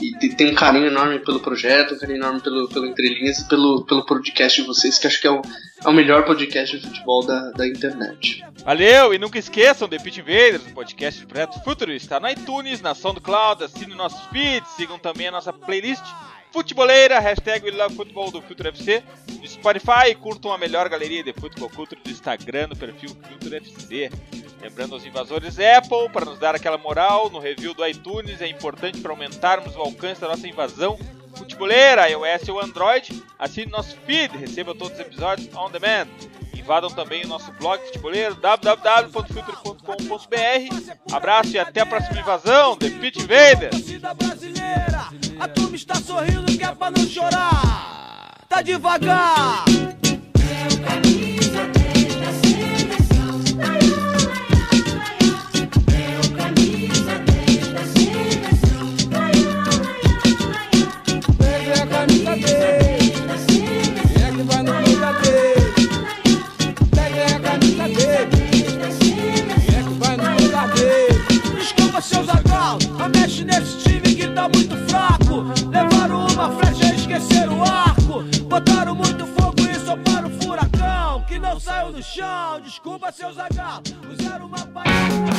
e 0.00 0.28
tem 0.34 0.50
um 0.50 0.54
carinho 0.54 0.86
enorme 0.86 1.18
pelo 1.20 1.40
projeto, 1.40 1.94
um 1.94 1.98
carinho 1.98 2.18
enorme 2.18 2.40
pelo, 2.40 2.68
pelo 2.68 2.86
Entrelinhas 2.86 3.38
e 3.38 3.48
pelo, 3.48 3.84
pelo 3.84 4.04
podcast 4.04 4.60
de 4.60 4.66
vocês, 4.66 4.98
que 4.98 5.06
acho 5.06 5.20
que 5.20 5.26
é 5.26 5.30
o, 5.30 5.42
é 5.84 5.88
o 5.88 5.92
melhor 5.92 6.24
podcast 6.24 6.78
de 6.78 6.86
futebol 6.86 7.26
da, 7.26 7.50
da 7.50 7.66
internet. 7.66 8.44
Valeu! 8.64 9.12
E 9.12 9.18
nunca 9.18 9.38
esqueçam, 9.38 9.88
The 9.88 9.98
Pit 9.98 10.20
Invaders, 10.20 10.66
o 10.66 10.74
podcast 10.74 11.20
de 11.20 11.26
projeto 11.26 11.62
Futuro, 11.64 11.92
está 11.92 12.20
no 12.20 12.28
iTunes, 12.28 12.80
na 12.80 12.94
SoundCloud, 12.94 13.64
assinem 13.64 13.96
nossos 13.96 14.24
feeds, 14.26 14.68
sigam 14.76 14.98
também 14.98 15.28
a 15.28 15.32
nossa 15.32 15.52
playlist 15.52 16.04
Futeboleira, 16.50 17.20
hashtag 17.20 17.64
We 17.64 17.72
Love 17.72 17.94
Futebol 17.94 18.30
do 18.30 18.40
Future 18.40 18.70
FC, 18.70 19.02
no 19.38 19.46
Spotify, 19.46 20.14
curtam 20.18 20.52
a 20.52 20.58
melhor 20.58 20.88
galeria 20.88 21.22
de 21.22 21.32
futebol 21.32 21.68
culture 21.68 22.00
do 22.02 22.10
Instagram, 22.10 22.68
no 22.68 22.76
perfil 22.76 23.10
Future 23.10 23.56
FC. 23.56 24.10
Lembrando 24.60 24.94
aos 24.94 25.04
invasores 25.04 25.58
Apple, 25.58 26.08
para 26.12 26.24
nos 26.24 26.38
dar 26.38 26.54
aquela 26.54 26.78
moral 26.78 27.30
no 27.30 27.38
review 27.38 27.74
do 27.74 27.86
iTunes, 27.86 28.40
é 28.40 28.48
importante 28.48 29.00
para 29.00 29.12
aumentarmos 29.12 29.76
o 29.76 29.80
alcance 29.80 30.20
da 30.20 30.28
nossa 30.28 30.48
invasão 30.48 30.98
futeboleira, 31.38 32.10
iOS 32.10 32.48
ou 32.48 32.60
Android. 32.60 33.22
Assine 33.38 33.70
nosso 33.70 33.96
feed, 34.04 34.36
receba 34.36 34.74
todos 34.74 34.94
os 34.94 35.00
episódios 35.00 35.48
on 35.54 35.70
demand. 35.70 36.08
Invadam 36.54 36.90
também 36.90 37.24
o 37.24 37.28
nosso 37.28 37.52
blog 37.52 37.80
futeboleiro 37.86 38.34
www.future.com.br. 38.34 41.12
Abraço 41.12 41.50
e 41.50 41.58
até 41.58 41.80
a 41.80 41.86
próxima 41.86 42.20
invasão, 42.20 42.76
The 42.76 42.90
Pit 42.90 43.20
Invaders! 43.20 43.86
A 45.38 45.48
turma 45.48 45.76
está 45.76 45.94
sorrindo 45.94 46.44
que 46.46 46.64
é 46.64 46.74
pra 46.74 46.90
não 46.90 47.06
chorar. 47.06 48.34
Tá 48.48 48.60
devagar. 48.60 49.64
seus 72.08 72.28
acal 72.28 72.78
A 72.98 73.08
mexe 73.08 73.44
nesse 73.44 73.78
time 73.78 74.14
que 74.14 74.26
tá 74.28 74.48
muito 74.48 74.76
fraco. 74.88 75.44
Levaram 75.70 76.26
uma 76.26 76.50
flecha 76.58 76.92
e 76.92 76.96
esqueceram 76.96 77.58
o 77.58 77.62
arco. 77.62 78.24
Botaram 78.48 78.94
muito 78.94 79.26
fogo 79.26 79.56
e 79.60 79.74
soparam 79.74 80.28
o 80.28 80.30
furacão 80.42 81.22
Que 81.26 81.38
não 81.38 81.60
saiu 81.60 81.92
do 81.92 82.02
chão, 82.02 82.58
desculpa 82.64 83.12
seus 83.12 83.38
acal 83.38 83.82
Usaram 84.10 84.46
uma 84.46 84.56